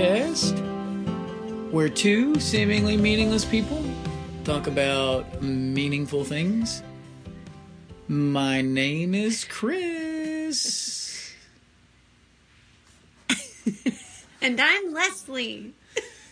podcast, 0.00 0.56
where 1.72 1.88
two 1.88 2.40
seemingly 2.40 2.96
meaningless 2.96 3.44
people 3.44 3.84
talk 4.44 4.66
about 4.66 5.42
meaningful 5.42 6.24
things. 6.24 6.82
My 8.08 8.62
name 8.62 9.14
is 9.14 9.44
Chris. 9.44 11.34
And 14.42 14.58
I'm 14.58 14.94
Leslie. 14.94 15.74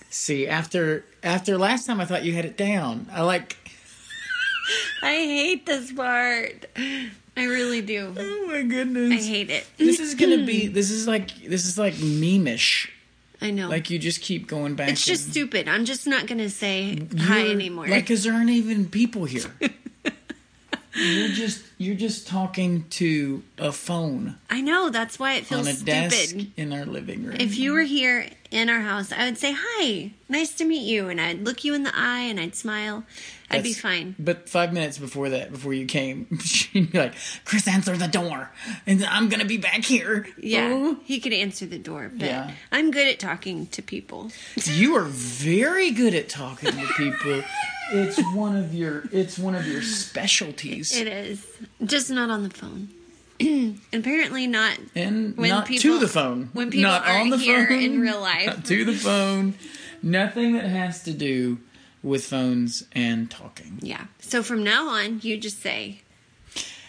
See, 0.08 0.48
after 0.48 1.04
after 1.22 1.58
last 1.58 1.84
time, 1.84 2.00
I 2.00 2.06
thought 2.06 2.24
you 2.24 2.32
had 2.32 2.46
it 2.46 2.56
down. 2.56 3.06
I 3.12 3.20
like. 3.20 3.58
I 5.02 5.12
hate 5.12 5.66
this 5.66 5.92
part. 5.92 6.64
I 6.74 7.10
really 7.36 7.82
do. 7.82 8.14
Oh 8.16 8.46
my 8.46 8.62
goodness. 8.62 9.12
I 9.12 9.28
hate 9.28 9.50
it. 9.50 9.66
This 9.76 10.00
is 10.00 10.14
gonna 10.14 10.42
be. 10.46 10.68
This 10.72 10.90
is 10.90 11.06
like. 11.06 11.34
This 11.44 11.66
is 11.66 11.76
like 11.76 11.92
memeish. 11.96 12.88
I 13.40 13.50
know. 13.50 13.68
Like 13.68 13.90
you 13.90 13.98
just 13.98 14.20
keep 14.20 14.46
going 14.48 14.74
back. 14.74 14.88
it's 14.90 15.04
just 15.04 15.24
and- 15.24 15.32
stupid. 15.32 15.68
I'm 15.68 15.84
just 15.84 16.06
not 16.06 16.26
going 16.26 16.38
to 16.38 16.50
say 16.50 17.06
hi 17.18 17.48
anymore. 17.48 17.86
Like, 17.86 18.06
cause 18.08 18.24
there 18.24 18.32
aren't 18.32 18.50
even 18.50 18.86
people 18.88 19.24
here. 19.24 19.52
you're 20.98 21.28
just 21.28 21.64
you're 21.78 21.94
just 21.94 22.26
talking 22.26 22.84
to 22.90 23.42
a 23.56 23.70
phone 23.72 24.36
I 24.50 24.60
know. 24.60 24.90
That's 24.90 25.18
why 25.18 25.34
it 25.34 25.46
feels 25.46 25.66
on 25.66 25.72
a 25.72 25.76
stupid. 25.76 26.10
desk 26.10 26.36
in 26.56 26.72
our 26.72 26.84
living 26.84 27.24
room. 27.24 27.36
If 27.38 27.56
you 27.56 27.72
were 27.72 27.82
here 27.82 28.28
in 28.50 28.68
our 28.70 28.80
house, 28.80 29.12
I 29.12 29.24
would 29.26 29.38
say, 29.38 29.54
Hi, 29.56 30.10
nice 30.28 30.54
to 30.54 30.64
meet 30.64 30.86
you. 30.88 31.08
And 31.08 31.20
I'd 31.20 31.44
look 31.44 31.64
you 31.64 31.74
in 31.74 31.82
the 31.84 31.92
eye 31.94 32.20
and 32.22 32.40
I'd 32.40 32.54
smile. 32.56 33.04
I'd 33.50 33.62
be 33.62 33.72
fine. 33.72 34.14
But 34.18 34.48
five 34.48 34.72
minutes 34.74 34.98
before 34.98 35.28
that, 35.30 35.50
before 35.52 35.72
you 35.72 35.86
came, 35.86 36.38
she'd 36.44 36.92
be 36.92 36.98
like, 36.98 37.14
"Chris, 37.44 37.66
answer 37.68 37.96
the 37.96 38.08
door, 38.08 38.50
and 38.86 39.02
I'm 39.04 39.28
gonna 39.30 39.44
be 39.46 39.56
back 39.56 39.84
here." 39.84 40.26
Yeah, 40.38 40.68
Oh. 40.72 40.98
he 41.04 41.18
could 41.20 41.32
answer 41.32 41.64
the 41.64 41.78
door, 41.78 42.10
but 42.14 42.26
Yeah. 42.26 42.50
I'm 42.72 42.90
good 42.90 43.06
at 43.06 43.18
talking 43.18 43.66
to 43.68 43.80
people. 43.82 44.30
you 44.64 44.96
are 44.96 45.04
very 45.04 45.90
good 45.92 46.14
at 46.14 46.28
talking 46.28 46.72
to 46.72 46.86
people. 46.96 47.42
It's 47.90 48.18
one 48.34 48.56
of 48.56 48.74
your 48.74 49.04
it's 49.12 49.38
one 49.38 49.54
of 49.54 49.66
your 49.66 49.82
specialties, 49.82 50.96
It 50.96 51.06
is 51.08 51.46
just 51.84 52.10
not 52.10 52.30
on 52.30 52.42
the 52.42 52.50
phone. 52.50 52.88
Apparently, 53.92 54.46
not 54.46 54.78
and 54.94 55.36
when 55.36 55.50
not 55.50 55.66
to 55.66 55.98
the 55.98 56.08
phone. 56.08 56.50
when 56.52 56.70
people 56.70 56.90
not 56.90 57.06
on 57.06 57.30
the 57.30 57.38
here 57.38 57.66
phone, 57.68 57.80
in 57.80 58.00
real 58.00 58.20
life. 58.20 58.46
not 58.46 58.64
to 58.66 58.84
the 58.84 58.94
phone. 58.94 59.54
Nothing 60.02 60.52
that 60.54 60.64
has 60.64 61.02
to 61.04 61.12
do 61.12 61.58
with 62.02 62.24
phones 62.24 62.84
and 62.92 63.30
talking. 63.30 63.78
Yeah. 63.80 64.06
So 64.20 64.42
from 64.42 64.62
now 64.64 64.88
on, 64.88 65.20
you 65.22 65.36
just 65.38 65.60
say, 65.62 66.02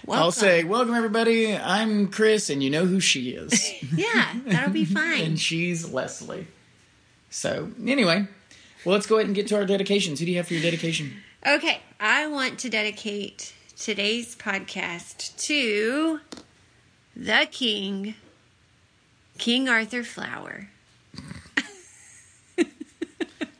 Welcome. 0.05 0.23
I'll 0.23 0.31
say, 0.31 0.63
"Welcome, 0.63 0.95
everybody. 0.95 1.55
I'm 1.55 2.07
Chris, 2.07 2.49
and 2.49 2.63
you 2.63 2.69
know 2.69 2.85
who 2.85 2.99
she 2.99 3.31
is." 3.31 3.73
Yeah, 3.95 4.33
that'll 4.47 4.71
be 4.73 4.85
fine. 5.01 5.21
and 5.21 5.39
she's 5.39 5.91
Leslie. 5.91 6.47
So, 7.29 7.69
anyway, 7.85 8.27
well, 8.85 8.93
let's 8.93 9.07
go 9.07 9.15
ahead 9.15 9.27
and 9.27 9.35
get 9.35 9.47
to 9.47 9.55
our 9.55 9.65
dedications. 9.65 10.19
Who 10.19 10.25
do 10.25 10.31
you 10.31 10.37
have 10.37 10.47
for 10.47 10.53
your 10.53 10.63
dedication? 10.63 11.17
Okay, 11.45 11.81
I 11.99 12.27
want 12.27 12.59
to 12.59 12.69
dedicate 12.69 13.53
today's 13.77 14.35
podcast 14.35 15.37
to 15.47 16.19
the 17.15 17.47
King, 17.51 18.15
King 19.37 19.67
Arthur 19.67 20.03
Flour. 20.03 20.69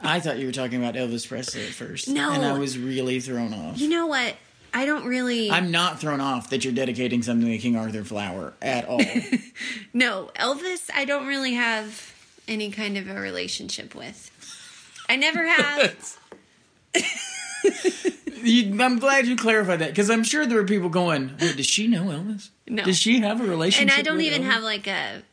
I 0.01 0.19
thought 0.19 0.39
you 0.39 0.45
were 0.45 0.53
talking 0.53 0.81
about 0.81 0.95
Elvis 0.95 1.27
Presley 1.27 1.65
at 1.65 1.73
first. 1.73 2.07
No. 2.07 2.31
And 2.31 2.45
I 2.45 2.57
was 2.57 2.77
really 2.77 3.19
thrown 3.19 3.53
off. 3.53 3.79
You 3.79 3.89
know 3.89 4.07
what? 4.07 4.35
I 4.73 4.85
don't 4.85 5.05
really. 5.05 5.51
I'm 5.51 5.71
not 5.71 5.99
thrown 5.99 6.21
off 6.21 6.51
that 6.51 6.63
you're 6.63 6.73
dedicating 6.73 7.23
something 7.23 7.49
to 7.49 7.57
King 7.57 7.75
Arthur 7.75 8.03
Flour 8.03 8.53
at 8.61 8.87
all. 8.87 9.01
no, 9.93 10.31
Elvis, 10.35 10.89
I 10.93 11.05
don't 11.05 11.27
really 11.27 11.53
have 11.53 12.13
any 12.47 12.71
kind 12.71 12.97
of 12.97 13.09
a 13.09 13.19
relationship 13.19 13.95
with. 13.95 14.31
I 15.09 15.15
never 15.17 15.45
have. 15.45 16.17
You- 18.41 18.81
I'm 18.81 18.99
glad 18.99 19.27
you 19.27 19.35
clarified 19.35 19.79
that 19.79 19.89
because 19.89 20.09
I'm 20.09 20.23
sure 20.23 20.45
there 20.45 20.57
were 20.57 20.63
people 20.63 20.87
going, 20.87 21.35
Wait, 21.41 21.57
does 21.57 21.65
she 21.65 21.87
know 21.87 22.03
Elvis? 22.03 22.49
No. 22.69 22.85
Does 22.85 22.97
she 22.97 23.19
have 23.19 23.41
a 23.41 23.43
relationship? 23.43 23.91
and 23.91 23.99
I 23.99 24.01
don't 24.01 24.21
even 24.21 24.43
Elvis? 24.43 24.51
have 24.51 24.63
like 24.63 24.87
a. 24.87 25.23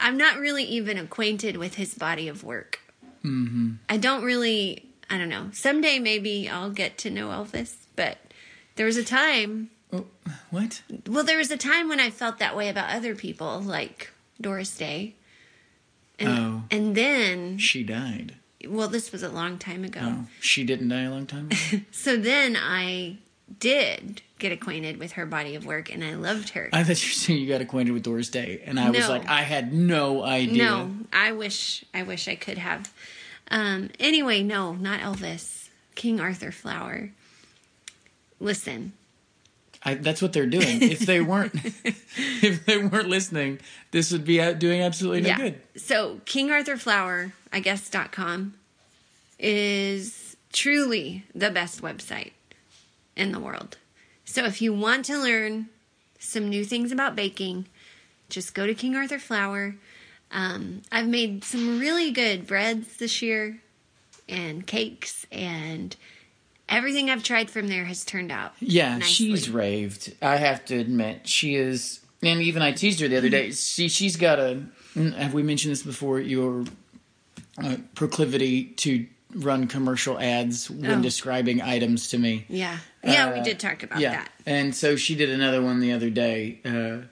I'm 0.00 0.16
not 0.16 0.38
really 0.38 0.64
even 0.64 0.96
acquainted 0.96 1.58
with 1.58 1.74
his 1.74 1.94
body 1.94 2.28
of 2.28 2.42
work. 2.42 2.80
Mm-hmm. 3.24 3.72
I 3.90 3.98
don't 3.98 4.24
really. 4.24 4.88
I 5.10 5.18
don't 5.18 5.28
know. 5.28 5.50
Someday 5.52 5.98
maybe 5.98 6.48
I'll 6.48 6.70
get 6.70 6.96
to 6.98 7.10
know 7.10 7.28
Elvis, 7.28 7.74
but 7.94 8.16
there 8.76 8.86
was 8.86 8.96
a 8.96 9.04
time. 9.04 9.68
Oh, 9.92 10.06
what? 10.50 10.80
Well, 11.06 11.24
there 11.24 11.36
was 11.38 11.50
a 11.50 11.58
time 11.58 11.88
when 11.90 12.00
I 12.00 12.08
felt 12.08 12.38
that 12.38 12.56
way 12.56 12.70
about 12.70 12.88
other 12.94 13.14
people, 13.14 13.60
like 13.60 14.10
Doris 14.40 14.74
Day. 14.74 15.14
And, 16.18 16.28
Oh. 16.28 16.62
and 16.70 16.94
then, 16.94 17.58
She 17.58 17.82
died. 17.82 18.36
Well, 18.66 18.88
this 18.88 19.12
was 19.12 19.22
a 19.22 19.28
long 19.28 19.58
time 19.58 19.84
ago. 19.84 20.00
Oh, 20.02 20.26
she 20.40 20.64
didn't 20.64 20.88
die 20.88 21.02
a 21.02 21.10
long 21.10 21.26
time 21.26 21.46
ago? 21.46 21.80
So 21.92 22.16
then 22.16 22.56
I 22.56 23.18
did 23.60 24.22
get 24.38 24.52
acquainted 24.52 24.98
with 24.98 25.12
her 25.12 25.26
body 25.26 25.54
of 25.54 25.64
work, 25.66 25.92
and 25.92 26.02
I 26.04 26.14
loved 26.14 26.50
her. 26.50 26.68
I 26.72 26.82
thought 26.84 27.02
you 27.02 27.08
were 27.10 27.14
saying 27.14 27.40
you 27.40 27.48
got 27.48 27.60
acquainted 27.60 27.92
with 27.92 28.02
Doris 28.02 28.28
Day, 28.28 28.62
and 28.64 28.78
I 28.80 28.90
was 28.90 29.08
like, 29.08 29.26
I 29.28 29.42
had 29.42 29.72
no 29.72 30.22
idea. 30.22 30.62
No, 30.64 30.90
I 31.12 31.32
wish 31.32 31.84
I 31.92 32.02
wish 32.02 32.26
I 32.28 32.34
could 32.36 32.58
have. 32.58 32.92
Um 33.50 33.90
anyway, 34.00 34.42
no, 34.42 34.72
not 34.72 35.00
Elvis. 35.00 35.68
King 35.94 36.20
Arthur 36.20 36.50
Flour. 36.50 37.10
Listen. 38.40 38.92
I, 39.84 39.94
that's 39.94 40.22
what 40.22 40.32
they're 40.32 40.46
doing. 40.46 40.82
If 40.82 41.00
they 41.00 41.20
weren't, 41.20 41.54
if 41.84 42.64
they 42.64 42.78
weren't 42.78 43.08
listening, 43.08 43.60
this 43.90 44.10
would 44.12 44.24
be 44.24 44.38
doing 44.54 44.80
absolutely 44.80 45.20
no 45.20 45.28
yeah. 45.28 45.36
good. 45.36 45.60
So 45.76 46.20
King 46.24 46.50
Arthur 46.50 46.76
Flour, 46.76 47.32
I 47.52 47.60
guess 47.60 47.88
dot 47.90 48.12
com 48.12 48.54
is 49.38 50.36
truly 50.52 51.24
the 51.34 51.50
best 51.50 51.82
website 51.82 52.32
in 53.16 53.32
the 53.32 53.40
world. 53.40 53.76
So 54.24 54.44
if 54.44 54.62
you 54.62 54.72
want 54.72 55.04
to 55.06 55.18
learn 55.18 55.68
some 56.18 56.48
new 56.48 56.64
things 56.64 56.90
about 56.90 57.14
baking, 57.14 57.66
just 58.30 58.54
go 58.54 58.66
to 58.66 58.74
King 58.74 58.96
Arthur 58.96 59.18
Flour. 59.18 59.76
Um, 60.30 60.82
I've 60.90 61.06
made 61.06 61.44
some 61.44 61.78
really 61.78 62.10
good 62.10 62.46
breads 62.46 62.96
this 62.96 63.20
year 63.20 63.60
and 64.28 64.66
cakes 64.66 65.26
and 65.30 65.94
everything 66.68 67.10
I've 67.10 67.22
tried 67.22 67.50
from 67.50 67.68
there 67.68 67.84
has 67.84 68.04
turned 68.04 68.32
out. 68.32 68.52
Yeah, 68.60 68.98
nicely. 68.98 69.06
she's 69.12 69.50
raved. 69.50 70.14
I 70.22 70.36
have 70.36 70.64
to 70.66 70.76
admit, 70.78 71.26
she 71.28 71.54
is. 71.56 72.00
And 72.22 72.40
even 72.40 72.62
I 72.62 72.72
teased 72.72 73.00
her 73.00 73.08
the 73.08 73.16
other 73.18 73.28
day. 73.28 73.50
She 73.52 73.88
she's 73.88 74.16
got 74.16 74.38
a. 74.38 74.62
Have 74.94 75.34
we 75.34 75.42
mentioned 75.42 75.72
this 75.72 75.82
before? 75.82 76.20
Your 76.20 76.64
uh, 77.62 77.76
proclivity 77.94 78.64
to 78.64 79.06
run 79.34 79.66
commercial 79.66 80.18
ads 80.18 80.70
when 80.70 81.00
Oh. 81.00 81.02
describing 81.02 81.60
items 81.60 82.08
to 82.10 82.18
me. 82.18 82.46
Yeah. 82.48 82.78
Yeah, 83.02 83.32
we 83.34 83.40
Uh, 83.40 83.44
did 83.44 83.58
talk 83.58 83.82
about 83.82 83.98
yeah, 84.00 84.12
that. 84.12 84.30
and 84.46 84.74
so 84.74 84.94
she 84.96 85.14
did 85.16 85.28
another 85.28 85.60
one 85.60 85.80
the 85.80 85.92
other 85.92 86.08
day, 86.08 86.60
uh, 86.64 87.06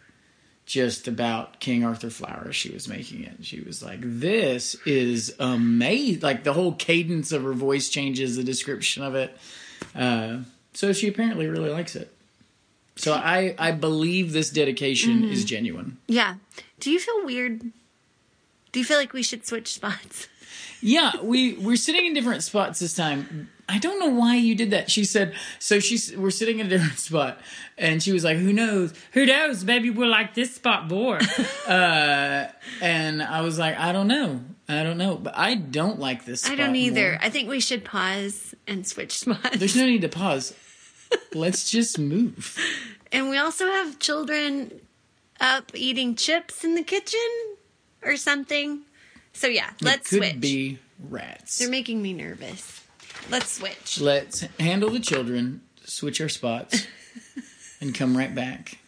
just 0.66 1.08
about 1.08 1.58
King 1.60 1.84
Arthur 1.84 2.08
Flour. 2.10 2.52
She 2.52 2.70
was 2.70 2.88
making 2.88 3.24
it. 3.24 3.44
She 3.44 3.60
was 3.60 3.82
like, 3.82 3.98
"This 4.02 4.74
is 4.86 5.34
amazing!" 5.38 6.20
Like 6.20 6.44
the 6.44 6.52
whole 6.52 6.72
cadence 6.72 7.32
of 7.32 7.42
her 7.42 7.52
voice 7.52 7.88
changes, 7.88 8.36
the 8.36 8.44
description 8.44 9.02
of 9.02 9.14
it. 9.14 9.36
Uh, 9.94 10.38
so 10.74 10.92
she 10.92 11.08
apparently 11.08 11.46
really 11.48 11.70
likes 11.70 11.96
it. 11.96 12.14
So 12.96 13.12
I 13.14 13.54
I 13.58 13.72
believe 13.72 14.32
this 14.32 14.50
dedication 14.50 15.22
Mm-hmm. 15.22 15.32
is 15.32 15.44
genuine. 15.44 15.98
Yeah. 16.06 16.34
Do 16.80 16.90
you 16.90 16.98
feel 17.00 17.24
weird? 17.24 17.60
Do 18.72 18.78
you 18.78 18.84
feel 18.84 18.98
like 18.98 19.12
we 19.12 19.22
should 19.22 19.46
switch 19.46 19.74
spots? 19.74 20.28
Yeah, 20.80 21.12
we 21.22 21.54
we're 21.54 21.76
sitting 21.76 22.06
in 22.06 22.14
different 22.14 22.42
spots 22.42 22.78
this 22.80 22.94
time. 22.94 23.48
I 23.72 23.78
don't 23.78 23.98
know 23.98 24.10
why 24.10 24.34
you 24.36 24.54
did 24.54 24.70
that. 24.72 24.90
She 24.90 25.04
said 25.06 25.34
so. 25.58 25.80
She's 25.80 26.14
we're 26.14 26.30
sitting 26.30 26.58
in 26.58 26.66
a 26.66 26.68
different 26.68 26.98
spot, 26.98 27.38
and 27.78 28.02
she 28.02 28.12
was 28.12 28.22
like, 28.22 28.36
"Who 28.36 28.52
knows? 28.52 28.92
Who 29.12 29.24
knows? 29.24 29.64
Maybe 29.64 29.88
we'll 29.88 30.10
like 30.10 30.34
this 30.34 30.54
spot 30.54 30.88
more." 30.90 31.18
uh, 31.66 32.48
and 32.82 33.22
I 33.22 33.40
was 33.40 33.58
like, 33.58 33.78
"I 33.78 33.92
don't 33.92 34.08
know. 34.08 34.40
I 34.68 34.82
don't 34.82 34.98
know." 34.98 35.16
But 35.16 35.38
I 35.38 35.54
don't 35.54 35.98
like 35.98 36.26
this. 36.26 36.46
I 36.50 36.54
don't 36.54 36.76
either. 36.76 37.12
more. 37.12 37.18
I 37.22 37.30
think 37.30 37.48
we 37.48 37.60
should 37.60 37.82
pause 37.82 38.54
and 38.66 38.86
switch 38.86 39.18
spots. 39.20 39.56
There's 39.56 39.74
no 39.76 39.86
need 39.86 40.02
to 40.02 40.08
pause. 40.10 40.54
Let's 41.34 41.70
just 41.70 41.98
move. 41.98 42.58
and 43.10 43.30
we 43.30 43.38
also 43.38 43.66
have 43.66 43.98
children 43.98 44.80
up 45.40 45.72
eating 45.74 46.14
chips 46.14 46.62
in 46.62 46.74
the 46.74 46.82
kitchen 46.82 47.18
or 48.02 48.18
something. 48.18 48.82
So 49.32 49.46
yeah, 49.46 49.70
let's 49.80 50.12
it 50.12 50.16
could 50.20 50.28
switch. 50.28 50.40
be 50.40 50.78
rats. 51.08 51.58
They're 51.58 51.70
making 51.70 52.02
me 52.02 52.12
nervous. 52.12 52.81
Let's 53.30 53.52
switch. 53.52 54.00
Let's 54.00 54.40
handle 54.60 54.90
the 54.90 55.00
children, 55.00 55.62
switch 55.84 56.20
our 56.20 56.28
spots, 56.28 56.86
and 57.80 57.94
come 57.94 58.16
right 58.16 58.34
back. 58.34 58.78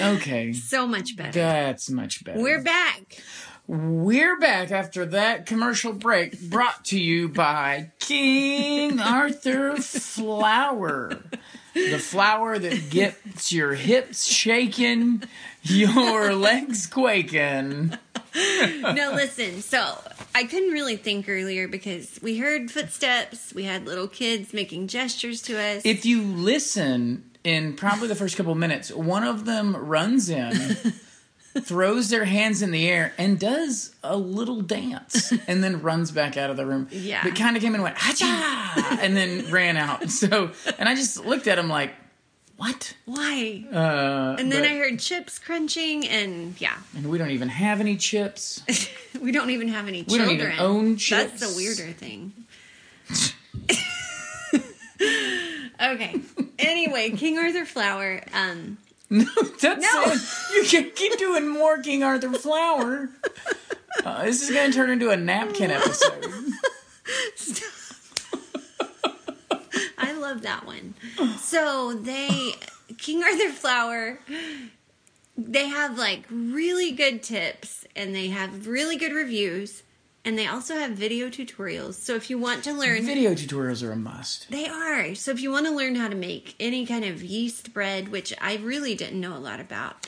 Okay, 0.00 0.52
So 0.52 0.86
much 0.86 1.16
better. 1.16 1.32
that's 1.32 1.90
much 1.90 2.22
better. 2.24 2.40
We're 2.40 2.62
back. 2.62 3.20
We're 3.66 4.38
back 4.38 4.70
after 4.70 5.04
that 5.06 5.44
commercial 5.44 5.92
break 5.92 6.40
brought 6.40 6.84
to 6.86 6.98
you 6.98 7.28
by 7.28 7.90
King 7.98 8.98
Arthur 9.00 9.76
Flour. 9.76 11.20
The 11.74 11.98
flour 11.98 12.58
that 12.58 12.88
gets 12.90 13.52
your 13.52 13.74
hips 13.74 14.24
shaking 14.26 15.24
Your 15.62 16.34
legs 16.34 16.86
quaking. 16.86 17.98
no, 18.94 19.12
listen. 19.14 19.62
So 19.62 19.98
I 20.34 20.44
couldn't 20.44 20.72
really 20.72 20.96
think 20.96 21.28
earlier 21.28 21.68
because 21.68 22.18
we 22.22 22.38
heard 22.38 22.70
footsteps. 22.70 23.52
We 23.54 23.64
had 23.64 23.86
little 23.86 24.08
kids 24.08 24.52
making 24.52 24.88
gestures 24.88 25.42
to 25.42 25.58
us. 25.58 25.82
If 25.84 26.04
you 26.04 26.22
listen 26.22 27.24
in 27.44 27.74
probably 27.74 28.08
the 28.08 28.14
first 28.14 28.36
couple 28.36 28.52
of 28.52 28.58
minutes, 28.58 28.90
one 28.92 29.24
of 29.24 29.44
them 29.44 29.76
runs 29.76 30.28
in, 30.28 30.52
throws 31.60 32.10
their 32.10 32.24
hands 32.24 32.62
in 32.62 32.70
the 32.70 32.88
air, 32.88 33.14
and 33.18 33.38
does 33.38 33.94
a 34.04 34.16
little 34.16 34.60
dance, 34.60 35.32
and 35.46 35.62
then 35.64 35.80
runs 35.82 36.10
back 36.10 36.36
out 36.36 36.50
of 36.50 36.56
the 36.56 36.66
room. 36.66 36.88
Yeah. 36.90 37.22
But 37.24 37.36
kind 37.36 37.56
of 37.56 37.62
came 37.62 37.74
and 37.74 37.82
went, 37.82 37.96
Hacha! 37.96 38.98
and 39.02 39.16
then 39.16 39.50
ran 39.50 39.76
out. 39.76 40.02
So, 40.18 40.50
and 40.78 40.88
I 40.88 40.94
just 40.94 41.24
looked 41.24 41.46
at 41.46 41.58
him 41.58 41.68
like, 41.68 41.92
what? 42.58 42.94
Why? 43.06 43.64
Uh, 43.72 44.36
and 44.38 44.52
then 44.52 44.62
but- 44.62 44.70
I 44.70 44.74
heard 44.76 44.98
chips 45.00 45.38
crunching, 45.38 46.06
and 46.06 46.60
yeah, 46.60 46.76
and 46.94 47.08
we 47.08 47.16
don't 47.16 47.30
even 47.30 47.48
have 47.48 47.80
any 47.80 47.96
chips. 47.96 48.62
we 49.22 49.32
don't 49.32 49.48
even 49.50 49.68
have 49.68 49.88
any 49.88 50.02
We 50.02 50.18
don't 50.18 50.28
children. 50.28 50.52
even 50.52 50.60
own 50.64 50.96
chips. 50.98 51.40
That's 51.40 51.50
the 51.52 51.56
weirder 51.56 51.92
thing. 51.92 52.32
okay. 55.80 56.20
Anyway, 56.58 57.10
King 57.10 57.38
Arthur 57.38 57.64
Flour. 57.64 58.22
Um, 58.34 58.78
No, 59.10 59.24
that's 59.62 59.80
No. 59.82 60.02
it. 60.06 60.20
You 60.54 60.64
can 60.68 60.90
keep 60.94 61.16
doing 61.18 61.48
more 61.48 61.78
King 61.78 62.02
Arthur 62.02 62.30
Flour. 62.34 63.08
Uh, 64.04 64.24
this 64.24 64.42
is 64.42 64.50
going 64.50 64.70
to 64.70 64.76
turn 64.76 64.90
into 64.90 65.08
a 65.08 65.16
napkin 65.16 65.70
episode. 65.70 66.26
I 66.26 66.28
love 70.28 70.42
that 70.42 70.66
one. 70.66 70.94
So 71.38 71.94
they, 71.94 72.52
King 72.98 73.22
Arthur 73.22 73.50
Flour, 73.50 74.18
they 75.36 75.68
have 75.68 75.96
like 75.98 76.24
really 76.30 76.92
good 76.92 77.22
tips 77.22 77.86
and 77.96 78.14
they 78.14 78.28
have 78.28 78.66
really 78.66 78.96
good 78.96 79.12
reviews 79.12 79.82
and 80.24 80.38
they 80.38 80.46
also 80.46 80.74
have 80.74 80.90
video 80.92 81.28
tutorials. 81.28 81.94
So 81.94 82.14
if 82.14 82.28
you 82.28 82.38
want 82.38 82.64
to 82.64 82.72
learn, 82.72 83.04
Video 83.04 83.32
tutorials 83.32 83.82
are 83.82 83.92
a 83.92 83.96
must. 83.96 84.50
they 84.50 84.68
are. 84.68 85.14
So 85.14 85.30
if 85.30 85.40
you 85.40 85.50
want 85.50 85.66
to 85.66 85.72
learn 85.72 85.94
how 85.94 86.08
to 86.08 86.16
make 86.16 86.54
any 86.60 86.84
kind 86.84 87.04
of 87.04 87.22
yeast 87.22 87.72
bread, 87.72 88.08
which 88.08 88.34
I 88.40 88.56
really 88.56 88.94
didn't 88.94 89.20
know 89.20 89.36
a 89.36 89.38
lot 89.38 89.60
about, 89.60 90.06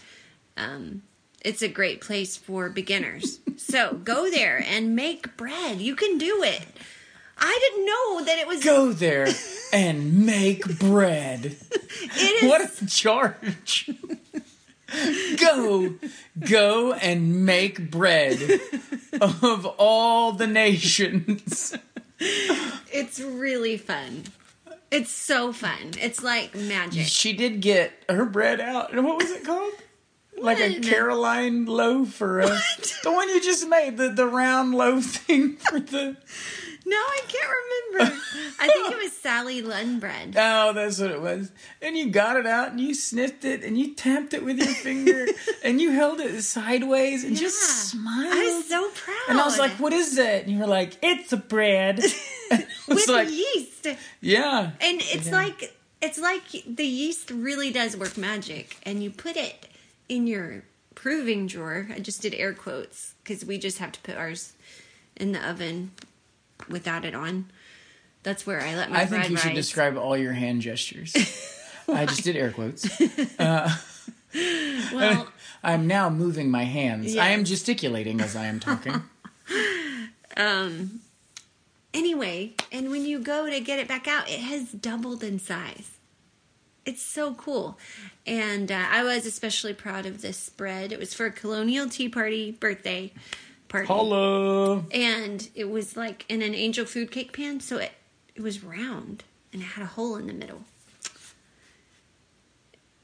um, 0.56 1.02
it's 1.42 1.62
a 1.62 1.68
great 1.68 2.02
place 2.02 2.36
for 2.36 2.68
beginners. 2.68 3.40
so 3.56 3.94
go 3.94 4.30
there 4.30 4.62
and 4.66 4.94
make 4.94 5.36
bread. 5.38 5.80
You 5.80 5.96
can 5.96 6.18
do 6.18 6.42
it. 6.42 6.66
I 7.40 7.58
didn't 7.60 7.86
know 7.86 8.24
that 8.26 8.38
it 8.38 8.46
was. 8.46 8.62
Go 8.64 8.92
there 8.92 9.28
and 9.72 10.26
make 10.26 10.78
bread. 10.78 11.56
It 12.02 12.42
is 12.44 12.48
What 12.48 12.60
a 12.82 12.86
charge. 12.86 13.90
go, 15.38 15.94
go 16.38 16.92
and 16.92 17.44
make 17.44 17.90
bread 17.90 18.60
of 19.20 19.66
all 19.78 20.32
the 20.32 20.46
nations. 20.46 21.76
It's 22.20 23.20
really 23.20 23.76
fun. 23.76 24.24
It's 24.90 25.10
so 25.12 25.52
fun. 25.52 25.92
It's 26.00 26.22
like 26.22 26.54
magic. 26.54 27.06
She 27.06 27.32
did 27.32 27.60
get 27.60 27.92
her 28.08 28.24
bread 28.24 28.60
out. 28.60 28.92
And 28.92 29.04
what 29.04 29.16
was 29.18 29.30
it 29.30 29.44
called? 29.44 29.72
Like 30.38 30.58
a 30.58 30.80
Caroline 30.80 31.66
loaf 31.66 32.20
or 32.22 32.40
a, 32.40 32.46
the 33.02 33.12
one 33.12 33.28
you 33.28 33.40
just 33.42 33.68
made, 33.68 33.96
the, 33.98 34.08
the 34.08 34.26
round 34.26 34.74
loaf 34.74 35.04
thing 35.04 35.56
for 35.56 35.78
the. 35.80 36.16
No, 36.86 36.96
I 36.96 37.20
can't 37.28 37.50
remember. 37.98 38.16
I 38.58 38.66
think 38.68 38.90
it 38.92 38.98
was 38.98 39.12
Sally 39.12 39.62
Lunn 39.62 39.98
bread. 40.00 40.34
Oh, 40.36 40.72
that's 40.72 40.98
what 40.98 41.10
it 41.10 41.20
was. 41.20 41.50
And 41.82 41.96
you 41.96 42.10
got 42.10 42.36
it 42.36 42.46
out 42.46 42.70
and 42.70 42.80
you 42.80 42.94
sniffed 42.94 43.44
it 43.44 43.62
and 43.62 43.78
you 43.78 43.94
tapped 43.94 44.34
it 44.34 44.44
with 44.44 44.58
your 44.58 44.74
finger 44.74 45.26
and 45.64 45.80
you 45.80 45.90
held 45.92 46.20
it 46.20 46.40
sideways 46.42 47.24
and 47.24 47.36
just 47.36 47.58
smiled. 47.90 48.32
I 48.32 48.56
was 48.56 48.68
so 48.68 48.88
proud. 48.94 49.16
and 49.28 49.40
I 49.40 49.44
was 49.44 49.58
like, 49.58 49.72
"What 49.72 49.92
is 49.92 50.16
it? 50.18 50.44
And 50.44 50.52
you 50.52 50.58
were 50.58 50.66
like, 50.66 50.96
"It's 51.02 51.32
a 51.32 51.36
bread." 51.36 52.00
And 52.52 52.64
I 52.64 52.66
was 52.94 53.06
with 53.06 53.08
like, 53.08 53.30
yeast, 53.30 53.86
Yeah. 54.20 54.72
and 54.80 55.00
it's 55.02 55.26
Yeah. 55.28 55.32
like 55.36 55.76
it's 56.02 56.18
like 56.18 56.42
the 56.66 56.84
yeast 56.84 57.30
really 57.30 57.70
does 57.70 57.96
work 57.96 58.16
magic, 58.18 58.76
and 58.82 59.02
you 59.04 59.10
put 59.10 59.36
it 59.36 59.68
in 60.08 60.26
your 60.26 60.64
proving 60.96 61.46
drawer. 61.46 61.86
I 61.94 62.00
just 62.00 62.20
did 62.22 62.34
air 62.34 62.52
quotes 62.52 63.14
because 63.22 63.44
we 63.44 63.56
just 63.56 63.78
have 63.78 63.92
to 63.92 64.00
put 64.00 64.16
ours 64.16 64.54
in 65.16 65.30
the 65.30 65.48
oven 65.48 65.92
without 66.68 67.04
it 67.04 67.14
on. 67.14 67.50
That's 68.22 68.46
where 68.46 68.60
I 68.60 68.74
let 68.74 68.90
my 68.90 69.00
I 69.00 69.06
think 69.06 69.30
you 69.30 69.36
should 69.36 69.54
describe 69.54 69.96
all 69.96 70.16
your 70.16 70.32
hand 70.32 70.60
gestures. 70.62 71.14
I 71.88 72.06
just 72.06 72.22
did 72.22 72.36
air 72.36 72.50
quotes. 72.52 72.88
well, 73.44 75.28
I'm 75.62 75.86
now 75.86 76.10
moving 76.10 76.50
my 76.50 76.64
hands. 76.64 77.14
Yeah. 77.14 77.24
I 77.24 77.28
am 77.28 77.44
gesticulating 77.44 78.20
as 78.20 78.36
I 78.36 78.46
am 78.46 78.60
talking. 78.60 79.02
um. 80.36 81.00
Anyway, 81.92 82.52
and 82.70 82.88
when 82.90 83.04
you 83.04 83.18
go 83.18 83.50
to 83.50 83.58
get 83.58 83.80
it 83.80 83.88
back 83.88 84.06
out, 84.06 84.30
it 84.30 84.38
has 84.38 84.70
doubled 84.70 85.24
in 85.24 85.40
size. 85.40 85.98
It's 86.86 87.02
so 87.02 87.34
cool. 87.34 87.78
And 88.26 88.70
uh, 88.70 88.84
I 88.90 89.02
was 89.02 89.26
especially 89.26 89.74
proud 89.74 90.06
of 90.06 90.22
this 90.22 90.36
spread. 90.36 90.92
It 90.92 91.00
was 91.00 91.14
for 91.14 91.26
a 91.26 91.32
Colonial 91.32 91.88
Tea 91.88 92.08
Party 92.08 92.52
birthday 92.52 93.12
party. 93.70 93.86
Hello. 93.86 94.84
And 94.90 95.48
it 95.54 95.70
was 95.70 95.96
like 95.96 96.26
in 96.28 96.42
an 96.42 96.54
angel 96.54 96.84
food 96.84 97.10
cake 97.10 97.32
pan, 97.32 97.60
so 97.60 97.78
it, 97.78 97.92
it 98.34 98.42
was 98.42 98.62
round 98.62 99.24
and 99.52 99.62
it 99.62 99.66
had 99.66 99.82
a 99.82 99.88
hole 99.88 100.16
in 100.16 100.26
the 100.26 100.34
middle. 100.34 100.64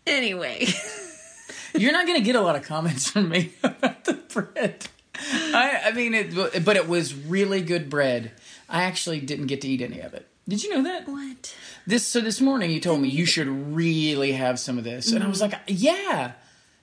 Anyway, 0.07 0.67
You're 1.75 1.93
not 1.93 2.07
going 2.07 2.19
to 2.19 2.25
get 2.25 2.37
a 2.37 2.41
lot 2.41 2.57
of 2.57 2.63
comments 2.63 3.11
from 3.11 3.29
me 3.29 3.53
about 3.63 4.05
the 4.05 4.15
bread. 4.15 4.87
I, 5.19 5.81
I 5.87 5.93
mean, 5.93 6.15
it, 6.15 6.65
but 6.65 6.77
it 6.77 6.89
was 6.89 7.15
really 7.15 7.63
good 7.63 7.89
bread. 7.89 8.33
I 8.69 8.83
actually 8.85 9.21
didn't 9.21 9.47
get 9.47 9.61
to 9.63 9.69
eat 9.69 9.83
any 9.83 10.01
of 10.01 10.15
it. 10.15 10.27
Did 10.49 10.63
you 10.63 10.75
know 10.75 10.83
that? 10.83 11.09
what? 11.09 11.55
This 11.87 12.07
so 12.07 12.21
this 12.21 12.41
morning 12.41 12.71
you 12.71 12.81
told 12.81 13.01
me 13.01 13.09
you 13.09 13.27
should 13.27 13.49
really 13.49 14.33
have 14.33 14.61
some 14.61 14.79
of 14.79 14.85
this, 14.85 15.11
and 15.11 15.25
I 15.25 15.29
was 15.29 15.41
like, 15.41 15.55
yeah, 15.67 16.33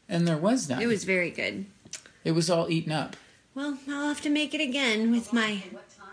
and 0.10 0.28
there 0.28 0.38
was 0.38 0.68
none. 0.68 0.80
Mm-hmm. 0.80 0.90
It 0.90 0.92
was 0.92 1.04
very 1.06 1.30
good. 1.30 1.66
it 2.26 2.32
was 2.32 2.50
all 2.50 2.70
eaten 2.70 2.92
up. 2.92 3.16
Well, 3.56 3.78
I'll 3.88 4.08
have 4.08 4.22
to 4.22 4.30
make 4.30 4.54
it 4.54 4.62
again 4.62 5.12
with 5.12 5.32
my. 5.32 5.64
What 5.72 5.90
time? 5.96 6.08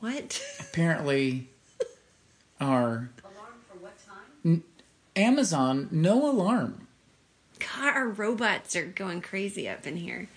What? 0.00 0.42
Apparently, 0.60 1.48
our 2.60 3.10
Alarm 3.22 3.54
for 3.70 3.78
what 3.78 3.94
time? 4.44 4.64
Amazon 5.14 5.88
no 5.90 6.28
alarm. 6.28 6.86
God, 7.58 7.94
our 7.94 8.08
robots 8.08 8.74
are 8.74 8.86
going 8.86 9.20
crazy 9.20 9.68
up 9.68 9.86
in 9.86 9.96
here. 9.96 10.28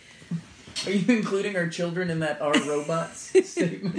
Are 0.85 0.91
you 0.91 1.15
including 1.15 1.55
our 1.55 1.67
children 1.67 2.09
in 2.09 2.19
that 2.19 2.41
our 2.41 2.53
robots 2.67 3.31
statement? 3.49 3.95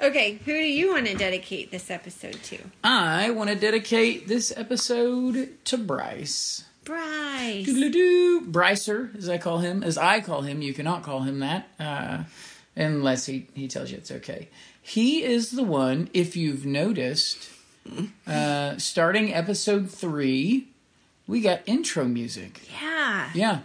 Okay, 0.00 0.38
who 0.44 0.52
do 0.52 0.58
you 0.64 0.92
want 0.92 1.06
to 1.06 1.14
dedicate 1.14 1.70
this 1.70 1.90
episode 1.90 2.42
to? 2.44 2.58
I 2.82 3.30
want 3.30 3.50
to 3.50 3.56
dedicate 3.56 4.28
this 4.28 4.52
episode 4.56 5.62
to 5.66 5.76
Bryce. 5.78 6.64
Bryce. 6.84 7.66
Doodle-doo. 7.66 8.46
Brycer, 8.50 9.16
as 9.16 9.28
I 9.28 9.38
call 9.38 9.58
him, 9.58 9.82
as 9.82 9.96
I 9.96 10.20
call 10.20 10.42
him. 10.42 10.62
You 10.62 10.74
cannot 10.74 11.02
call 11.02 11.20
him 11.20 11.38
that 11.40 11.68
uh, 11.78 12.24
unless 12.76 13.26
he, 13.26 13.46
he 13.54 13.68
tells 13.68 13.90
you 13.90 13.98
it's 13.98 14.10
okay. 14.10 14.48
He 14.80 15.22
is 15.22 15.52
the 15.52 15.62
one, 15.62 16.10
if 16.12 16.36
you've 16.36 16.66
noticed, 16.66 17.50
uh, 18.26 18.78
starting 18.78 19.32
episode 19.32 19.90
three, 19.90 20.68
we 21.26 21.40
got 21.40 21.60
intro 21.66 22.04
music. 22.04 22.62
Yeah. 22.80 23.30
Yeah. 23.34 23.58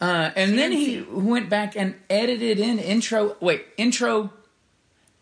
Uh, 0.00 0.30
and 0.34 0.58
then 0.58 0.72
he 0.72 1.02
went 1.02 1.48
back 1.48 1.76
and 1.76 1.94
edited 2.10 2.58
in 2.58 2.78
intro, 2.80 3.36
wait, 3.40 3.66
intro 3.76 4.32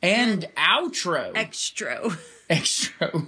and 0.02 0.48
outro 0.56 1.30
Extra. 1.34 2.10
extra 2.50 3.26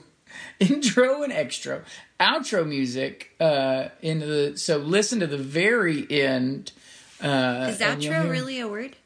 intro 0.61 1.23
and 1.23 1.32
extra 1.32 1.82
outro 2.20 2.66
music 2.66 3.34
uh 3.40 3.88
into 4.02 4.26
the 4.26 4.56
so 4.58 4.78
listen 4.78 5.20
to 5.20 5.26
the 5.26 5.37
very 5.38 6.06
end 6.11 6.73
uh 7.20 7.68
Is 7.70 7.78
outro 7.80 8.00
hear- 8.00 8.30
really 8.30 8.61
a 8.61 8.68
word? 8.68 8.96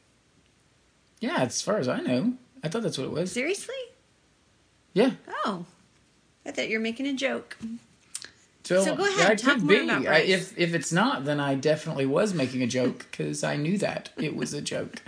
yeah 1.19 1.37
as 1.39 1.61
far 1.61 1.77
as 1.77 1.87
i 1.87 1.99
know 2.01 2.33
i 2.63 2.67
thought 2.69 2.83
that's 2.83 2.97
what 2.97 3.05
it 3.05 3.11
was 3.11 3.31
Seriously? 3.31 3.75
yeah 4.93 5.11
Oh. 5.45 5.65
I 6.45 6.51
thought 6.51 6.69
you 6.69 6.77
were 6.79 6.83
making 6.83 7.05
a 7.05 7.13
joke. 7.13 7.57
so, 8.63 8.83
So 8.83 8.95
go 8.95 9.05
ahead, 9.05 9.17
yeah, 9.19 9.35
talk 9.35 9.53
could 9.55 9.63
more 9.63 9.75
be. 9.75 9.83
about 9.83 10.07
I, 10.07 10.19
if 10.19 10.57
if 10.57 10.73
it's 10.73 10.91
not 10.91 11.25
then 11.25 11.39
i 11.39 11.53
definitely 11.55 12.05
was 12.05 12.33
making 12.33 12.63
a 12.63 12.67
joke 12.67 13.05
because 13.11 13.43
i 13.43 13.55
knew 13.55 13.77
that 13.79 14.09
it 14.17 14.35
was 14.35 14.53
a 14.53 14.61
joke 14.61 15.01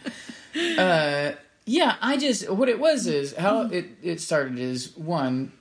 uh 0.77 1.31
yeah 1.65 1.95
i 2.01 2.17
just 2.17 2.49
what 2.49 2.67
it 2.69 2.79
was 2.79 3.07
is 3.07 3.35
how 3.35 3.61
it 3.67 3.85
it 4.03 4.19
started 4.21 4.59
is 4.59 4.95
one 4.97 5.51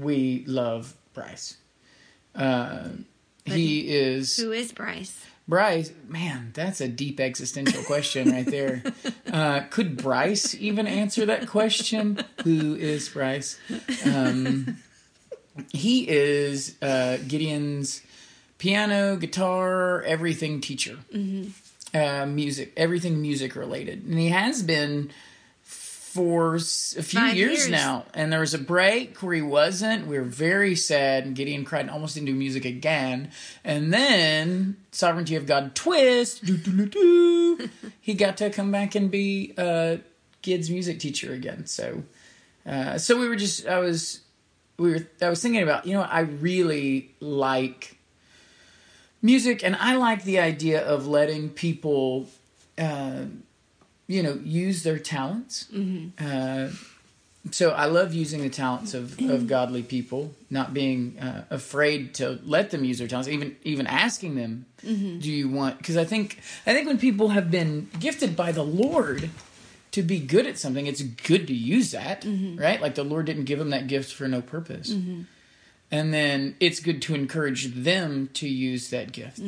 we 0.00 0.44
love 0.46 0.94
bryce 1.12 1.56
uh 2.34 2.88
he 3.44 3.80
is 3.80 4.36
Who 4.36 4.52
is 4.52 4.72
Bryce? 4.72 5.24
Bryce, 5.46 5.92
man, 6.08 6.52
that's 6.54 6.80
a 6.80 6.88
deep 6.88 7.20
existential 7.20 7.82
question 7.84 8.30
right 8.30 8.46
there. 8.46 8.82
Uh, 9.34 9.64
could 9.68 9.96
Bryce 9.96 10.54
even 10.54 10.86
answer 10.86 11.26
that 11.26 11.48
question? 11.48 12.22
Who 12.44 12.76
is 12.76 13.08
Bryce? 13.08 13.58
Um, 14.06 14.76
he 15.72 16.08
is 16.08 16.76
uh, 16.80 17.16
Gideon's 17.26 18.00
piano, 18.58 19.16
guitar, 19.16 20.02
everything 20.02 20.60
teacher. 20.60 20.98
Mm-hmm. 21.12 21.98
Uh, 21.98 22.26
music, 22.26 22.72
everything 22.76 23.20
music 23.20 23.56
related, 23.56 24.04
and 24.04 24.16
he 24.16 24.28
has 24.28 24.62
been 24.62 25.10
for 26.14 26.54
a 26.54 26.60
few 26.60 27.18
Five 27.18 27.34
years, 27.34 27.58
years. 27.58 27.70
now. 27.70 28.04
And 28.14 28.32
there 28.32 28.38
was 28.38 28.54
a 28.54 28.58
break 28.58 29.20
where 29.20 29.34
he 29.34 29.42
wasn't. 29.42 30.06
We 30.06 30.16
were 30.16 30.24
very 30.24 30.76
sad, 30.76 31.24
and 31.26 31.34
Gideon 31.34 31.64
cried 31.64 31.80
and 31.80 31.90
almost 31.90 32.14
didn't 32.14 32.26
do 32.26 32.34
music 32.34 32.64
again. 32.64 33.32
And 33.64 33.92
then 33.92 34.76
Sovereignty 34.92 35.34
of 35.34 35.46
God 35.46 35.74
twist, 35.74 36.44
doo, 36.44 36.56
doo, 36.56 36.86
doo, 36.86 37.68
he 38.00 38.14
got 38.14 38.36
to 38.36 38.50
come 38.50 38.70
back 38.70 38.94
and 38.94 39.10
be 39.10 39.54
uh, 39.58 39.96
Gid's 40.42 40.70
music 40.70 41.00
teacher 41.00 41.32
again. 41.32 41.66
So, 41.66 42.04
uh, 42.64 42.96
so 42.98 43.18
we 43.18 43.28
were 43.28 43.34
just 43.36 43.66
I 43.66 43.80
was 43.80 44.20
we 44.78 44.92
were 44.92 45.06
I 45.20 45.28
was 45.30 45.42
thinking 45.42 45.62
about 45.62 45.84
you 45.84 45.94
know 45.94 46.02
I 46.02 46.20
really 46.20 47.10
like 47.18 47.98
music 49.20 49.64
and 49.64 49.74
I 49.76 49.96
like 49.96 50.22
the 50.22 50.38
idea 50.38 50.80
of 50.86 51.08
letting 51.08 51.48
people 51.48 52.28
uh, 52.78 53.24
you 54.06 54.22
know 54.22 54.34
use 54.44 54.82
their 54.82 54.98
talents. 54.98 55.68
Uh, 56.18 56.70
so 57.50 57.72
I 57.72 57.84
love 57.86 58.14
using 58.14 58.40
the 58.40 58.48
talents 58.48 58.94
of, 58.94 59.20
of 59.20 59.46
godly 59.56 59.82
people, 59.82 60.32
not 60.48 60.72
being 60.72 61.18
uh, 61.18 61.44
afraid 61.50 62.14
to 62.14 62.38
let 62.44 62.70
them 62.70 62.84
use 62.84 62.98
their 62.98 63.08
talents, 63.08 63.28
even 63.28 63.56
even 63.64 63.86
asking 63.86 64.34
them, 64.36 64.64
"Do 64.82 65.30
you 65.30 65.48
want?" 65.50 65.78
Because 65.78 65.96
I 65.98 66.04
think 66.04 66.40
I 66.66 66.72
think 66.72 66.86
when 66.86 66.98
people 66.98 67.28
have 67.30 67.50
been 67.50 67.90
gifted 68.00 68.34
by 68.34 68.50
the 68.52 68.64
Lord 68.64 69.30
to 69.92 70.02
be 70.02 70.18
good 70.18 70.46
at 70.46 70.58
something, 70.58 70.86
it's 70.86 71.02
good 71.02 71.46
to 71.46 71.54
use 71.54 71.90
that, 71.92 72.24
right? 72.58 72.80
Like 72.80 72.94
the 72.94 73.04
Lord 73.04 73.26
didn't 73.26 73.44
give 73.44 73.58
them 73.58 73.70
that 73.70 73.86
gift 73.88 74.12
for 74.12 74.26
no 74.26 74.40
purpose, 74.40 74.90
and 75.90 76.14
then 76.14 76.56
it's 76.60 76.80
good 76.80 77.02
to 77.02 77.14
encourage 77.14 77.66
them 77.74 78.28
to 78.34 78.48
use 78.48 78.88
that 78.90 79.12
gift. 79.12 79.40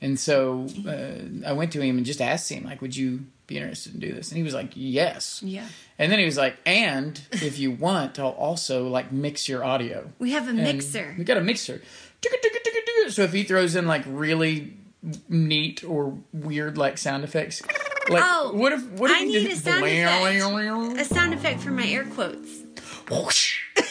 And 0.00 0.18
so 0.18 0.66
uh, 0.86 1.48
I 1.48 1.52
went 1.52 1.72
to 1.72 1.80
him 1.80 1.96
and 1.96 2.06
just 2.06 2.20
asked 2.20 2.50
him, 2.52 2.64
like, 2.64 2.80
"Would 2.80 2.94
you 2.96 3.26
be 3.46 3.56
interested 3.56 3.94
in 3.94 4.00
do 4.00 4.12
this?" 4.12 4.30
And 4.30 4.36
he 4.36 4.42
was 4.42 4.54
like, 4.54 4.72
"Yes." 4.74 5.42
Yeah. 5.44 5.66
And 5.98 6.10
then 6.10 6.18
he 6.18 6.24
was 6.24 6.36
like, 6.36 6.56
"And 6.66 7.20
if 7.32 7.58
you 7.58 7.70
want, 7.70 8.18
I'll 8.18 8.28
also 8.28 8.88
like 8.88 9.12
mix 9.12 9.48
your 9.48 9.64
audio." 9.64 10.10
We 10.18 10.32
have 10.32 10.46
a 10.46 10.50
And 10.50 10.62
mixer. 10.62 11.14
We 11.18 11.24
got 11.24 11.36
a 11.36 11.42
mixer. 11.42 11.82
So 13.08 13.22
if 13.22 13.32
he 13.32 13.44
throws 13.44 13.76
in 13.76 13.86
like 13.86 14.02
really 14.06 14.74
neat 15.28 15.84
or 15.84 16.16
weird 16.32 16.78
like 16.78 16.96
sound 16.98 17.24
effects, 17.24 17.62
like 18.08 18.22
Oh, 18.24 18.52
what 18.54 18.72
if 18.72 18.82
what 18.92 19.10
if 19.10 19.16
I 19.18 19.24
need 19.24 19.50
a 19.50 19.56
sound 19.56 19.84
effect. 19.84 21.00
A 21.00 21.04
sound 21.04 21.34
effect 21.34 21.60
for 21.60 21.70
my 21.70 21.86
air 21.86 22.04
quotes. 22.06 22.48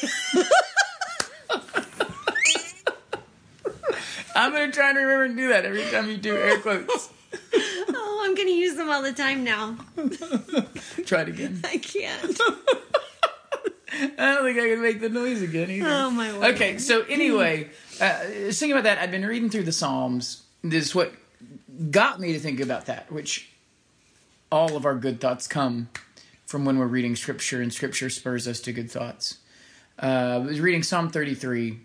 I'm 4.36 4.52
gonna 4.52 4.72
try 4.72 4.90
and 4.90 4.98
remember 4.98 5.28
to 5.28 5.36
do 5.36 5.50
that 5.50 5.66
every 5.66 5.84
time 5.92 6.10
you 6.10 6.18
do 6.18 6.36
air 6.36 6.60
quotes. 6.60 7.10
I'm 8.34 8.38
going 8.38 8.48
to 8.48 8.56
use 8.56 8.74
them 8.74 8.90
all 8.90 9.04
the 9.04 9.14
time 9.14 9.44
now. 9.44 9.78
Try 11.06 11.22
it 11.22 11.28
again. 11.28 11.62
I 11.64 11.78
can't. 11.78 12.40
I 13.94 14.34
don't 14.34 14.44
think 14.44 14.58
I 14.58 14.70
can 14.70 14.82
make 14.82 15.02
the 15.02 15.10
noise 15.10 15.44
again 15.44 15.70
either. 15.70 15.88
Oh, 15.88 16.10
my 16.10 16.34
word. 16.34 16.56
Okay, 16.56 16.80
so 16.80 17.04
anyway, 17.04 17.70
uh, 18.02 18.18
thinking 18.50 18.72
about 18.72 18.86
that, 18.86 18.98
I've 18.98 19.12
been 19.12 19.24
reading 19.24 19.52
through 19.52 19.66
the 19.66 19.72
Psalms. 19.72 20.42
This 20.64 20.86
is 20.86 20.96
what 20.96 21.14
got 21.92 22.20
me 22.20 22.34
to 22.34 22.40
think 22.40 22.60
about 22.60 22.88
that, 22.88 23.12
which 23.12 23.52
all 24.52 24.76
of 24.76 24.84
our 24.84 24.96
good 24.96 25.22
thoughts 25.22 25.48
come 25.48 25.90
from 26.48 26.66
when 26.66 26.80
we're 26.80 26.88
reading 26.88 27.16
Scripture, 27.16 27.62
and 27.62 27.72
Scripture 27.72 28.10
spurs 28.10 28.48
us 28.48 28.60
to 28.62 28.74
good 28.74 28.90
thoughts. 28.90 29.38
Uh, 30.02 30.06
I 30.08 30.38
was 30.40 30.60
reading 30.60 30.82
Psalm 30.82 31.12
33. 31.12 31.80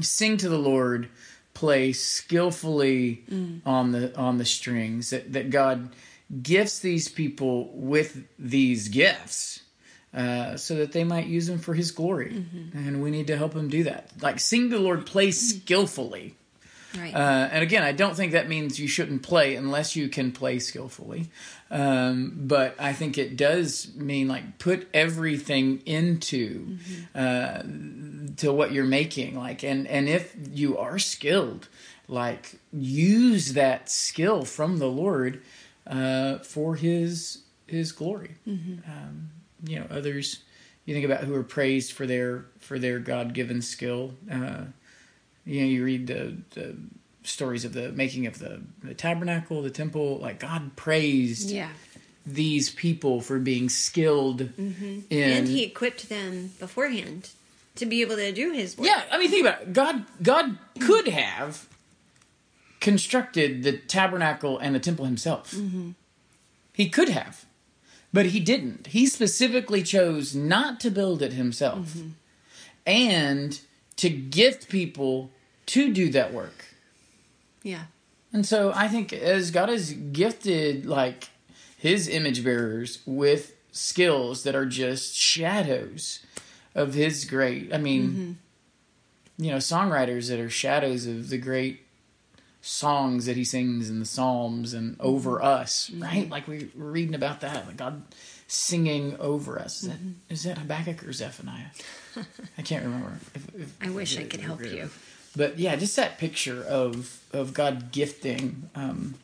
Sing 0.00 0.38
to 0.38 0.48
the 0.48 0.58
Lord, 0.58 1.10
play 1.54 1.92
skillfully 1.92 3.24
mm. 3.30 3.60
on 3.64 3.92
the 3.92 4.16
on 4.16 4.38
the 4.38 4.44
strings. 4.44 5.10
That 5.10 5.32
that 5.32 5.50
God 5.50 5.94
gifts 6.42 6.78
these 6.78 7.08
people 7.08 7.70
with 7.74 8.24
these 8.38 8.88
gifts 8.88 9.62
uh, 10.14 10.56
so 10.56 10.76
that 10.76 10.92
they 10.92 11.04
might 11.04 11.26
use 11.26 11.46
them 11.46 11.58
for 11.58 11.74
His 11.74 11.90
glory, 11.90 12.32
mm-hmm. 12.32 12.76
and 12.76 13.02
we 13.02 13.10
need 13.10 13.26
to 13.28 13.36
help 13.36 13.54
them 13.54 13.68
do 13.68 13.84
that. 13.84 14.10
Like 14.20 14.40
sing 14.40 14.70
the 14.70 14.78
Lord, 14.78 15.06
play 15.06 15.28
mm. 15.28 15.34
skillfully. 15.34 16.36
Right. 16.98 17.14
Uh, 17.14 17.48
and 17.52 17.62
again, 17.62 17.82
I 17.82 17.92
don't 17.92 18.14
think 18.14 18.32
that 18.32 18.48
means 18.48 18.78
you 18.78 18.88
shouldn't 18.88 19.22
play 19.22 19.54
unless 19.56 19.96
you 19.96 20.08
can 20.08 20.32
play 20.32 20.58
skillfully. 20.58 21.30
Um, 21.70 22.32
but 22.36 22.74
I 22.78 22.92
think 22.92 23.16
it 23.16 23.36
does 23.36 23.94
mean 23.96 24.28
like 24.28 24.58
put 24.58 24.88
everything 24.92 25.82
into 25.86 26.76
uh, 27.14 27.62
to 28.36 28.52
what 28.52 28.72
you're 28.72 28.84
making. 28.84 29.36
Like, 29.36 29.62
and 29.62 29.86
and 29.88 30.08
if 30.08 30.34
you 30.52 30.76
are 30.76 30.98
skilled, 30.98 31.68
like 32.08 32.56
use 32.72 33.54
that 33.54 33.90
skill 33.90 34.44
from 34.44 34.78
the 34.78 34.88
Lord 34.88 35.42
uh, 35.86 36.38
for 36.38 36.76
His 36.76 37.38
His 37.66 37.92
glory. 37.92 38.36
Um, 38.86 39.30
you 39.64 39.78
know, 39.78 39.86
others. 39.90 40.42
You 40.84 40.94
think 40.94 41.06
about 41.06 41.22
who 41.22 41.34
are 41.36 41.44
praised 41.44 41.92
for 41.92 42.06
their 42.06 42.46
for 42.58 42.78
their 42.78 42.98
God 42.98 43.34
given 43.34 43.62
skill. 43.62 44.14
Uh, 44.30 44.64
you 45.44 45.60
know, 45.60 45.66
you 45.66 45.84
read 45.84 46.06
the, 46.06 46.36
the 46.50 46.76
stories 47.24 47.64
of 47.64 47.72
the 47.72 47.92
making 47.92 48.26
of 48.26 48.38
the, 48.38 48.62
the 48.82 48.94
tabernacle, 48.94 49.62
the 49.62 49.70
temple. 49.70 50.18
Like 50.18 50.40
God 50.40 50.76
praised 50.76 51.50
yeah. 51.50 51.70
these 52.26 52.70
people 52.70 53.20
for 53.20 53.38
being 53.38 53.68
skilled 53.68 54.40
mm-hmm. 54.40 55.00
in. 55.10 55.30
And 55.30 55.48
he 55.48 55.64
equipped 55.64 56.08
them 56.08 56.52
beforehand 56.58 57.30
to 57.76 57.86
be 57.86 58.02
able 58.02 58.16
to 58.16 58.32
do 58.32 58.52
his 58.52 58.76
work. 58.76 58.86
yeah, 58.86 59.02
I 59.10 59.18
mean, 59.18 59.30
think 59.30 59.46
about 59.46 59.62
it. 59.62 59.72
God. 59.72 60.04
God 60.22 60.58
could 60.78 61.08
have 61.08 61.66
constructed 62.80 63.62
the 63.62 63.72
tabernacle 63.72 64.58
and 64.58 64.74
the 64.74 64.80
temple 64.80 65.04
himself. 65.04 65.52
Mm-hmm. 65.52 65.90
He 66.72 66.88
could 66.88 67.08
have, 67.08 67.44
but 68.12 68.26
he 68.26 68.40
didn't. 68.40 68.88
He 68.88 69.06
specifically 69.06 69.82
chose 69.82 70.34
not 70.34 70.80
to 70.80 70.90
build 70.90 71.22
it 71.22 71.32
himself, 71.32 71.94
mm-hmm. 71.94 72.08
and 72.86 73.60
to 74.02 74.10
gift 74.10 74.68
people 74.68 75.30
to 75.64 75.92
do 75.92 76.10
that 76.10 76.34
work. 76.34 76.64
Yeah. 77.62 77.84
And 78.32 78.44
so 78.44 78.72
I 78.74 78.88
think 78.88 79.12
as 79.12 79.52
God 79.52 79.68
has 79.68 79.92
gifted 79.92 80.86
like 80.86 81.30
his 81.78 82.08
image 82.08 82.42
bearers 82.42 82.98
with 83.06 83.54
skills 83.70 84.42
that 84.42 84.56
are 84.56 84.66
just 84.66 85.14
shadows 85.14 86.18
of 86.74 86.94
his 86.94 87.24
great 87.24 87.72
I 87.72 87.78
mean 87.78 88.10
mm-hmm. 88.10 89.44
you 89.44 89.52
know 89.52 89.58
songwriters 89.58 90.28
that 90.30 90.40
are 90.40 90.50
shadows 90.50 91.06
of 91.06 91.28
the 91.28 91.38
great 91.38 91.82
songs 92.60 93.26
that 93.26 93.36
he 93.36 93.44
sings 93.44 93.88
in 93.88 94.00
the 94.00 94.04
psalms 94.04 94.74
and 94.74 94.98
mm-hmm. 94.98 95.06
over 95.06 95.40
us 95.40 95.90
right? 95.94 96.24
Mm-hmm. 96.24 96.32
Like 96.32 96.48
we 96.48 96.70
were 96.74 96.90
reading 96.90 97.14
about 97.14 97.40
that 97.42 97.68
like 97.68 97.76
God 97.76 98.02
singing 98.48 99.16
over 99.20 99.60
us. 99.60 99.84
Is 99.84 99.88
that, 99.88 99.98
is 100.28 100.42
that 100.42 100.58
Habakkuk 100.58 101.06
or 101.06 101.12
Zephaniah 101.12 101.70
I 102.58 102.62
can't 102.62 102.84
remember 102.84 103.18
if, 103.34 103.54
if, 103.54 103.76
I 103.80 103.90
wish 103.90 104.18
I 104.18 104.24
could 104.24 104.40
help 104.40 104.64
you. 104.64 104.90
but 105.36 105.58
yeah, 105.58 105.76
just 105.76 105.96
that 105.96 106.18
picture 106.18 106.62
of 106.62 107.20
of 107.32 107.54
God 107.54 107.92
gifting 107.92 108.70
um, 108.74 109.14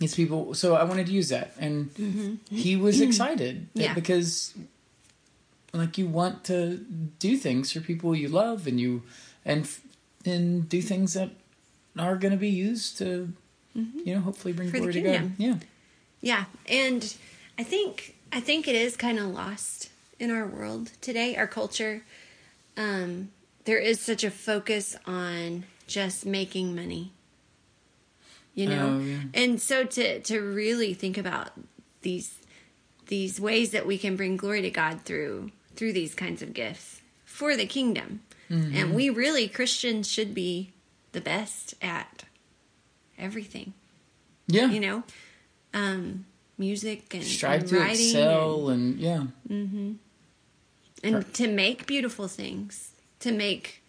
his 0.00 0.14
people. 0.14 0.54
So 0.54 0.74
I 0.74 0.84
wanted 0.84 1.06
to 1.06 1.12
use 1.12 1.28
that, 1.28 1.54
and 1.58 1.94
mm-hmm. 1.94 2.54
he 2.54 2.76
was 2.76 3.00
excited 3.08 3.68
uh, 3.76 3.80
Yeah. 3.80 3.94
because 3.94 4.54
like 5.72 5.98
you 5.98 6.06
want 6.06 6.44
to 6.44 6.84
do 7.18 7.36
things 7.36 7.72
for 7.72 7.80
people 7.80 8.14
you 8.14 8.28
love, 8.28 8.66
and 8.66 8.80
you 8.80 9.02
and 9.44 9.68
and 10.24 10.68
do 10.68 10.80
things 10.82 11.14
that 11.14 11.30
are 11.98 12.16
going 12.16 12.32
to 12.32 12.38
be 12.38 12.48
used 12.48 12.98
to 12.98 13.32
mm-hmm. 13.76 13.98
you 14.04 14.14
know 14.14 14.20
hopefully 14.20 14.52
bring 14.52 14.70
For 14.70 14.78
glory 14.78 14.92
to 14.94 15.00
God. 15.00 15.32
Yeah, 15.38 15.56
Yeah, 16.20 16.44
and 16.68 17.14
I 17.58 17.62
think 17.62 18.16
I 18.32 18.40
think 18.40 18.68
it 18.68 18.74
is 18.74 18.96
kind 18.96 19.18
of 19.18 19.26
lost 19.26 19.90
in 20.24 20.30
our 20.30 20.46
world 20.46 20.90
today, 21.00 21.36
our 21.36 21.46
culture. 21.46 22.02
Um, 22.76 23.30
there 23.66 23.78
is 23.78 24.00
such 24.00 24.24
a 24.24 24.30
focus 24.30 24.96
on 25.06 25.64
just 25.86 26.24
making 26.26 26.74
money, 26.74 27.12
you 28.54 28.66
know, 28.66 28.96
Oh, 28.96 28.98
yeah. 29.00 29.18
and 29.34 29.60
so 29.60 29.84
to 29.84 30.20
to 30.20 30.40
really 30.40 30.94
think 30.94 31.16
about 31.18 31.50
these 32.02 32.38
these 33.06 33.38
ways 33.40 33.70
that 33.72 33.86
we 33.86 33.98
can 33.98 34.16
bring 34.16 34.36
glory 34.36 34.62
to 34.62 34.70
God 34.70 35.02
through 35.02 35.50
through 35.76 35.92
these 35.92 36.14
kinds 36.14 36.40
of 36.42 36.52
gifts 36.54 37.00
for 37.24 37.56
the 37.56 37.66
kingdom, 37.66 38.20
Mm-hmm. 38.50 38.76
and 38.76 38.94
we 38.94 39.08
really 39.10 39.48
Christians 39.48 40.10
should 40.10 40.34
be 40.34 40.72
the 41.12 41.20
best 41.20 41.74
at 41.80 42.24
everything 43.18 43.72
yeah. 44.48 44.66
you 44.66 44.80
know 44.80 45.02
um 45.72 46.26
music 46.58 47.14
and, 47.14 47.24
Strive 47.24 47.60
and 47.62 47.68
to 47.70 47.78
writing 47.78 48.06
excel, 48.06 48.68
and, 48.68 48.98
yeah. 49.00 49.24
And, 51.04 51.34
to 51.34 51.48
make 51.48 51.86
beautiful 51.86 52.28
things 52.28 52.90
to 53.20 53.32
make 53.32 53.82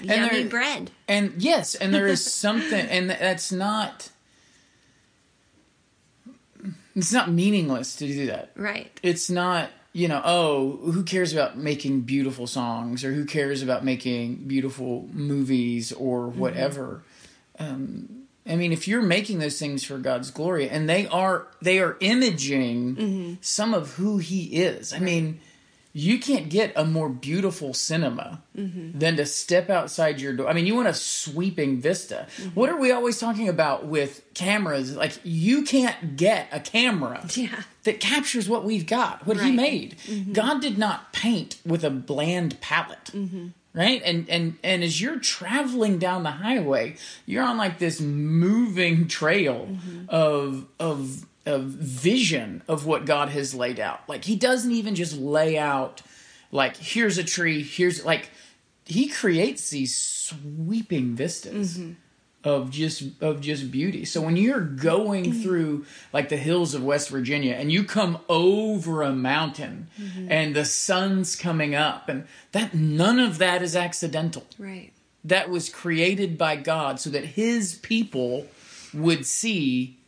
And 0.00 0.08
yummy 0.10 0.40
there- 0.42 0.48
bread 0.48 0.90
And 1.08 1.34
yes, 1.38 1.74
and 1.74 1.92
there 1.94 2.06
is 2.06 2.24
something, 2.34 2.86
and 2.86 3.10
that's 3.10 3.50
not. 3.52 4.10
It's 6.96 7.12
not 7.12 7.30
meaningless 7.30 7.96
to 7.96 8.06
do 8.06 8.26
that. 8.26 8.50
right 8.56 8.90
It's 9.02 9.30
not 9.30 9.70
you 9.92 10.06
know, 10.06 10.22
oh, 10.24 10.76
who 10.92 11.02
cares 11.02 11.32
about 11.32 11.58
making 11.58 12.02
beautiful 12.02 12.46
songs 12.46 13.04
or 13.04 13.12
who 13.12 13.24
cares 13.24 13.60
about 13.60 13.84
making 13.84 14.36
beautiful 14.46 15.08
movies 15.12 15.90
or 15.92 16.28
whatever. 16.28 17.02
Um, 17.58 18.26
I 18.46 18.54
mean, 18.54 18.72
if 18.72 18.86
you're 18.86 19.02
making 19.02 19.40
those 19.40 19.58
things 19.58 19.82
for 19.82 19.98
God's 19.98 20.30
glory 20.30 20.68
and 20.68 20.88
they 20.88 21.08
are 21.08 21.48
they 21.60 21.80
are 21.80 21.96
imaging 22.00 23.38
some 23.40 23.74
of 23.74 23.94
who 23.94 24.18
he 24.18 24.44
is. 24.62 24.92
I 24.92 25.00
mean, 25.00 25.40
you 25.92 26.18
can't 26.20 26.48
get 26.48 26.72
a 26.76 26.84
more 26.84 27.08
beautiful 27.08 27.74
cinema 27.74 28.42
than 28.54 29.16
to 29.16 29.26
step 29.26 29.70
outside 29.70 30.20
your 30.20 30.32
door. 30.32 30.48
I 30.48 30.52
mean, 30.52 30.66
you 30.66 30.74
want 30.74 30.86
a 30.88 30.94
sweeping 30.94 31.80
vista. 31.80 32.26
What 32.54 32.68
are 32.70 32.76
we 32.78 32.92
always 32.92 33.18
talking 33.18 33.48
about 33.48 33.86
with 33.86 34.22
cameras? 34.34 34.94
Like, 34.96 35.18
you 35.24 35.62
can't 35.64 36.16
get 36.16 36.46
a 36.52 36.60
camera 36.60 37.26
Yeah. 37.34 37.62
that 37.84 37.98
captures 38.00 38.48
what 38.48 38.64
we've 38.64 38.86
got, 38.86 39.26
what 39.26 39.38
he 39.38 39.46
Right. 39.48 39.54
made. 39.54 39.96
Mm-hmm. 40.06 40.32
God 40.32 40.60
did 40.60 40.78
not 40.78 41.12
paint 41.12 41.56
with 41.66 41.82
a 41.84 41.90
bland 41.90 42.60
palette. 42.60 43.10
Mm-hmm. 43.12 43.48
Right? 43.72 44.02
And 44.04 44.28
and 44.28 44.58
and 44.64 44.82
as 44.82 45.00
you're 45.00 45.20
traveling 45.20 45.98
down 46.00 46.24
the 46.24 46.32
highway, 46.32 46.96
you're 47.24 47.44
on 47.44 47.56
like 47.56 47.78
this 47.78 48.00
moving 48.00 49.06
trail 49.06 49.68
mm-hmm. 49.70 50.06
of 50.08 50.66
of 50.80 51.24
of 51.46 51.64
vision 51.64 52.62
of 52.68 52.86
what 52.86 53.06
God 53.06 53.30
has 53.30 53.54
laid 53.54 53.80
out. 53.80 54.08
Like 54.08 54.24
he 54.24 54.36
doesn't 54.36 54.70
even 54.70 54.94
just 54.94 55.16
lay 55.16 55.58
out 55.58 56.02
like 56.52 56.76
here's 56.76 57.18
a 57.18 57.24
tree, 57.24 57.62
here's 57.62 58.04
like 58.04 58.30
he 58.84 59.08
creates 59.08 59.70
these 59.70 59.94
sweeping 59.94 61.14
vistas 61.14 61.78
mm-hmm. 61.78 61.92
of 62.44 62.70
just 62.70 63.04
of 63.20 63.40
just 63.40 63.70
beauty. 63.70 64.04
So 64.04 64.20
when 64.20 64.36
you're 64.36 64.60
going 64.60 65.26
mm-hmm. 65.26 65.42
through 65.42 65.86
like 66.12 66.28
the 66.28 66.36
hills 66.36 66.74
of 66.74 66.84
West 66.84 67.08
Virginia 67.08 67.54
and 67.54 67.70
you 67.70 67.84
come 67.84 68.18
over 68.28 69.02
a 69.02 69.12
mountain 69.12 69.88
mm-hmm. 69.98 70.30
and 70.30 70.54
the 70.54 70.64
sun's 70.64 71.36
coming 71.36 71.74
up 71.74 72.08
and 72.08 72.26
that 72.52 72.74
none 72.74 73.18
of 73.18 73.38
that 73.38 73.62
is 73.62 73.76
accidental. 73.76 74.44
Right. 74.58 74.92
That 75.22 75.50
was 75.50 75.68
created 75.68 76.36
by 76.36 76.56
God 76.56 76.98
so 76.98 77.10
that 77.10 77.24
his 77.24 77.74
people 77.74 78.46
would 78.92 79.24
see 79.24 79.99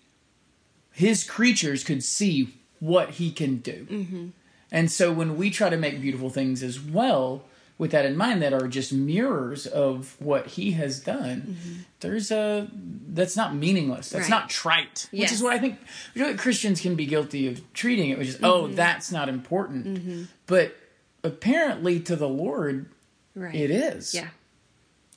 his 0.92 1.24
creatures 1.24 1.84
could 1.84 2.02
see 2.04 2.54
what 2.80 3.10
he 3.10 3.30
can 3.30 3.56
do. 3.58 3.86
Mm-hmm. 3.90 4.26
And 4.70 4.90
so 4.90 5.12
when 5.12 5.36
we 5.36 5.50
try 5.50 5.68
to 5.68 5.76
make 5.76 6.00
beautiful 6.00 6.30
things 6.30 6.62
as 6.62 6.80
well, 6.80 7.44
with 7.78 7.90
that 7.90 8.04
in 8.04 8.16
mind, 8.16 8.42
that 8.42 8.52
are 8.52 8.68
just 8.68 8.92
mirrors 8.92 9.66
of 9.66 10.16
what 10.18 10.46
he 10.46 10.72
has 10.72 11.00
done, 11.00 11.56
mm-hmm. 11.58 11.72
there's 12.00 12.30
a 12.30 12.68
that's 13.08 13.36
not 13.36 13.54
meaningless. 13.54 14.10
That's 14.10 14.24
Right. 14.24 14.30
not 14.30 14.50
trite. 14.50 15.08
Which 15.10 15.32
is 15.32 15.42
what 15.42 15.52
I 15.52 15.58
think 15.58 15.78
you 16.14 16.22
know, 16.22 16.34
Christians 16.34 16.80
can 16.80 16.94
be 16.94 17.06
guilty 17.06 17.48
of 17.48 17.60
treating 17.74 18.10
it, 18.10 18.18
which 18.18 18.28
is 18.28 18.38
oh, 18.42 18.64
mm-hmm. 18.64 18.74
that's 18.74 19.10
not 19.12 19.28
important. 19.28 20.28
But 20.46 20.76
apparently 21.24 22.00
to 22.00 22.16
the 22.16 22.28
Lord, 22.28 22.86
Right. 23.34 23.54
it 23.54 23.70
is. 23.70 24.14
Yeah. 24.14 24.28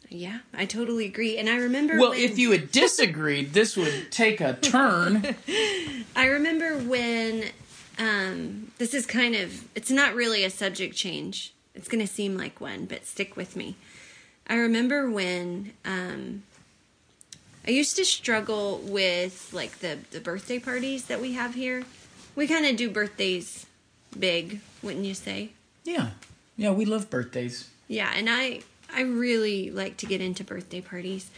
Yeah, 0.10 0.40
I 0.54 0.66
totally 0.66 1.06
agree. 1.06 1.38
And 1.38 1.50
I 1.50 1.58
remember 1.58 1.98
Well, 2.00 2.12
when, 2.12 2.20
if 2.20 2.38
you 2.38 2.52
had 2.52 2.72
disagreed, 2.72 3.54
this 3.54 3.76
would 3.76 4.12
take 4.12 4.40
a 4.42 4.54
turn. 4.54 5.36
I 6.16 6.26
remember 6.28 6.78
when 6.78 7.46
um, 7.98 8.72
this 8.78 8.94
is 8.94 9.06
kind 9.06 9.36
of 9.36 9.68
it's 9.76 9.92
not 9.92 10.14
really 10.16 10.44
a 10.44 10.50
subject 10.50 10.96
change. 10.96 11.54
It's 11.74 11.88
going 11.88 12.06
to 12.06 12.12
seem 12.12 12.38
like 12.38 12.62
one, 12.62 12.86
but 12.86 13.06
stick 13.06 13.36
with 13.36 13.56
me. 13.56 13.76
I 14.48 14.56
remember 14.56 15.10
when 15.10 15.74
um, 15.84 16.44
I 17.68 17.72
used 17.72 17.96
to 17.98 18.06
struggle 18.06 18.78
with 18.84 19.52
like 19.54 19.80
the 19.80 19.98
the 20.12 20.20
birthday 20.20 20.60
parties 20.60 21.06
that 21.06 21.20
we 21.20 21.34
have 21.34 21.56
here. 21.56 21.84
We 22.36 22.48
kind 22.48 22.66
of 22.66 22.76
do 22.76 22.90
birthdays 22.90 23.66
big, 24.18 24.60
wouldn't 24.84 25.06
you 25.06 25.14
say? 25.14 25.52
yeah, 25.84 26.12
yeah, 26.58 26.72
we 26.72 26.86
love 26.86 27.10
birthdays. 27.10 27.70
Yeah, 27.88 28.12
and 28.16 28.30
I 28.30 28.62
I 28.94 29.02
really 29.02 29.72
like 29.72 29.98
to 29.98 30.06
get 30.06 30.22
into 30.22 30.44
birthday 30.44 30.82
parties. 30.82 31.30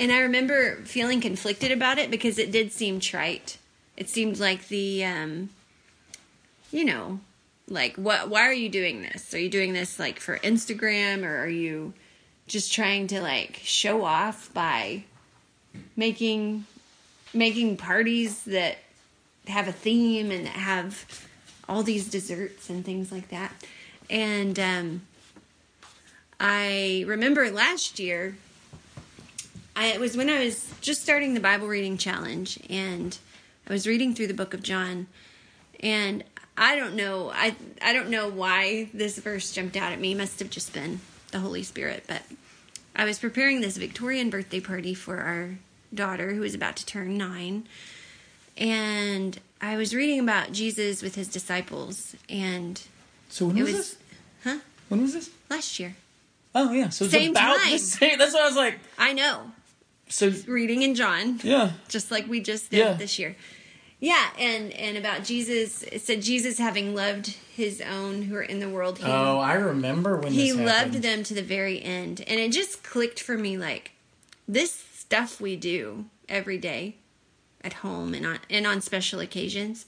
And 0.00 0.10
I 0.10 0.20
remember 0.20 0.76
feeling 0.84 1.20
conflicted 1.20 1.70
about 1.70 1.98
it 1.98 2.10
because 2.10 2.38
it 2.38 2.50
did 2.50 2.72
seem 2.72 3.00
trite. 3.00 3.58
It 3.96 4.08
seemed 4.08 4.38
like 4.38 4.68
the 4.68 5.04
um 5.04 5.50
you 6.72 6.84
know, 6.84 7.20
like 7.68 7.96
what 7.96 8.28
why 8.28 8.42
are 8.42 8.52
you 8.52 8.68
doing 8.68 9.02
this? 9.02 9.32
Are 9.34 9.38
you 9.38 9.48
doing 9.48 9.72
this 9.72 9.98
like 9.98 10.18
for 10.18 10.38
Instagram 10.38 11.24
or 11.24 11.38
are 11.38 11.48
you 11.48 11.94
just 12.46 12.72
trying 12.72 13.06
to 13.08 13.20
like 13.20 13.60
show 13.62 14.04
off 14.04 14.52
by 14.52 15.04
making 15.96 16.66
making 17.32 17.76
parties 17.76 18.42
that 18.44 18.78
have 19.46 19.68
a 19.68 19.72
theme 19.72 20.30
and 20.30 20.46
that 20.46 20.56
have 20.56 21.26
all 21.68 21.82
these 21.82 22.08
desserts 22.08 22.68
and 22.68 22.84
things 22.84 23.12
like 23.12 23.28
that. 23.28 23.52
And 24.10 24.58
um 24.58 25.02
I 26.40 27.04
remember 27.06 27.50
last 27.50 27.98
year, 27.98 28.36
I, 29.76 29.86
it 29.88 30.00
was 30.00 30.16
when 30.16 30.28
I 30.30 30.44
was 30.44 30.72
just 30.80 31.02
starting 31.02 31.34
the 31.34 31.40
Bible 31.40 31.66
reading 31.68 31.96
challenge, 31.98 32.58
and 32.68 33.16
I 33.68 33.72
was 33.72 33.86
reading 33.86 34.14
through 34.14 34.28
the 34.28 34.34
book 34.34 34.54
of 34.54 34.62
John, 34.62 35.06
and 35.80 36.22
I 36.56 36.76
don't 36.76 36.94
know, 36.94 37.30
I 37.34 37.56
I 37.82 37.92
don't 37.92 38.10
know 38.10 38.28
why 38.28 38.88
this 38.94 39.18
verse 39.18 39.52
jumped 39.52 39.76
out 39.76 39.92
at 39.92 40.00
me. 40.00 40.14
Must 40.14 40.38
have 40.38 40.50
just 40.50 40.72
been 40.72 41.00
the 41.32 41.40
Holy 41.40 41.62
Spirit, 41.62 42.04
but 42.06 42.22
I 42.94 43.04
was 43.04 43.18
preparing 43.18 43.60
this 43.60 43.76
Victorian 43.76 44.30
birthday 44.30 44.60
party 44.60 44.94
for 44.94 45.18
our 45.18 45.56
daughter 45.92 46.32
who 46.32 46.40
was 46.40 46.54
about 46.54 46.76
to 46.76 46.86
turn 46.86 47.16
nine, 47.16 47.66
and 48.56 49.40
I 49.60 49.76
was 49.76 49.94
reading 49.94 50.20
about 50.20 50.52
Jesus 50.52 51.02
with 51.02 51.14
his 51.14 51.28
disciples, 51.28 52.14
and 52.28 52.80
So 53.28 53.46
when 53.46 53.58
it 53.58 53.62
was, 53.62 53.72
was, 53.72 53.76
this? 53.90 53.96
huh? 54.44 54.58
When 54.88 55.02
was 55.02 55.14
this? 55.14 55.30
Last 55.48 55.80
year. 55.80 55.96
Oh 56.54 56.72
yeah, 56.72 56.88
so 56.90 57.04
it's 57.04 57.12
Same 57.14 57.32
about 57.32 57.58
time. 57.58 57.72
the 57.72 57.78
same. 57.78 58.18
That's 58.18 58.32
what 58.32 58.42
I 58.42 58.46
was 58.46 58.56
like. 58.56 58.78
I 58.98 59.12
know. 59.12 59.50
So 60.08 60.30
reading 60.46 60.82
in 60.82 60.94
John, 60.94 61.40
yeah, 61.42 61.72
just 61.88 62.10
like 62.10 62.28
we 62.28 62.40
just 62.40 62.70
did 62.70 62.78
Yeah. 62.78 62.92
this 62.94 63.18
year. 63.18 63.36
Yeah, 64.00 64.28
and 64.38 64.70
and 64.72 64.96
about 64.98 65.24
Jesus, 65.24 65.82
it 65.84 66.02
said 66.02 66.20
Jesus 66.22 66.58
having 66.58 66.94
loved 66.94 67.28
his 67.56 67.80
own 67.80 68.22
who 68.22 68.36
are 68.36 68.42
in 68.42 68.60
the 68.60 68.68
world, 68.68 68.98
he, 68.98 69.04
Oh, 69.06 69.38
I 69.38 69.54
remember 69.54 70.16
when 70.18 70.32
he 70.32 70.52
loved 70.52 70.94
them 71.02 71.22
to 71.24 71.34
the 71.34 71.42
very 71.42 71.82
end, 71.82 72.22
and 72.26 72.38
it 72.38 72.52
just 72.52 72.82
clicked 72.82 73.18
for 73.20 73.38
me 73.38 73.56
like 73.56 73.92
this 74.46 74.72
stuff 74.72 75.40
we 75.40 75.56
do 75.56 76.04
every 76.28 76.58
day 76.58 76.96
at 77.62 77.72
home 77.74 78.12
and 78.14 78.26
on 78.26 78.38
and 78.50 78.66
on 78.66 78.80
special 78.82 79.20
occasions. 79.20 79.86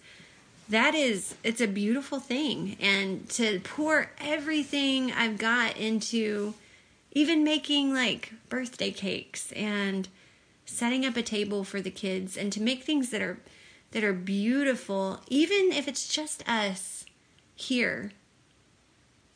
That 0.69 0.95
is, 0.95 1.37
it's 1.45 1.61
a 1.61 1.69
beautiful 1.69 2.19
thing, 2.19 2.77
and 2.81 3.29
to 3.31 3.61
pour 3.61 4.11
everything 4.19 5.13
I've 5.13 5.39
got 5.39 5.77
into 5.77 6.55
even 7.13 7.45
making 7.45 7.95
like 7.95 8.33
birthday 8.49 8.91
cakes 8.91 9.53
and 9.53 10.09
setting 10.65 11.07
up 11.07 11.17
a 11.17 11.23
table 11.23 11.65
for 11.65 11.81
the 11.81 11.91
kids 11.91 12.37
and 12.37 12.53
to 12.53 12.61
make 12.61 12.83
things 12.83 13.11
that 13.11 13.23
are 13.23 13.39
that 13.93 14.05
are 14.05 14.13
beautiful 14.13 15.21
even 15.29 15.73
if 15.73 15.89
it's 15.89 16.09
just 16.09 16.47
us 16.49 17.07
here 17.55 18.13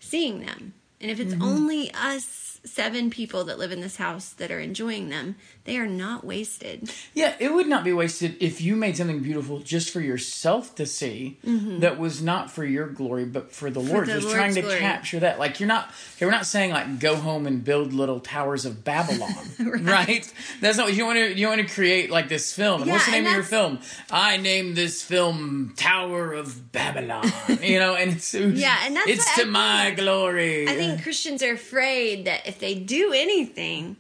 seeing 0.01 0.41
them. 0.41 0.75
And 1.01 1.11
if 1.11 1.19
it's 1.21 1.33
mm-hmm. 1.33 1.43
only 1.43 1.91
us 1.95 2.60
seven 2.65 3.11
people 3.11 3.45
that 3.45 3.59
live 3.59 3.73
in 3.73 3.81
this 3.81 3.97
house 3.97 4.31
that 4.31 4.51
are 4.51 4.61
enjoying 4.61 5.09
them 5.09 5.35
they 5.65 5.77
are 5.79 5.87
not 5.87 6.25
wasted 6.25 6.91
Yeah, 7.15 7.35
it 7.39 7.53
would 7.53 7.67
not 7.67 7.85
be 7.85 7.93
wasted 7.93 8.37
if 8.41 8.61
you 8.61 8.77
made 8.77 8.97
something 8.97 9.21
beautiful 9.21 9.61
just 9.61 9.91
for 9.91 10.01
yourself 10.01 10.75
to 10.77 10.87
see 10.87 11.39
mm-hmm. 11.45 11.81
that 11.81 11.99
was 11.99 12.23
not 12.23 12.51
for 12.51 12.65
your 12.65 12.87
glory 12.87 13.25
but 13.25 13.53
for 13.53 13.71
the 13.71 13.81
Lord. 13.81 14.07
the 14.07 14.15
just 14.15 14.25
Lord's 14.27 14.37
trying 14.37 14.55
to 14.55 14.63
glory. 14.63 14.79
capture 14.79 15.21
that. 15.21 15.39
Like 15.39 15.61
you're 15.61 15.67
not 15.67 15.91
okay, 16.17 16.27
we're 16.27 16.33
not 16.33 16.47
saying 16.47 16.71
like 16.73 16.99
go 16.99 17.17
home 17.17 17.47
and 17.47 17.65
build 17.65 17.93
little 17.93 18.21
towers 18.21 18.65
of 18.65 18.85
Babylon. 18.85 19.33
right. 19.85 20.31
That's 20.61 20.77
not 20.77 20.87
what 20.87 20.95
you 20.95 21.05
want 21.07 21.19
to 21.19 21.35
you 21.35 21.49
want 21.49 21.61
to 21.67 21.73
create 21.73 22.11
like 22.11 22.29
this 22.29 22.53
film. 22.53 22.83
And 22.83 22.89
Yeah, 22.89 22.95
what's 22.95 23.07
the 23.07 23.13
name 23.13 23.27
of 23.27 23.33
your 23.33 23.43
film? 23.43 23.79
I 24.11 24.37
named 24.37 24.77
this 24.77 25.03
film 25.03 25.75
Tower 25.77 26.33
of 26.33 26.73
Babylon. 26.73 27.31
you 27.63 27.79
know, 27.79 27.95
and 27.95 28.13
it's 28.13 28.35
Yeah, 28.35 28.77
and 28.85 28.97
that's 28.97 29.09
it's 29.09 29.35
to 29.37 29.43
I 29.43 29.45
my 29.45 29.85
think. 29.87 29.99
glory. 29.99 30.69
i 30.69 30.75
think 30.75 31.03
christians 31.03 31.43
are 31.43 31.53
afraid 31.53 32.25
that 32.27 32.47
if 32.51 32.59
they 32.59 32.75
do 32.75 33.13
anything 33.15 33.97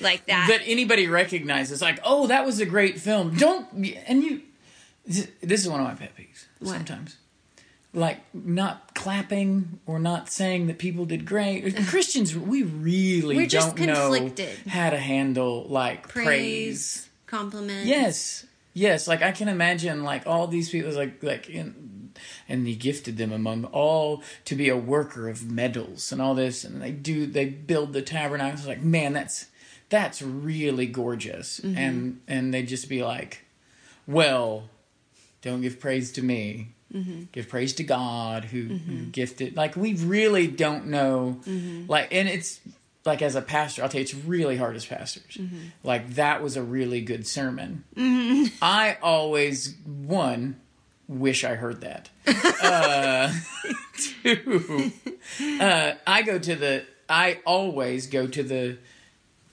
like 0.00 0.26
that, 0.26 0.48
that 0.48 0.62
anybody 0.64 1.06
recognizes 1.06 1.82
like 1.82 2.00
oh 2.04 2.26
that 2.26 2.44
was 2.46 2.60
a 2.60 2.66
great 2.66 2.98
film. 2.98 3.36
Don't 3.36 3.66
and 4.06 4.22
you 4.22 4.42
this 5.04 5.60
is 5.60 5.68
one 5.68 5.80
of 5.80 5.86
my 5.86 5.94
pet 5.94 6.16
peeves 6.16 6.46
What? 6.58 6.70
sometimes. 6.76 7.18
Like 7.94 8.20
not 8.32 8.94
clapping 8.94 9.80
or 9.84 9.98
not 9.98 10.30
saying 10.30 10.68
that 10.68 10.78
people 10.78 11.04
did 11.04 11.26
great. 11.26 11.76
Christians 11.88 12.34
we 12.34 12.62
really 12.62 13.36
We're 13.36 13.46
just 13.46 13.76
don't 13.76 13.86
know 13.86 14.30
how 14.66 14.88
to 14.90 14.98
handle 14.98 15.66
like 15.68 16.08
praise, 16.08 16.24
praise, 16.24 17.10
compliment 17.26 17.86
yes. 17.86 18.46
Yes. 18.74 19.06
Like 19.06 19.20
i 19.20 19.32
can 19.32 19.48
imagine 19.48 20.04
like 20.04 20.26
all 20.26 20.46
these 20.46 20.70
people 20.70 20.92
like 20.92 21.22
like 21.22 21.50
in 21.50 21.91
and 22.52 22.66
he 22.66 22.76
gifted 22.76 23.16
them 23.16 23.32
among 23.32 23.64
all 23.64 24.22
to 24.44 24.54
be 24.54 24.68
a 24.68 24.76
worker 24.76 25.28
of 25.28 25.50
metals 25.50 26.12
and 26.12 26.20
all 26.20 26.34
this. 26.34 26.64
And 26.64 26.82
they 26.82 26.92
do 26.92 27.26
they 27.26 27.46
build 27.46 27.94
the 27.94 28.02
tabernacle. 28.02 28.58
It's 28.58 28.66
like 28.66 28.82
man 28.82 29.14
that's 29.14 29.46
that's 29.88 30.20
really 30.20 30.86
gorgeous. 30.86 31.60
Mm-hmm. 31.60 31.78
And 31.78 32.20
and 32.28 32.54
they 32.54 32.62
just 32.62 32.88
be 32.88 33.02
like 33.02 33.44
well 34.06 34.64
don't 35.40 35.62
give 35.62 35.80
praise 35.80 36.12
to 36.12 36.22
me. 36.22 36.68
Mm-hmm. 36.94 37.22
Give 37.32 37.48
praise 37.48 37.72
to 37.74 37.84
God 37.84 38.44
who, 38.44 38.64
who 38.64 38.74
mm-hmm. 38.74 39.10
gifted. 39.10 39.56
Like 39.56 39.74
we 39.74 39.94
really 39.94 40.46
don't 40.46 40.88
know. 40.88 41.40
Like, 41.88 42.12
and 42.12 42.28
it's 42.28 42.60
like 43.04 43.22
as 43.22 43.34
a 43.34 43.40
pastor, 43.40 43.82
I'll 43.82 43.88
tell 43.88 43.98
you, 43.98 44.04
it's 44.04 44.14
really 44.14 44.58
hard 44.58 44.76
as 44.76 44.84
pastors. 44.84 45.38
Like 45.82 46.14
that 46.14 46.42
was 46.42 46.56
a 46.56 46.62
really 46.62 47.00
good 47.00 47.26
sermon. 47.26 47.84
I 48.62 48.98
always 49.02 49.74
one 49.86 50.60
wish 51.08 51.44
I 51.44 51.54
heard 51.54 51.80
that. 51.82 52.08
uh, 52.62 53.32
two, 53.96 54.92
uh, 55.60 55.92
I 56.06 56.22
go 56.22 56.38
to 56.38 56.54
the. 56.54 56.84
I 57.08 57.40
always 57.44 58.06
go 58.06 58.26
to 58.26 58.42
the. 58.42 58.78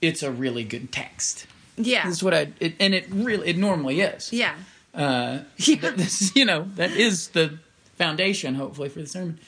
It's 0.00 0.22
a 0.22 0.30
really 0.30 0.64
good 0.64 0.90
text. 0.92 1.46
Yeah. 1.76 2.04
That's 2.04 2.22
what 2.22 2.34
I. 2.34 2.52
It, 2.60 2.74
and 2.80 2.94
it 2.94 3.06
really, 3.10 3.48
it 3.48 3.58
normally 3.58 4.00
is. 4.00 4.32
Yeah. 4.32 4.54
Uh, 4.94 5.40
Yeah. 5.56 5.90
this, 5.90 6.34
you 6.34 6.44
know, 6.44 6.68
that 6.76 6.92
is 6.92 7.28
the 7.28 7.58
foundation, 7.96 8.54
hopefully, 8.54 8.88
for 8.88 9.00
the 9.00 9.06
sermon. 9.06 9.38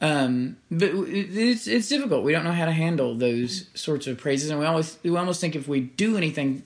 Um, 0.00 0.56
but 0.70 0.90
it's 0.92 1.66
it's 1.66 1.88
difficult. 1.88 2.24
We 2.24 2.32
don't 2.32 2.44
know 2.44 2.52
how 2.52 2.66
to 2.66 2.72
handle 2.72 3.14
those 3.14 3.68
sorts 3.74 4.06
of 4.06 4.18
praises, 4.18 4.50
and 4.50 4.58
we 4.60 4.66
always 4.66 4.98
we 5.02 5.16
almost 5.16 5.40
think 5.40 5.56
if 5.56 5.66
we 5.66 5.80
do 5.80 6.16
anything 6.18 6.64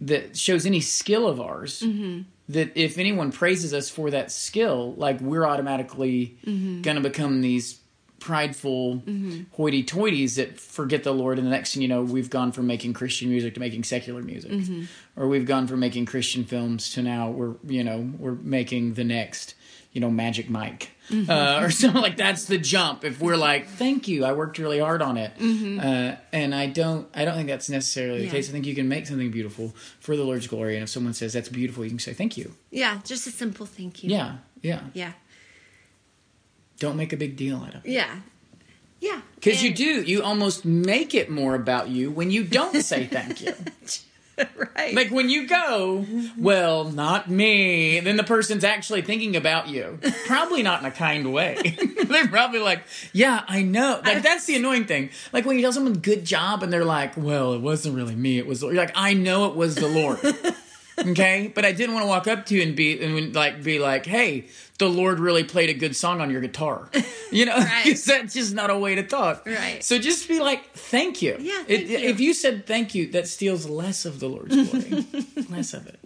that 0.00 0.36
shows 0.36 0.66
any 0.66 0.80
skill 0.80 1.26
of 1.26 1.40
ours, 1.40 1.82
that 2.52 2.72
if 2.74 2.98
anyone 2.98 3.32
praises 3.32 3.72
us 3.72 3.88
for 3.88 4.10
that 4.10 4.30
skill, 4.30 4.94
like 4.96 5.20
we're 5.20 5.46
automatically 5.46 6.38
mm-hmm. 6.44 6.82
going 6.82 6.96
to 6.96 7.02
become 7.02 7.40
these 7.40 7.80
prideful 8.18 8.96
mm-hmm. 8.96 9.42
hoity-toities 9.52 10.36
that 10.36 10.60
forget 10.60 11.04
the 11.04 11.12
Lord, 11.12 11.38
and 11.38 11.46
the 11.46 11.50
next 11.50 11.72
thing 11.74 11.82
you 11.82 11.88
know, 11.88 12.02
we've 12.02 12.28
gone 12.28 12.52
from 12.52 12.66
making 12.66 12.92
Christian 12.92 13.30
music 13.30 13.54
to 13.54 13.60
making 13.60 13.84
secular 13.84 14.22
music, 14.22 14.50
mm-hmm. 14.50 14.84
or 15.16 15.28
we've 15.28 15.46
gone 15.46 15.66
from 15.66 15.80
making 15.80 16.06
Christian 16.06 16.44
films 16.44 16.92
to 16.92 17.02
now 17.02 17.30
we're 17.30 17.54
you 17.66 17.82
know 17.82 18.12
we're 18.18 18.34
making 18.34 18.94
the 18.94 19.04
next 19.04 19.54
you 19.92 20.00
know 20.00 20.10
Magic 20.10 20.48
Mike. 20.50 20.90
Uh, 21.12 21.58
or 21.62 21.70
something 21.72 22.00
like 22.00 22.16
that's 22.16 22.44
the 22.44 22.56
jump. 22.56 23.04
If 23.04 23.20
we're 23.20 23.36
like, 23.36 23.66
"Thank 23.66 24.06
you, 24.06 24.24
I 24.24 24.32
worked 24.32 24.58
really 24.58 24.78
hard 24.78 25.02
on 25.02 25.16
it," 25.16 25.32
uh, 25.40 26.14
and 26.32 26.54
I 26.54 26.66
don't, 26.66 27.08
I 27.12 27.24
don't 27.24 27.34
think 27.34 27.48
that's 27.48 27.68
necessarily 27.68 28.20
the 28.20 28.24
Yeah. 28.26 28.30
case. 28.30 28.48
I 28.48 28.52
think 28.52 28.64
you 28.66 28.76
can 28.76 28.88
make 28.88 29.06
something 29.08 29.30
beautiful 29.32 29.74
for 29.98 30.16
the 30.16 30.22
Lord's 30.22 30.46
glory, 30.46 30.76
and 30.76 30.84
if 30.84 30.88
someone 30.88 31.12
says 31.14 31.32
that's 31.32 31.48
beautiful, 31.48 31.82
you 31.82 31.90
can 31.90 31.98
say 31.98 32.12
thank 32.12 32.36
you. 32.36 32.54
Yeah. 32.70 33.00
Just 33.04 33.26
a 33.26 33.30
simple 33.32 33.66
thank 33.66 34.04
you. 34.04 34.10
Yeah, 34.10 34.36
yeah. 34.62 34.82
Yeah. 34.94 35.12
Don't 36.78 36.96
make 36.96 37.12
a 37.12 37.16
big 37.16 37.36
deal 37.36 37.58
out 37.58 37.74
of 37.74 37.84
it. 37.84 37.90
Yeah. 37.90 38.20
Yeah. 39.00 39.20
Because 39.34 39.62
you 39.62 39.74
do, 39.74 40.02
you 40.02 40.22
almost 40.22 40.64
make 40.64 41.14
it 41.14 41.28
more 41.30 41.54
about 41.54 41.88
you 41.88 42.10
when 42.10 42.30
you 42.30 42.44
don't 42.44 42.82
say 42.82 43.06
thank 43.06 43.40
you. 43.42 43.52
right. 44.76 44.94
Like 44.94 45.10
when 45.10 45.28
you 45.28 45.46
go, 45.46 46.06
well, 46.38 46.84
not 46.84 47.30
me, 47.30 48.00
then 48.00 48.16
the 48.16 48.24
person's 48.24 48.64
actually 48.64 49.02
thinking 49.02 49.36
about 49.36 49.68
you. 49.68 49.98
Probably 50.26 50.62
not 50.62 50.80
in 50.80 50.86
a 50.86 50.90
kind 50.90 51.32
way. 51.32 51.76
they're 52.04 52.28
probably 52.28 52.60
like, 52.60 52.82
yeah, 53.12 53.44
I 53.46 53.62
know. 53.62 54.00
Like 54.04 54.22
that's 54.22 54.46
the 54.46 54.56
annoying 54.56 54.86
thing. 54.86 55.10
Like 55.32 55.44
when 55.44 55.56
you 55.56 55.62
tell 55.62 55.72
someone 55.72 55.94
good 55.94 56.24
job 56.24 56.62
and 56.62 56.72
they're 56.72 56.84
like, 56.84 57.16
well, 57.16 57.54
it 57.54 57.60
wasn't 57.60 57.96
really 57.96 58.14
me, 58.14 58.38
it 58.38 58.46
was 58.46 58.62
you're 58.62 58.74
like, 58.74 58.92
I 58.94 59.14
know 59.14 59.46
it 59.46 59.56
was 59.56 59.74
the 59.74 59.88
Lord. 59.88 60.18
Okay? 61.08 61.50
But 61.54 61.64
I 61.64 61.72
didn't 61.72 61.94
want 61.94 62.04
to 62.04 62.08
walk 62.08 62.26
up 62.26 62.46
to 62.46 62.54
you 62.54 62.62
and 62.62 62.74
be 62.76 63.02
and 63.02 63.34
like 63.34 63.62
be 63.62 63.78
like, 63.78 64.06
hey, 64.06 64.46
the 64.78 64.88
Lord 64.88 65.18
really 65.20 65.44
played 65.44 65.70
a 65.70 65.74
good 65.74 65.94
song 65.96 66.20
on 66.20 66.30
your 66.30 66.40
guitar. 66.40 66.88
You 67.32 67.46
know, 67.46 67.56
Right. 67.56 67.96
that's 68.06 68.34
just 68.34 68.54
not 68.54 68.70
a 68.70 68.76
way 68.76 68.96
to 68.96 69.04
talk. 69.04 69.46
Right. 69.46 69.84
So 69.84 70.00
just 70.00 70.26
be 70.26 70.40
like, 70.40 70.72
thank 70.74 71.22
you. 71.22 71.36
Yeah, 71.38 71.62
It- 71.68 71.86
you. 71.86 71.96
If 71.98 72.18
you 72.18 72.34
said 72.34 72.66
thank 72.66 72.92
you, 72.92 73.06
that 73.12 73.28
steals 73.28 73.66
less 73.68 74.04
of 74.04 74.18
the 74.18 74.28
Lord's 74.28 74.56
glory. 74.56 75.06
less 75.48 75.72
of 75.72 75.86
it. 75.86 76.00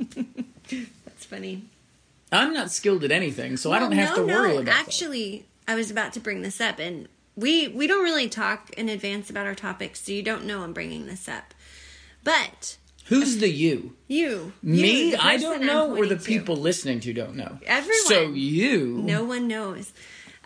That's 1.06 1.24
funny. 1.24 1.62
I'm 2.30 2.52
not 2.52 2.70
skilled 2.70 3.04
at 3.04 3.10
anything, 3.10 3.56
so 3.56 3.72
I 3.72 3.78
don't 3.78 3.92
have 3.92 4.10
no, 4.18 4.26
to 4.26 4.34
worry 4.34 4.54
no. 4.54 4.58
about 4.60 4.74
Actually, 4.74 5.46
I 5.66 5.74
was 5.76 5.90
about 5.90 6.12
to 6.12 6.20
bring 6.20 6.42
this 6.42 6.60
up, 6.60 6.78
and 6.78 7.08
we 7.36 7.68
we 7.68 7.86
don't 7.86 8.04
really 8.04 8.28
talk 8.28 8.68
in 8.76 8.90
advance 8.90 9.30
about 9.30 9.46
our 9.46 9.54
topics, 9.54 10.02
so 10.04 10.12
you 10.12 10.22
don't 10.22 10.44
know 10.44 10.62
I'm 10.62 10.74
bringing 10.74 11.06
this 11.06 11.26
up. 11.26 11.54
But 12.22 12.34
that. 12.34 12.76
Who's 13.04 13.38
the 13.38 13.48
you? 13.50 13.96
you, 14.08 14.52
Me? 14.62 15.10
you, 15.10 15.16
I 15.20 15.36
don't 15.36 15.62
know, 15.64 15.94
or 15.96 16.06
the 16.06 16.16
to. 16.16 16.22
people 16.24 16.56
listening 16.56 17.00
to 17.00 17.12
don't 17.12 17.36
know. 17.36 17.58
Everyone. 17.66 18.06
So 18.06 18.22
you. 18.30 18.98
No 19.04 19.24
one 19.24 19.46
knows. 19.48 19.92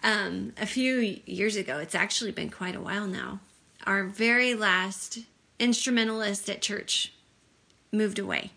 Um, 0.02 0.52
a 0.60 0.66
few 0.66 1.20
years 1.26 1.56
ago, 1.56 1.78
it's 1.78 1.94
actually 1.94 2.32
been 2.32 2.50
quite 2.50 2.74
a 2.74 2.80
while 2.80 3.06
now. 3.06 3.40
Our 3.86 4.04
very 4.04 4.54
last 4.54 5.20
instrumentalist 5.58 6.48
at 6.50 6.60
church 6.62 7.12
moved 7.92 8.18
away, 8.18 8.50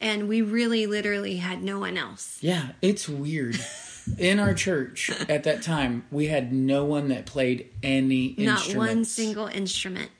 and 0.00 0.28
we 0.28 0.42
really, 0.42 0.86
literally 0.86 1.36
had 1.36 1.62
no 1.62 1.78
one 1.78 1.96
else. 1.96 2.38
Yeah, 2.40 2.72
it's 2.82 3.08
weird. 3.08 3.58
In 4.18 4.38
our 4.38 4.52
church 4.52 5.10
at 5.30 5.44
that 5.44 5.62
time, 5.62 6.04
we 6.10 6.26
had 6.26 6.52
no 6.52 6.84
one 6.84 7.08
that 7.08 7.24
played 7.24 7.70
any 7.82 8.34
not 8.36 8.58
instruments. 8.66 8.76
one 8.76 9.04
single 9.06 9.46
instrument 9.46 10.10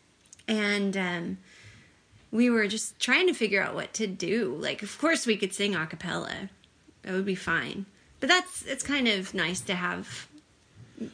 and 0.49 0.97
um, 0.97 1.39
we 2.35 2.51
were 2.51 2.67
just 2.67 2.99
trying 2.99 3.29
to 3.29 3.33
figure 3.33 3.63
out 3.63 3.75
what 3.77 3.95
to 3.95 4.09
do. 4.09 4.57
Like 4.61 4.83
of 4.83 4.99
course 4.99 5.25
we 5.25 5.37
could 5.37 5.55
sing 5.55 5.75
a 5.77 5.87
cappella. 5.87 6.51
That 7.03 7.13
would 7.13 7.25
be 7.25 7.37
fine. 7.37 7.87
But 8.19 8.29
that's 8.29 8.63
it's 8.65 8.83
kind 8.83 9.07
of 9.07 9.33
nice 9.35 9.61
to 9.63 9.75
have 9.75 10.27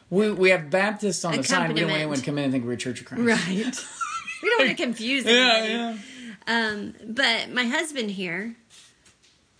We, 0.08 0.32
we 0.32 0.50
have 0.50 0.70
Baptists 0.70 1.24
on 1.24 1.36
the 1.36 1.44
side. 1.44 1.68
We 1.68 1.74
don't 1.80 1.88
want 1.90 1.98
anyone 2.00 2.16
to 2.18 2.24
come 2.24 2.38
in 2.38 2.44
and 2.44 2.52
think 2.52 2.64
we're 2.64 2.72
a 2.72 2.76
Church 2.76 3.00
of 3.00 3.06
Christ. 3.06 3.22
right. 3.22 3.86
We 4.42 4.48
don't 4.48 4.66
want 4.66 4.78
to 4.78 4.82
confuse 4.82 5.26
Yeah, 5.26 5.64
yeah. 5.64 5.96
um, 6.46 6.94
but 7.06 7.50
my 7.50 7.64
husband 7.66 8.10
here 8.12 8.54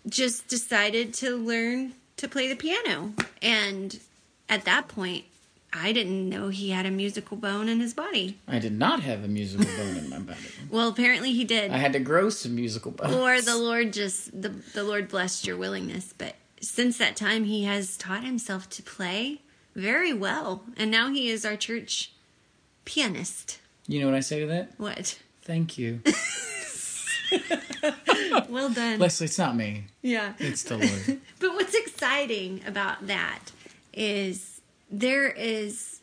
just 0.09 0.49
decided 0.49 1.12
to 1.14 1.37
learn 1.37 1.92
to 2.16 2.27
play 2.27 2.49
the 2.49 2.57
piano. 2.57 3.12
And 3.42 4.01
at 4.49 4.64
that 4.64 4.88
point 4.88 5.27
i 5.72 5.92
didn't 5.92 6.28
know 6.28 6.48
he 6.48 6.70
had 6.70 6.85
a 6.87 6.90
musical 6.90 7.37
bone 7.37 7.68
in 7.68 7.80
his 7.80 7.94
body 7.94 8.37
I 8.48 8.59
did 8.59 8.72
not 8.78 9.00
have 9.02 9.22
a 9.24 9.28
musical 9.28 9.66
bone 9.76 9.96
in 9.96 10.11
my 10.11 10.18
body. 10.18 10.38
well 10.70 10.88
apparently 10.88 11.33
he 11.33 11.44
did 11.44 11.70
I 11.70 11.76
had 11.78 11.92
to 11.92 12.00
grow 12.00 12.28
some 12.30 12.54
musical 12.56 12.90
bones. 12.90 13.14
or 13.14 13.40
the 13.40 13.56
Lord 13.56 13.92
just 13.92 14.42
the 14.42 14.48
the 14.48 14.83
Lord 14.83 15.09
blessed 15.09 15.46
your 15.46 15.56
willingness. 15.56 16.12
But 16.16 16.35
since 16.61 16.98
that 16.98 17.16
time, 17.16 17.44
he 17.44 17.64
has 17.64 17.96
taught 17.96 18.22
himself 18.24 18.68
to 18.70 18.83
play 18.83 19.40
very 19.74 20.12
well, 20.12 20.64
and 20.76 20.90
now 20.90 21.09
he 21.11 21.30
is 21.30 21.44
our 21.46 21.56
church 21.56 22.12
pianist. 22.85 23.61
You 23.87 24.00
know 24.00 24.06
what 24.06 24.14
I 24.14 24.20
say 24.20 24.40
to 24.40 24.46
that? 24.46 24.72
What? 24.76 25.18
Thank 25.42 25.78
you. 25.78 26.00
Well 28.48 28.70
done. 28.70 28.98
Leslie, 28.98 29.26
it's 29.26 29.38
not 29.38 29.56
me. 29.56 29.85
yeah. 30.02 30.35
It's 30.38 30.64
the 30.64 30.76
Lord. 30.78 31.20
But 31.38 31.54
what's 31.54 31.74
exciting 31.74 32.61
about 32.66 33.06
that 33.06 33.52
is 33.94 34.49
there 34.90 35.29
is 35.29 36.00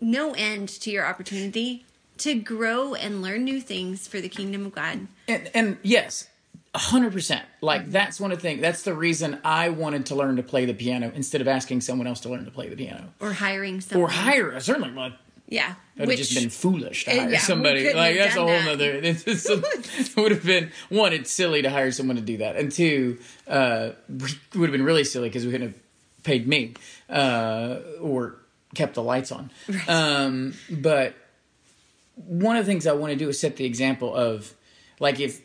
no 0.00 0.32
end 0.34 0.68
to 0.68 0.90
your 0.90 1.04
opportunity 1.06 1.84
to 2.18 2.34
grow 2.34 2.94
and 2.94 3.22
learn 3.22 3.44
new 3.44 3.60
things 3.60 4.06
for 4.08 4.20
the 4.20 4.28
kingdom 4.28 4.66
of 4.66 4.74
God. 4.74 5.06
and, 5.28 5.50
and 5.54 5.76
yes, 5.82 6.28
hundred 6.74 7.12
percent. 7.12 7.44
Like 7.60 7.90
that's 7.90 8.20
one 8.20 8.30
of 8.32 8.38
the 8.38 8.42
things. 8.42 8.60
That's 8.60 8.82
the 8.82 8.94
reason 8.94 9.38
I 9.44 9.70
wanted 9.70 10.06
to 10.06 10.14
learn 10.14 10.36
to 10.36 10.42
play 10.42 10.64
the 10.66 10.74
piano 10.74 11.12
instead 11.14 11.40
of 11.40 11.48
asking 11.48 11.80
someone 11.82 12.06
else 12.06 12.20
to 12.20 12.28
learn 12.28 12.44
to 12.44 12.50
play 12.50 12.68
the 12.68 12.76
piano 12.76 13.12
Or 13.20 13.32
hiring 13.32 13.80
someone. 13.80 14.08
or 14.10 14.12
hire. 14.12 14.60
Certainly, 14.60 14.92
well, 14.92 15.12
Yeah. 15.48 15.74
it 15.96 16.00
would 16.00 16.10
have 16.10 16.18
just 16.18 16.34
been 16.34 16.50
foolish 16.50 17.04
to 17.06 17.10
Uh, 17.12 17.20
hire 17.22 17.30
yeah, 17.32 17.38
somebody. 17.40 17.92
Like 17.92 18.16
that's 18.16 18.36
a 18.36 18.40
whole 18.40 18.48
that. 18.48 18.64
nother. 18.66 18.92
It's, 19.02 19.24
it's 19.26 19.48
a- 19.48 19.60
it 19.98 20.16
would 20.16 20.30
have 20.32 20.44
been 20.44 20.70
one. 20.90 21.12
It's 21.12 21.30
silly 21.32 21.62
to 21.62 21.70
hire 21.70 21.90
someone 21.90 22.16
to 22.16 22.22
do 22.22 22.36
that, 22.38 22.56
and 22.56 22.70
two, 22.70 23.18
uh, 23.48 23.90
it 24.08 24.56
would 24.56 24.68
have 24.68 24.72
been 24.72 24.84
really 24.84 25.04
silly 25.04 25.28
because 25.28 25.44
we 25.46 25.52
couldn't 25.52 25.68
have 25.68 25.80
paid 26.22 26.46
me 26.46 26.74
uh, 27.08 27.76
or 28.00 28.36
kept 28.74 28.94
the 28.94 29.02
lights 29.02 29.32
on. 29.32 29.50
Um, 29.88 30.54
but 30.70 31.14
one 32.14 32.56
of 32.56 32.64
the 32.66 32.70
things 32.70 32.86
I 32.86 32.92
want 32.92 33.12
to 33.12 33.16
do 33.18 33.28
is 33.28 33.40
set 33.40 33.56
the 33.56 33.64
example 33.64 34.14
of, 34.14 34.52
like, 34.98 35.20
if 35.20 35.40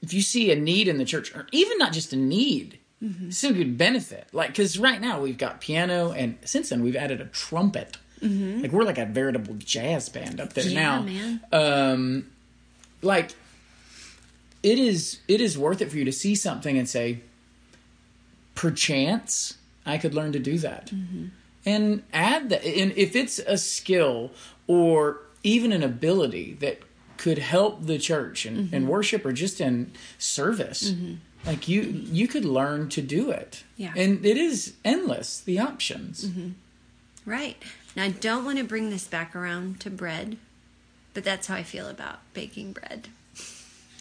if 0.00 0.14
you 0.14 0.22
see 0.22 0.50
a 0.52 0.56
need 0.56 0.86
in 0.88 0.96
the 0.98 1.04
church, 1.04 1.34
or 1.34 1.46
even 1.52 1.78
not 1.78 1.92
just 1.92 2.12
a 2.12 2.16
need, 2.16 2.78
Mm-hmm. 3.00 3.30
some 3.30 3.52
good 3.52 3.78
benefit. 3.78 4.26
Like, 4.32 4.48
because 4.48 4.76
right 4.76 5.00
now 5.00 5.20
we've 5.20 5.38
got 5.38 5.60
piano, 5.60 6.10
and 6.10 6.36
since 6.44 6.70
then 6.70 6.82
we've 6.82 6.96
added 6.96 7.20
a 7.20 7.26
trumpet. 7.26 7.96
Like 8.20 8.72
we're 8.72 8.82
like 8.82 8.98
a 8.98 9.06
veritable 9.06 9.54
jazz 9.54 10.08
band 10.08 10.40
up 10.40 10.52
there 10.54 10.64
Mm-hmm. 10.64 10.72
Yeah, 10.74 10.80
now. 10.82 11.02
man. 11.02 11.40
Um, 11.52 12.26
like 13.02 13.30
it 14.64 14.80
is 14.80 15.20
it 15.28 15.40
is 15.40 15.56
worth 15.56 15.80
it 15.80 15.90
for 15.92 15.96
you 15.96 16.04
to 16.06 16.10
see 16.12 16.34
something 16.34 16.76
and 16.76 16.88
say, 16.88 17.20
perchance 18.56 19.57
I 19.88 19.98
could 19.98 20.14
learn 20.14 20.32
to 20.32 20.38
do 20.38 20.58
that, 20.58 20.86
mm-hmm. 20.86 21.26
and 21.64 22.02
add 22.12 22.50
that. 22.50 22.64
And 22.64 22.92
if 22.92 23.16
it's 23.16 23.38
a 23.38 23.56
skill 23.58 24.30
or 24.66 25.20
even 25.42 25.72
an 25.72 25.82
ability 25.82 26.54
that 26.60 26.80
could 27.16 27.38
help 27.38 27.84
the 27.84 27.98
church 27.98 28.46
in, 28.46 28.56
in 28.56 28.66
mm-hmm. 28.68 28.86
worship 28.86 29.26
or 29.26 29.32
just 29.32 29.60
in 29.60 29.90
service. 30.18 30.90
Mm-hmm. 30.90 31.14
Like 31.46 31.68
you, 31.68 31.82
you 31.82 32.26
could 32.28 32.44
learn 32.44 32.88
to 32.90 33.02
do 33.02 33.30
it, 33.30 33.64
Yeah. 33.76 33.92
and 33.96 34.24
it 34.24 34.36
is 34.36 34.74
endless 34.84 35.40
the 35.40 35.58
options. 35.58 36.28
Right. 37.24 37.56
Now, 37.94 38.04
I 38.04 38.10
don't 38.10 38.44
want 38.44 38.58
to 38.58 38.64
bring 38.64 38.90
this 38.90 39.06
back 39.06 39.36
around 39.36 39.80
to 39.80 39.90
bread, 39.90 40.36
but 41.14 41.24
that's 41.24 41.46
how 41.46 41.54
I 41.54 41.62
feel 41.62 41.88
about 41.88 42.20
baking 42.34 42.72
bread. 42.72 43.08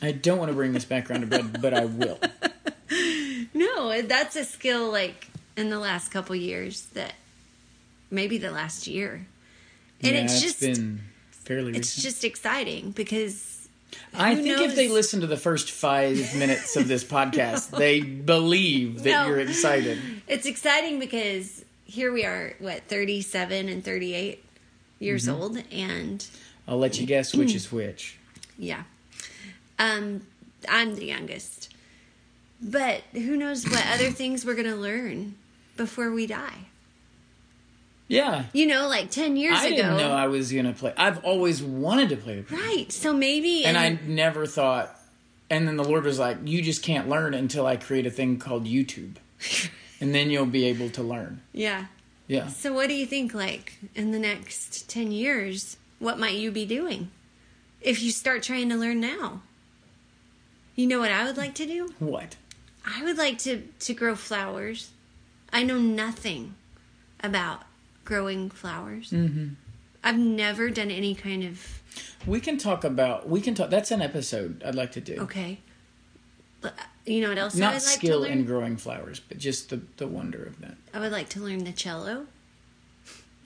I 0.01 0.11
don't 0.11 0.37
want 0.37 0.49
to 0.49 0.55
bring 0.55 0.73
this 0.73 0.85
back 0.85 1.09
around 1.09 1.21
to 1.21 1.27
bread, 1.27 1.61
but 1.61 1.73
I 1.73 1.85
will. 1.85 2.19
No, 3.53 4.01
that's 4.01 4.35
a 4.35 4.45
skill 4.45 4.91
like 4.91 5.27
in 5.57 5.69
the 5.69 5.79
last 5.79 6.09
couple 6.11 6.35
years 6.35 6.85
that 6.93 7.13
maybe 8.09 8.37
the 8.37 8.51
last 8.51 8.87
year. 8.87 9.25
And 10.01 10.15
Yeah, 10.15 10.21
it's 10.23 10.41
just 10.41 10.61
been 10.61 11.01
fairly 11.31 11.71
it's 11.71 11.97
recent. 11.97 12.03
just 12.03 12.23
exciting 12.23 12.91
because 12.91 13.67
I 14.13 14.35
think 14.35 14.61
if 14.61 14.75
they 14.75 14.87
listen 14.87 15.21
to 15.21 15.27
the 15.27 15.37
first 15.37 15.71
five 15.71 16.15
minutes 16.37 16.75
of 16.77 16.87
this 16.87 17.03
podcast, 17.03 17.71
they 17.75 18.01
believe 18.01 19.03
that 19.03 19.09
No. 19.09 19.27
you're 19.27 19.39
excited. 19.39 19.97
it's 20.27 20.45
exciting 20.45 20.99
because 20.99 21.65
here 21.85 22.11
we 22.13 22.23
are, 22.25 22.53
what, 22.59 22.83
37 22.87 23.67
and 23.69 23.83
38 23.83 24.43
years 24.99 25.27
Mm-hmm. 25.27 25.41
old 25.41 25.57
and 25.71 26.25
I'll 26.67 26.77
let 26.77 26.99
you 26.99 27.05
guess 27.07 27.33
which 27.33 27.55
is 27.55 27.71
which. 27.71 28.17
Yeah. 28.59 28.83
Um, 29.79 30.21
I'm 30.67 30.95
the 30.95 31.05
youngest. 31.05 31.71
But 32.59 33.01
who 33.13 33.37
knows 33.37 33.63
what 33.69 33.85
other 33.93 34.09
things 34.09 34.43
we're 34.43 34.55
going 34.55 34.65
to 34.65 34.75
learn 34.75 35.35
before 35.77 36.11
we 36.11 36.27
die. 36.27 36.65
Yeah. 38.07 38.45
You 38.53 38.67
know, 38.67 38.87
like 38.87 39.11
10 39.11 39.35
years 39.35 39.57
I 39.57 39.67
ago. 39.67 39.75
didn't 39.75 39.97
know 39.97 40.11
I 40.11 40.27
was 40.27 40.51
gonna 40.51 40.73
play. 40.73 40.93
I've 40.97 41.23
always 41.23 41.61
wanted 41.61 42.09
to 42.09 42.17
play 42.17 42.37
the 42.37 42.43
piano, 42.43 42.63
right. 42.63 42.91
So 42.91 43.13
maybe. 43.13 43.65
and 43.65 43.77
I 43.77 43.99
never 44.05 44.45
thought. 44.45 44.93
And 45.49 45.67
then 45.67 45.77
the 45.77 45.83
Lord 45.83 46.03
was 46.03 46.19
like, 46.19 46.37
"You 46.43 46.61
just 46.61 46.83
can't 46.83 47.07
learn 47.07 47.33
until 47.33 47.65
I 47.65 47.77
create 47.77 48.05
a 48.05 48.11
thing 48.11 48.37
called 48.37 48.65
YouTube, 48.65 49.15
and 50.01 50.13
then 50.13 50.29
you'll 50.29 50.45
be 50.45 50.65
able 50.65 50.89
to 50.91 51.03
learn." 51.03 51.41
Yeah. 51.53 51.85
Yeah. 52.27 52.47
So 52.47 52.73
what 52.73 52.87
do 52.89 52.93
you 52.93 53.05
think, 53.05 53.33
like, 53.33 53.77
in 53.95 54.11
the 54.11 54.19
next 54.19 54.89
10 54.89 55.13
years, 55.13 55.77
what 55.99 56.19
might 56.19 56.35
you 56.35 56.51
be 56.51 56.65
doing 56.65 57.09
if 57.79 58.01
you 58.03 58.11
start 58.11 58.43
trying 58.43 58.67
to 58.69 58.75
learn 58.75 58.99
now? 58.99 59.41
You 60.75 60.87
know 60.87 60.99
what 60.99 61.11
I 61.11 61.23
would 61.23 61.37
like 61.37 61.55
to 61.55 61.65
do? 61.65 61.93
What? 61.99 62.35
I 62.85 63.03
would 63.03 63.17
like 63.17 63.37
to 63.39 63.63
to 63.79 63.93
grow 63.93 64.15
flowers. 64.15 64.91
I 65.51 65.63
know 65.63 65.79
nothing 65.79 66.55
about 67.21 67.63
growing 68.05 68.49
flowers. 68.49 69.11
Mm-hmm. 69.11 69.49
I've 70.03 70.17
never 70.17 70.69
done 70.69 70.91
any 70.91 71.15
kind 71.15 71.43
of 71.43 71.81
We 72.25 72.39
can 72.39 72.57
talk 72.57 72.83
about. 72.83 73.27
We 73.29 73.41
can 73.41 73.55
talk. 73.55 73.69
That's 73.69 73.91
an 73.91 74.01
episode 74.01 74.61
I'd 74.65 74.75
like 74.75 74.91
to 74.93 75.01
do. 75.01 75.15
okay. 75.21 75.59
Uh, 76.63 76.69
you 77.05 77.21
know 77.21 77.29
what 77.29 77.37
else 77.37 77.55
I 77.55 77.59
Not 77.59 77.73
would 77.75 77.83
like 77.83 77.97
skill 77.97 78.19
to 78.23 78.29
learn? 78.29 78.39
in 78.39 78.45
growing 78.45 78.77
flowers, 78.77 79.19
but 79.19 79.37
just 79.37 79.69
the 79.69 79.81
the 79.97 80.07
wonder 80.07 80.43
of 80.43 80.59
that. 80.61 80.75
I 80.93 80.99
would 80.99 81.11
like 81.11 81.29
to 81.29 81.39
learn 81.39 81.63
the 81.63 81.71
cello. 81.71 82.27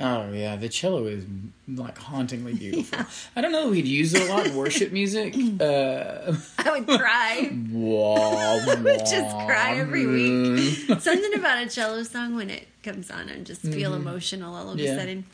Oh 0.01 0.31
yeah, 0.33 0.55
the 0.55 0.67
cello 0.69 1.05
is 1.07 1.25
like 1.67 1.97
hauntingly 1.97 2.53
beautiful. 2.59 3.05
I 3.35 3.41
don't 3.41 3.51
know 3.51 3.65
if 3.67 3.71
we'd 3.71 3.85
use 3.87 4.13
it 4.13 4.23
a 4.29 4.33
lot 4.33 4.47
in 4.47 4.55
worship 4.55 4.91
music. 4.91 5.35
Uh, 5.61 6.35
I 6.57 6.71
would 6.79 6.87
cry. 6.87 7.51
wah, 7.71 8.57
I 8.57 8.75
would 8.81 8.99
just 8.99 9.35
cry 9.47 9.75
every 9.77 10.05
week. 10.07 10.99
Something 11.01 11.33
about 11.35 11.63
a 11.63 11.69
cello 11.69 12.03
song 12.03 12.35
when 12.35 12.49
it 12.49 12.67
comes 12.83 13.11
on, 13.11 13.29
I 13.29 13.39
just 13.39 13.61
feel 13.61 13.93
emotional 13.93 14.55
all 14.55 14.69
of 14.71 14.77
Mm-hmm. 14.77 14.85
Yeah. 14.85 14.93
a 14.93 14.99
sudden. 14.99 15.25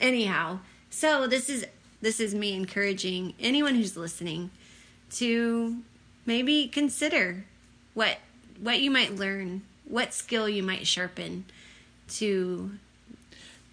Anyhow, 0.00 0.58
so 0.90 1.26
this 1.26 1.48
is 1.48 1.66
this 2.00 2.20
is 2.20 2.34
me 2.34 2.54
encouraging 2.54 3.34
anyone 3.40 3.74
who's 3.74 3.96
listening 3.96 4.50
to 5.12 5.76
maybe 6.26 6.66
consider 6.68 7.44
what 7.94 8.18
what 8.60 8.80
you 8.80 8.90
might 8.90 9.14
learn, 9.16 9.62
what 9.84 10.12
skill 10.14 10.48
you 10.48 10.62
might 10.62 10.86
sharpen 10.86 11.44
to 12.08 12.72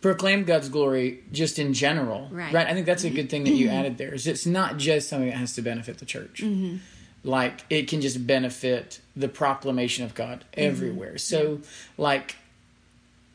Proclaim 0.03 0.43
God's 0.43 0.69
glory 0.69 1.21
just 1.31 1.57
in 1.57 1.73
general, 1.73 2.27
Right. 2.31 2.53
I 2.55 2.73
think 2.73 2.85
that's 2.85 3.03
a 3.05 3.09
good 3.09 3.29
thing 3.29 3.45
that 3.45 3.53
you 3.55 3.69
added 3.69 3.97
there. 3.97 4.13
Is 4.13 4.27
it's 4.27 4.45
not 4.45 4.77
just 4.77 5.07
something 5.09 5.29
that 5.29 5.37
has 5.37 5.55
to 5.55 5.61
benefit 5.61 5.97
the 5.99 6.05
church. 6.05 6.41
Mm-hmm. 6.43 6.77
Like 7.23 7.61
it 7.69 7.87
can 7.87 8.01
just 8.01 8.27
benefit 8.27 8.99
the 9.15 9.29
proclamation 9.29 10.03
of 10.03 10.13
God 10.13 10.43
Mm-hmm. 10.51 10.69
everywhere. 10.69 11.17
So, 11.17 11.61
like 11.97 12.35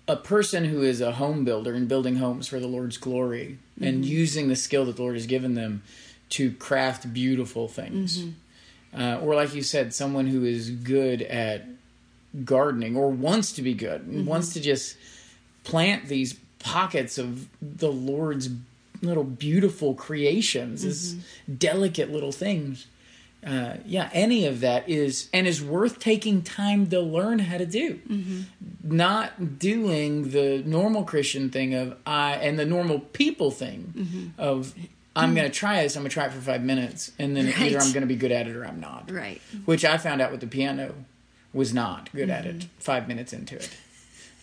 a 0.06 0.16
person 0.16 0.64
who 0.66 0.82
is 0.82 1.00
a 1.00 1.12
home 1.12 1.44
builder 1.44 1.72
and 1.74 1.88
building 1.88 2.16
homes 2.16 2.46
for 2.48 2.60
the 2.60 2.66
Lord's 2.68 2.98
glory 2.98 3.58
and 3.80 4.02
Mm-hmm. 4.04 4.12
using 4.20 4.48
the 4.48 4.56
skill 4.56 4.84
that 4.86 4.96
the 4.96 5.02
Lord 5.02 5.14
has 5.16 5.26
given 5.26 5.54
them 5.54 5.82
to 6.30 6.52
craft 6.52 7.12
beautiful 7.14 7.66
things. 7.68 8.18
Mm-hmm. 8.18 9.00
Uh, 9.00 9.16
or, 9.20 9.34
like 9.34 9.54
you 9.54 9.62
said, 9.62 9.94
someone 9.94 10.26
who 10.26 10.44
is 10.44 10.70
good 10.70 11.22
at 11.22 11.64
gardening 12.44 12.94
or 12.96 13.08
wants 13.10 13.52
to 13.52 13.62
be 13.62 13.72
good 13.74 14.02
and 14.06 14.26
wants 14.26 14.52
to 14.52 14.60
just 14.60 14.96
plant 15.64 16.08
these 16.08 16.34
pockets 16.58 17.18
of 17.18 17.48
the 17.62 17.90
Lord's 17.92 18.48
little 19.02 19.24
beautiful 19.24 19.94
creations, 19.94 20.82
these 20.82 21.16
delicate 21.58 22.10
little 22.10 22.32
things. 22.32 22.86
Uh, 23.46 23.74
yeah, 23.86 24.10
any 24.12 24.44
of 24.46 24.58
that 24.60 24.88
is 24.88 25.28
and 25.32 25.46
is 25.46 25.62
worth 25.62 26.00
taking 26.00 26.42
time 26.42 26.88
to 26.88 26.98
learn 27.00 27.38
how 27.38 27.56
to 27.58 27.66
do. 27.66 28.00
Not 28.82 29.58
doing 29.58 30.30
the 30.30 30.62
normal 30.66 31.04
Christian 31.04 31.48
thing 31.50 31.74
of 31.74 31.96
I 32.06 32.34
and 32.34 32.58
the 32.58 32.64
normal 32.64 32.98
people 33.00 33.50
thing 33.52 34.32
of 34.38 34.74
I'm 35.14 35.34
going 35.34 35.48
to 35.50 35.56
try 35.56 35.82
this. 35.82 35.96
I'm 35.96 36.02
going 36.02 36.10
to 36.10 36.14
try 36.14 36.26
it 36.26 36.32
for 36.32 36.40
five 36.40 36.62
minutes, 36.62 37.10
and 37.18 37.36
then 37.36 37.46
Right. 37.46 37.58
either 37.62 37.78
I'm 37.78 37.92
going 37.92 38.02
to 38.02 38.06
be 38.06 38.14
good 38.16 38.30
at 38.32 38.46
it 38.46 38.54
or 38.56 38.64
I'm 38.64 38.80
not. 38.80 39.10
right. 39.10 39.40
Which 39.64 39.84
I 39.84 39.98
found 39.98 40.20
out 40.20 40.30
with 40.32 40.40
the 40.40 40.46
piano 40.46 40.94
was 41.52 41.72
not 41.74 42.10
good 42.12 42.30
at 42.30 42.44
Mm-hmm. 42.44 42.58
it. 42.58 42.66
Five 42.78 43.08
minutes 43.08 43.32
into 43.32 43.56
it 43.56 43.70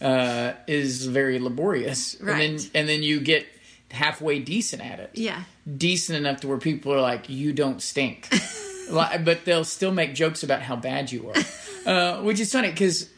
uh, 0.06 0.54
is 0.68 1.06
very 1.08 1.40
laborious, 1.40 2.14
and 2.20 2.28
then 2.30 2.60
and 2.76 2.88
then 2.90 3.02
you 3.04 3.20
get 3.20 3.46
halfway 3.92 4.40
decent 4.40 4.82
at 4.92 5.00
it 5.00 5.12
Yeah. 5.14 5.44
decent 5.66 6.18
enough 6.18 6.42
to 6.42 6.48
where 6.48 6.58
people 6.60 6.94
are 6.94 7.02
like, 7.02 7.30
"You 7.30 7.54
don't 7.54 7.82
stink," 7.82 8.30
but 8.92 9.46
they'll 9.46 9.64
still 9.66 9.92
make 9.92 10.14
jokes 10.14 10.44
about 10.44 10.62
how 10.62 10.76
bad 10.76 11.12
you 11.12 11.30
are, 11.32 11.42
uh, 11.92 12.22
which 12.22 12.40
is 12.40 12.52
funny 12.52 12.70
because 12.70 13.10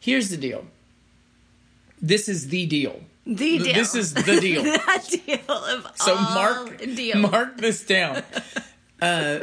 here's 0.00 0.28
the 0.30 0.36
deal. 0.36 0.64
This 2.00 2.28
is 2.28 2.48
the 2.48 2.66
deal. 2.66 3.00
The 3.24 3.58
deal. 3.58 3.74
This 3.74 3.94
is 3.94 4.14
the 4.14 4.40
deal. 4.40 4.62
the 4.64 5.20
deal 5.26 5.54
of 5.54 5.86
So 5.94 6.14
all 6.16 6.34
mark 6.34 6.78
deal. 6.78 7.18
mark 7.18 7.56
this 7.58 7.84
down. 7.84 8.22
Uh, 9.00 9.40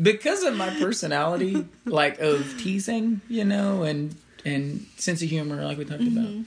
because 0.00 0.42
of 0.44 0.54
my 0.56 0.68
personality, 0.78 1.64
like 1.86 2.18
of 2.20 2.44
teasing, 2.58 3.20
you 3.28 3.44
know, 3.44 3.82
and 3.84 4.14
and 4.44 4.86
sense 4.96 5.22
of 5.22 5.28
humor, 5.28 5.62
like 5.64 5.78
we 5.78 5.84
talked 5.84 6.00
Mm-hmm. 6.02 6.42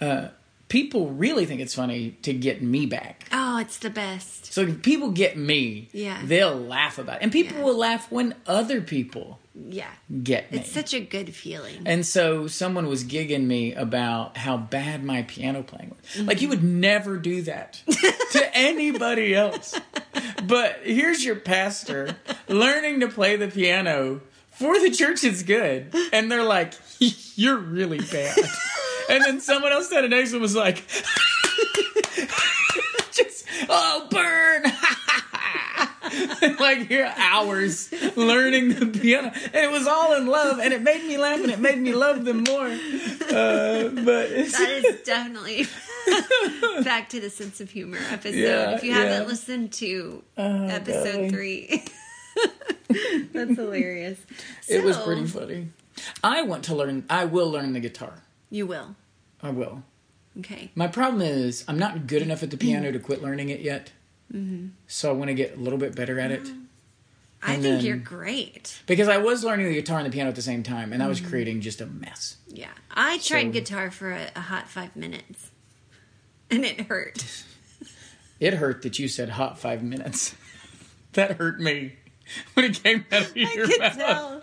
about. 0.00 0.26
Uh, 0.26 0.28
people 0.68 1.08
really 1.10 1.46
think 1.46 1.60
it's 1.60 1.74
funny 1.74 2.10
to 2.22 2.32
get 2.32 2.60
me 2.62 2.84
back. 2.86 3.26
Oh, 3.32 3.58
it's 3.58 3.78
the 3.78 3.90
best. 3.90 4.52
So 4.52 4.62
if 4.62 4.82
people 4.82 5.10
get 5.10 5.36
me, 5.36 5.88
Yeah. 5.92 6.20
they'll 6.24 6.56
laugh 6.56 6.98
about 6.98 7.16
it. 7.16 7.22
And 7.22 7.30
people 7.32 7.58
Yeah. 7.58 7.64
will 7.64 7.76
laugh 7.76 8.10
when 8.10 8.34
other 8.46 8.80
people 8.80 9.38
Yeah. 9.68 9.90
get 10.22 10.50
me. 10.50 10.58
It's 10.58 10.70
such 10.72 10.92
a 10.92 11.00
good 11.00 11.32
feeling. 11.34 11.82
and 11.86 12.04
so 12.04 12.46
someone 12.48 12.88
was 12.88 13.04
gigging 13.04 13.44
me 13.44 13.72
about 13.72 14.36
how 14.36 14.56
bad 14.56 15.04
my 15.04 15.22
piano 15.22 15.62
playing 15.62 15.90
was. 15.90 16.10
Mm-hmm. 16.16 16.26
Like 16.28 16.40
you 16.42 16.48
would 16.48 16.64
never 16.64 17.18
do 17.18 17.42
that 17.42 17.80
to 18.32 18.56
anybody 18.56 19.34
else. 19.34 19.78
But 20.44 20.80
here's 20.82 21.24
your 21.24 21.36
pastor 21.36 22.16
learning 22.48 23.00
to 23.00 23.08
play 23.08 23.36
the 23.36 23.48
piano 23.48 24.22
for 24.54 24.78
the 24.80 24.90
church 24.90 25.24
is 25.24 25.42
good. 25.42 25.94
And 26.12 26.30
they're 26.30 26.44
like, 26.44 26.74
you're 27.36 27.58
really 27.58 28.00
bad. 28.00 28.36
And 29.10 29.24
then 29.24 29.40
someone 29.40 29.72
else 29.72 29.88
standing 29.88 30.10
next 30.10 30.30
to 30.30 30.36
him 30.36 30.42
was 30.42 30.56
like, 30.56 30.86
just, 33.12 33.46
oh, 33.68 34.08
burn. 34.10 34.64
like 36.60 36.86
here 36.86 37.12
hours 37.16 37.90
learning 38.16 38.68
the 38.74 38.86
piano 38.86 39.32
and 39.34 39.54
it 39.54 39.70
was 39.70 39.86
all 39.86 40.14
in 40.14 40.26
love 40.26 40.58
and 40.58 40.72
it 40.74 40.82
made 40.82 41.02
me 41.04 41.16
laugh 41.16 41.40
and 41.40 41.50
it 41.50 41.58
made 41.58 41.78
me 41.78 41.94
love 41.94 42.24
them 42.24 42.44
more 42.44 42.66
uh, 42.66 43.88
but 43.88 44.30
it's, 44.30 44.56
That 44.56 44.82
is 44.84 45.00
definitely 45.02 45.66
back 46.84 47.08
to 47.10 47.20
the 47.20 47.30
sense 47.30 47.60
of 47.60 47.70
humor 47.70 47.98
episode. 48.10 48.36
Yeah, 48.36 48.74
if 48.76 48.84
you 48.84 48.92
yeah. 48.92 49.02
haven't 49.04 49.28
listened 49.28 49.72
to 49.74 50.22
episode 50.36 51.14
golly. 51.14 51.30
three, 51.30 51.84
that's 53.32 53.56
hilarious. 53.56 54.18
it 54.68 54.84
was 54.84 54.96
pretty 54.98 55.26
funny 55.26 55.68
i 56.22 56.42
want 56.42 56.64
to 56.64 56.74
learn 56.74 57.04
i 57.10 57.24
will 57.24 57.50
learn 57.50 57.72
the 57.72 57.80
guitar 57.80 58.22
You 58.50 58.66
will. 58.66 58.94
i 59.42 59.50
will 59.50 59.82
Okay. 60.38 60.70
my 60.74 60.88
problem 60.88 61.22
is 61.22 61.64
i'm 61.68 61.78
not 61.78 62.06
good 62.06 62.22
enough 62.22 62.42
at 62.42 62.50
the 62.50 62.56
piano 62.56 62.90
to 62.92 62.98
quit 62.98 63.22
learning 63.22 63.48
it 63.50 63.60
yet 63.60 63.92
Mm-hmm. 64.32 64.68
so 64.86 65.10
i 65.10 65.12
want 65.12 65.28
to 65.28 65.34
get 65.34 65.56
a 65.56 65.60
little 65.60 65.78
bit 65.78 65.94
better 65.94 66.18
at 66.18 66.30
it 66.30 66.48
I 67.46 67.52
And 67.54 67.62
think 67.62 67.76
then- 67.76 67.84
you're 67.84 67.96
great. 67.98 68.80
because 68.86 69.06
i 69.06 69.18
was 69.18 69.44
learning 69.44 69.66
the 69.66 69.74
guitar 69.74 69.98
and 69.98 70.06
the 70.06 70.10
piano 70.10 70.30
at 70.30 70.34
the 70.36 70.42
same 70.42 70.62
time 70.62 70.92
and 70.92 71.02
i 71.02 71.04
Mm-hmm. 71.04 71.10
was 71.10 71.20
creating 71.20 71.60
just 71.60 71.80
a 71.80 71.86
mess 71.86 72.36
Yeah. 72.48 72.70
I 72.90 73.18
tried 73.18 73.46
So- 73.46 73.50
guitar 73.50 73.90
for 73.90 74.10
a, 74.12 74.28
a 74.34 74.40
hot 74.40 74.68
five 74.68 74.94
minutes, 74.96 75.50
and 76.50 76.64
it 76.64 76.82
hurt. 76.82 77.24
it 78.40 78.54
hurt 78.54 78.82
that 78.82 78.98
you 78.98 79.08
said 79.08 79.28
hot 79.30 79.58
five 79.58 79.82
minutes 79.82 80.34
that 81.12 81.32
hurt 81.32 81.60
me 81.60 81.96
when 82.54 82.66
it 82.66 82.82
came 82.82 83.04
out 83.12 83.22
of 83.30 83.36
your 83.36 83.66
mouth 83.78 83.96
tell. 83.96 84.42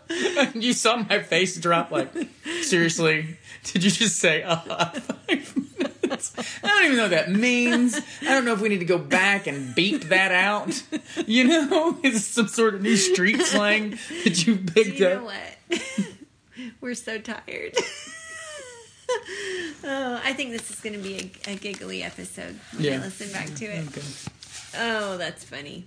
you 0.54 0.74
saw 0.74 0.98
my 0.98 1.20
face 1.20 1.58
drop 1.58 1.92
like 1.92 2.12
seriously 2.62 3.38
did 3.64 3.84
you 3.84 3.90
just 3.92 4.18
say 4.18 4.42
hot 4.42 4.98
five 4.98 5.56
minutes 6.04 6.34
i 6.64 6.68
don't 6.68 6.86
even 6.86 6.98
know 6.98 7.04
what 7.04 7.12
that 7.12 7.32
means 7.32 8.00
i 8.22 8.26
don't 8.26 8.44
know 8.46 8.54
if 8.54 8.60
we 8.62 8.70
need 8.70 8.80
to 8.80 8.86
go 8.86 8.98
back 8.98 9.48
and 9.48 9.74
beep 9.74 10.04
that 10.06 10.32
out 10.32 10.84
you 11.26 11.46
know 11.48 11.98
is 12.04 12.26
some 12.28 12.48
sort 12.48 12.76
of 12.76 12.82
new 12.82 12.98
street 12.98 13.42
slang 13.42 13.92
that 14.24 14.46
you 14.46 14.58
picked 14.58 14.96
up. 14.96 15.00
You 15.00 15.08
up 15.08 15.20
know 15.22 15.24
what? 15.26 16.18
We're 16.82 16.94
so 16.96 17.18
tired. 17.20 17.74
Oh, 19.84 20.22
I 20.24 20.34
think 20.34 20.52
this 20.52 20.70
is 20.70 20.80
going 20.80 20.94
to 20.94 21.00
be 21.02 21.32
a, 21.48 21.52
a 21.52 21.56
giggly 21.56 22.04
episode 22.04 22.60
when 22.74 22.84
Yeah. 22.86 22.94
I 22.96 22.98
listen 22.98 23.32
back 23.32 23.48
to 23.56 23.66
it. 23.66 23.88
Okay. 23.88 24.02
Oh, 24.78 25.18
that's 25.18 25.44
funny. 25.44 25.86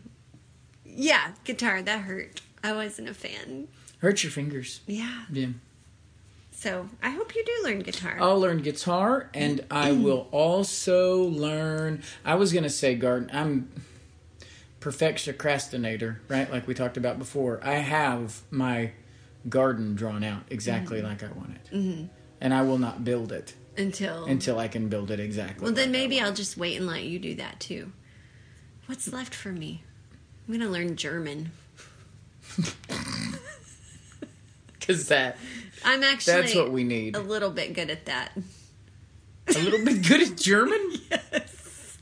Yeah, 0.94 1.32
guitar, 1.44 1.82
that 1.82 2.00
hurt. 2.02 2.40
I 2.62 2.72
wasn't 2.72 3.08
a 3.08 3.14
fan. 3.14 3.68
Hurt 3.98 4.22
your 4.22 4.32
fingers. 4.32 4.80
Yeah. 4.86 5.24
Yeah. 5.30 5.48
So 6.52 6.88
I 7.02 7.10
hope 7.10 7.34
you 7.34 7.44
do 7.44 7.52
learn 7.64 7.80
guitar. 7.80 8.16
I'll 8.20 8.40
learn 8.40 8.58
guitar, 8.62 9.28
and 9.34 9.64
I 9.70 9.92
will 10.06 10.28
also 10.30 11.24
learn. 11.24 12.02
I 12.24 12.36
was 12.36 12.52
gonna 12.52 12.70
say 12.70 12.94
garden. 12.94 13.28
I'm 13.32 13.70
perfectioninator, 14.80 16.18
right? 16.28 16.50
Like 16.50 16.66
we 16.66 16.74
talked 16.74 16.96
about 16.96 17.18
before. 17.18 17.60
I 17.62 17.74
have 17.74 18.40
my 18.50 18.92
garden 19.48 19.94
drawn 19.94 20.24
out 20.24 20.44
exactly 20.48 21.02
like 21.02 21.22
I 21.22 21.28
want 21.28 21.50
it, 21.50 21.74
mm-hmm. 21.74 22.04
and 22.40 22.54
I 22.54 22.62
will 22.62 22.78
not 22.78 23.04
build 23.04 23.32
it 23.32 23.54
until. 23.76 24.24
until 24.24 24.58
I 24.58 24.68
can 24.68 24.88
build 24.88 25.10
it 25.10 25.20
exactly. 25.20 25.64
well, 25.64 25.74
then 25.74 25.88
like 25.88 25.92
maybe. 25.92 26.20
I'll 26.20 26.32
just 26.32 26.56
wait 26.56 26.78
and 26.78 26.86
let 26.86 27.04
you 27.04 27.18
do 27.18 27.34
that 27.34 27.60
too. 27.60 27.92
What's 28.86 29.12
left 29.12 29.34
for 29.34 29.52
me? 29.52 29.82
I'm 30.48 30.58
to 30.60 30.68
learn 30.68 30.96
German. 30.96 31.52
because 34.78 35.08
that 35.08 35.36
I'm 35.84 36.02
actually 36.02 36.32
that's 36.42 36.54
what 36.54 36.70
we 36.70 36.84
need. 36.84 37.16
a 37.16 37.20
little 37.20 37.50
bit 37.50 37.72
good 37.74 37.90
at 37.90 38.06
that. 38.06 38.32
A 39.48 39.58
little 39.58 39.84
bit 39.84 40.06
good 40.06 40.22
at 40.22 40.36
German. 40.36 40.92
Yes. 41.10 41.98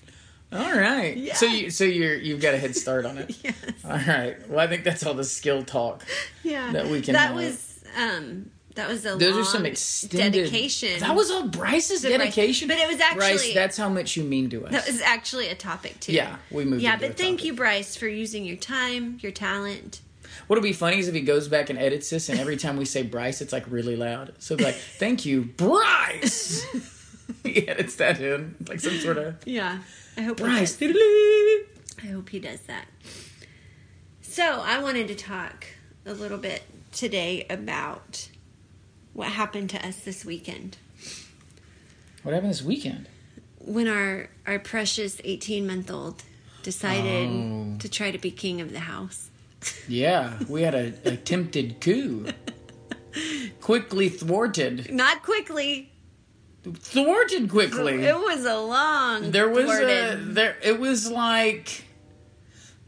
All 0.52 0.72
right. 0.78 1.16
Yeah. 1.16 1.34
So 1.34 1.46
you 1.46 1.70
so 1.70 1.84
you're 1.84 2.14
you've 2.14 2.40
got 2.42 2.52
a 2.54 2.58
head 2.58 2.76
start 2.76 3.06
on 3.06 3.16
it. 3.18 3.34
Yes. 3.44 3.54
All 3.84 3.90
right. 3.92 4.48
Well, 4.50 4.58
I 4.60 4.66
think 4.66 4.84
that's 4.84 5.04
all 5.06 5.14
the 5.14 5.24
skill 5.24 5.62
talk. 5.64 6.04
Yeah. 6.42 6.72
That 6.72 6.86
we 6.88 7.00
can 7.00 7.14
That 7.14 7.28
have. 7.28 7.36
was 7.36 7.84
um 7.96 8.50
that 8.74 8.88
was 8.88 9.04
a 9.04 9.16
Those 9.16 9.32
long 9.32 9.40
are 9.40 9.44
some 9.44 9.66
extended 9.66 10.44
dedication. 10.44 11.00
That 11.00 11.14
was 11.14 11.30
all 11.30 11.46
Bryce's 11.48 12.00
To 12.02 12.08
Bryce. 12.08 12.18
dedication. 12.18 12.68
But 12.68 12.78
it 12.78 12.88
was 12.88 12.96
Bryce. 12.96 13.32
actually- 13.34 13.54
That's 13.54 13.76
how 13.76 13.88
much 13.88 14.16
you 14.16 14.24
mean 14.24 14.48
to 14.50 14.64
us. 14.66 14.72
that 14.72 14.86
was 14.86 15.00
actually 15.00 15.48
a 15.48 15.54
topic 15.54 16.00
too. 16.00 16.12
yeah, 16.12 16.36
we 16.50 16.64
moved. 16.64 16.82
Yeah, 16.82 16.96
but 16.96 17.16
thank 17.16 17.38
topic. 17.38 17.44
you, 17.44 17.52
Bryce, 17.54 17.96
for 17.96 18.08
using 18.08 18.44
your 18.44 18.56
time, 18.56 19.18
your 19.20 19.32
talent. 19.32 20.00
What'll 20.46 20.62
be 20.62 20.72
funny 20.72 20.98
is 20.98 21.08
if 21.08 21.14
he 21.14 21.20
goes 21.20 21.48
back 21.48 21.68
and 21.70 21.78
edits 21.78 22.08
this, 22.10 22.28
and 22.30 22.40
every 22.40 22.56
time 22.56 22.76
we 22.78 22.84
say 22.86 23.02
Bryce, 23.02 23.40
it's 23.42 23.52
like 23.52 23.64
really 23.70 23.96
loud. 23.96 24.32
So 24.38 24.54
like, 24.54 24.74
"Thank 24.98 25.24
you, 25.26 25.42
Bryce." 25.42 26.64
he 27.44 27.68
edits 27.68 27.96
that 27.96 28.20
in 28.20 28.54
like 28.68 28.80
some 28.80 28.98
sort 28.98 29.18
of 29.18 29.36
Yeah. 29.44 29.78
I 30.16 30.22
hope 30.22 30.38
Bryce. 30.38 30.76
I 30.80 32.06
hope 32.06 32.28
he 32.30 32.38
does 32.40 32.60
that. 32.62 32.86
So 34.22 34.60
I 34.64 34.78
wanted 34.82 35.08
to 35.08 35.14
talk 35.14 35.66
a 36.06 36.14
little 36.14 36.38
bit 36.38 36.62
today 36.92 37.46
about 37.48 38.28
what 39.12 39.28
happened 39.28 39.70
to 39.70 39.86
us 39.86 40.00
this 40.00 40.24
weekend 40.24 40.76
What 42.22 42.32
happened 42.34 42.50
this 42.50 42.62
weekend? 42.62 43.08
when 43.58 43.86
our 43.88 44.28
our 44.46 44.58
precious 44.58 45.20
18 45.24 45.66
month 45.66 45.90
old 45.90 46.22
decided 46.62 47.28
Oh. 47.28 47.76
to 47.78 47.88
try 47.88 48.10
to 48.10 48.18
be 48.18 48.30
king 48.30 48.60
of 48.60 48.72
the 48.72 48.80
house. 48.80 49.28
Yeah, 49.88 50.38
we 50.48 50.62
had 50.62 50.74
a 50.74 50.92
attempted 51.04 51.80
coup, 51.80 52.26
quickly 53.60 54.08
thwarted, 54.08 54.92
Not 54.92 55.22
quickly. 55.22 55.92
thwarted 56.64 57.48
quickly. 57.50 58.02
It 58.04 58.16
was 58.16 58.44
a 58.44 58.58
long. 58.58 59.30
There 59.30 59.48
was 59.48 59.70
a 59.70 60.16
there. 60.20 60.56
It 60.62 60.80
was 60.80 61.10
like 61.10 61.84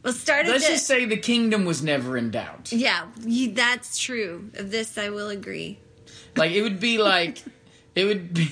well 0.03 0.13
started. 0.13 0.51
let's 0.51 0.67
to- 0.67 0.73
just 0.73 0.87
say 0.87 1.05
the 1.05 1.17
kingdom 1.17 1.65
was 1.65 1.83
never 1.83 2.17
in 2.17 2.31
doubt. 2.31 2.73
yeah, 2.73 3.07
that's 3.53 3.99
true. 3.99 4.51
Of 4.55 4.71
this, 4.73 4.99
I 4.99 5.11
will 5.11 5.29
agree. 5.29 5.79
Like 6.37 6.53
it 6.53 6.63
would 6.63 6.81
be 6.81 6.99
like 6.99 7.39
it 7.95 8.05
would 8.05 8.35
be 8.35 8.49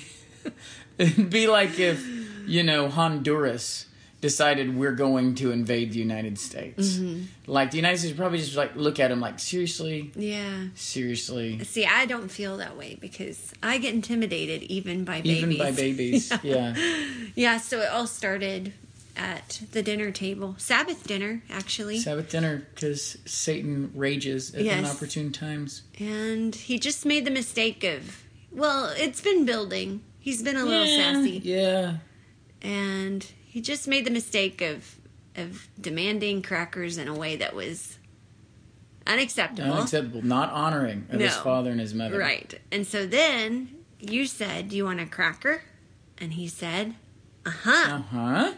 it'd 0.99 1.31
be 1.31 1.47
like 1.49 1.79
if 1.79 2.05
you 2.47 2.63
know 2.63 2.89
Honduras 2.89 3.87
decided 4.21 4.77
we're 4.77 4.95
going 4.95 5.35
to 5.35 5.51
invade 5.51 5.93
the 5.93 5.99
United 5.99 6.39
States. 6.39 6.95
Mm-hmm. 6.95 7.25
Like 7.51 7.73
the 7.73 7.77
United 7.79 7.99
States 7.99 8.13
would 8.13 8.19
probably 8.19 8.39
just 8.39 8.55
like 8.57 8.77
look 8.77 9.01
at 9.01 9.11
him 9.11 9.21
like 9.21 9.41
seriously, 9.41 10.13
Yeah. 10.15 10.69
seriously, 10.77 11.59
See, 11.65 11.85
I 11.87 12.07
don't 12.07 12.29
feel 12.31 12.59
that 12.59 12.77
way 12.77 12.97
because 13.01 13.53
I 13.65 13.79
get 13.79 13.95
intimidated 13.95 14.63
even 14.63 15.05
by 15.05 15.23
babies. 15.23 15.43
even 15.43 15.59
by 15.59 15.73
babies. 15.73 16.33
yeah. 16.45 16.75
Yeah, 17.35 17.59
so 17.59 17.81
it 17.81 17.89
all 17.91 18.07
started 18.07 18.73
at 19.17 19.61
the 19.73 19.83
dinner 19.83 20.11
table. 20.11 20.55
Sabbath 20.59 21.07
dinner, 21.07 21.43
actually. 21.51 21.99
Sabbath 21.99 22.31
dinner 22.31 22.67
because 22.75 23.19
Satan 23.27 23.91
rages 23.95 24.55
at 24.55 24.65
Yes. 24.65 24.79
inopportune 24.79 25.33
times. 25.33 25.83
and 25.99 26.55
he 26.55 26.79
just 26.79 27.05
made 27.05 27.25
the 27.25 27.31
mistake 27.31 27.85
of, 27.85 28.23
well, 28.51 28.93
it's 28.97 29.21
been 29.21 29.45
building. 29.45 30.03
He's 30.19 30.43
been 30.43 30.57
a 30.57 30.65
little 30.65 30.87
sassy. 30.87 31.41
Yeah. 31.45 31.97
And 32.63 33.25
he 33.47 33.61
just 33.61 33.87
made 33.89 34.05
the 34.05 34.11
mistake 34.11 34.61
of 34.63 34.97
of 35.35 35.67
demanding 35.81 36.43
crackers 36.43 36.99
in 36.99 37.09
a 37.09 37.15
way 37.15 37.37
that 37.37 37.55
was 37.55 37.99
unacceptable. 39.07 39.73
Unacceptable. 39.73 40.23
Not 40.23 40.51
honoring 40.53 41.07
of 41.11 41.21
his 41.21 41.35
father 41.37 41.71
and 41.71 41.81
his 41.81 41.95
mother. 41.95 42.19
Right. 42.19 42.61
And 42.71 42.87
so 42.87 43.07
then 43.07 43.69
you 43.99 44.27
said, 44.27 44.69
Do 44.69 44.77
you 44.77 44.85
want 44.85 45.01
a 45.01 45.07
cracker? 45.07 45.63
And 46.19 46.35
he 46.35 46.47
said, 46.49 46.95
Uh 47.47 47.51
huh. 47.51 47.87
Uh 47.95 47.99
huh. 47.99 48.53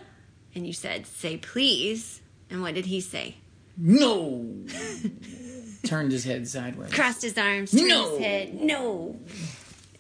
And 0.55 0.67
you 0.67 0.73
said, 0.73 1.07
Say 1.07 1.37
please. 1.37 2.21
And 2.51 2.63
what 2.63 2.75
did 2.75 2.87
he 2.87 3.01
say? 3.01 3.37
No. 3.77 4.47
Turned 5.85 6.13
his 6.13 6.25
head 6.25 6.47
sideways. 6.49 6.93
Crossed 6.93 7.23
his 7.23 7.37
arms, 7.37 7.71
turned 7.73 7.89
No. 7.89 8.11
his 8.11 8.19
head. 8.21 8.55
No. 8.55 9.17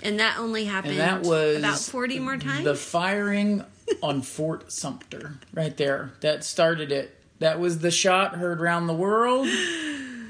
And 0.03 0.21
that 0.21 0.39
only 0.39 0.65
happened 0.65 0.93
And 0.99 1.01
that 1.01 1.23
was 1.23 1.59
about 1.59 1.79
40 1.79 2.19
more 2.21 2.37
times. 2.37 2.65
The 2.65 2.75
firing 2.75 3.65
on 4.03 4.23
Fort 4.23 4.71
Sumter, 4.73 5.39
right 5.53 5.77
there. 5.77 6.13
That 6.21 6.45
started 6.45 6.91
it. 6.93 7.19
That 7.41 7.59
was 7.61 7.81
the 7.81 7.91
shot 7.91 8.37
heard 8.37 8.61
round 8.61 8.89
the 8.89 8.95
world. 8.95 9.49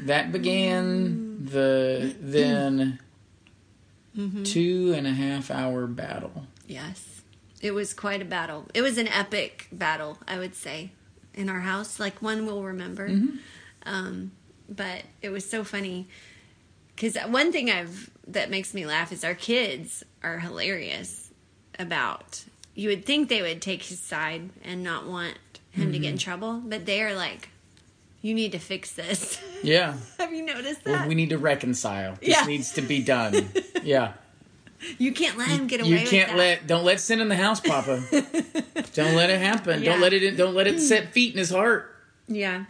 That 0.05 0.33
began 0.33 1.45
the 1.47 2.15
then 2.21 2.99
Mm-hmm. 4.17 4.45
two 4.45 4.93
and 4.97 5.09
a 5.09 5.13
half 5.13 5.51
hour 5.51 5.89
battle. 5.89 6.47
yes. 6.69 7.14
It 7.65 7.73
was 7.73 7.95
quite 7.95 8.21
a 8.21 8.27
battle. 8.27 8.67
It 8.75 8.83
was 8.83 8.99
an 8.99 9.09
epic 9.09 9.69
battle, 9.73 10.19
I 10.29 10.39
would 10.39 10.55
say, 10.55 10.91
in 11.33 11.49
our 11.49 11.61
house. 11.61 11.99
Like 11.99 12.21
one 12.21 12.45
we'll 12.45 12.63
remember. 12.63 13.09
Mm-hmm. 13.09 13.37
Um, 13.87 14.33
but 14.69 15.03
it 15.23 15.31
was 15.31 15.49
so 15.49 15.65
funny 15.65 16.07
because 16.95 17.17
one 17.27 17.53
thing 17.53 17.71
I've 17.71 18.11
that 18.29 18.51
makes 18.51 18.75
me 18.75 18.85
laugh 18.85 19.13
is 19.13 19.25
our 19.25 19.35
kids 19.35 20.05
are 20.23 20.39
hilarious 20.41 21.31
about. 21.79 22.45
You 22.75 22.91
would 22.91 23.05
think 23.07 23.29
they 23.31 23.41
would 23.43 23.63
take 23.63 23.83
his 23.85 23.99
side 24.01 24.51
and 24.63 24.83
not 24.83 25.07
want 25.07 25.39
him 25.73 25.93
to 25.93 25.99
get 25.99 26.07
Mm-hmm. 26.09 26.13
in 26.15 26.19
trouble, 26.19 26.63
but 26.65 26.85
they 26.87 27.03
are 27.03 27.15
like, 27.15 27.49
"You 28.23 28.35
need 28.35 28.53
to 28.53 28.59
fix 28.59 28.93
this." 28.93 29.41
Yeah. 29.63 29.97
Have 30.19 30.33
you 30.35 30.45
noticed 30.45 30.85
Well, 30.85 30.97
that? 30.99 31.09
we 31.09 31.15
need 31.15 31.31
to 31.31 31.39
reconcile. 31.39 32.17
This 32.21 32.29
Yeah. 32.29 32.45
needs 32.45 32.73
to 32.75 32.83
be 32.83 33.03
done. 33.03 33.49
Yeah. 33.83 34.13
You 34.99 35.13
can't 35.13 35.37
let 35.39 35.49
him 35.49 35.67
get 35.67 35.81
away. 35.81 35.91
You 36.03 36.07
can't 36.07 36.31
that. 36.31 36.37
let 36.37 36.67
don't 36.67 36.85
let 36.85 37.01
sin 37.01 37.21
in 37.21 37.29
the 37.29 37.37
house, 37.37 37.61
Papa. 37.61 38.03
don't 38.95 39.15
let 39.15 39.31
it 39.31 39.41
happen. 39.41 39.83
Yeah. 39.83 39.93
Don't 39.93 40.01
let 40.01 40.13
it 40.13 40.37
don't 40.37 40.55
let 40.55 40.67
it 40.67 40.81
set 40.81 41.13
feet 41.13 41.33
in 41.33 41.39
his 41.39 41.51
heart. 41.51 41.95
Yeah. 42.29 42.65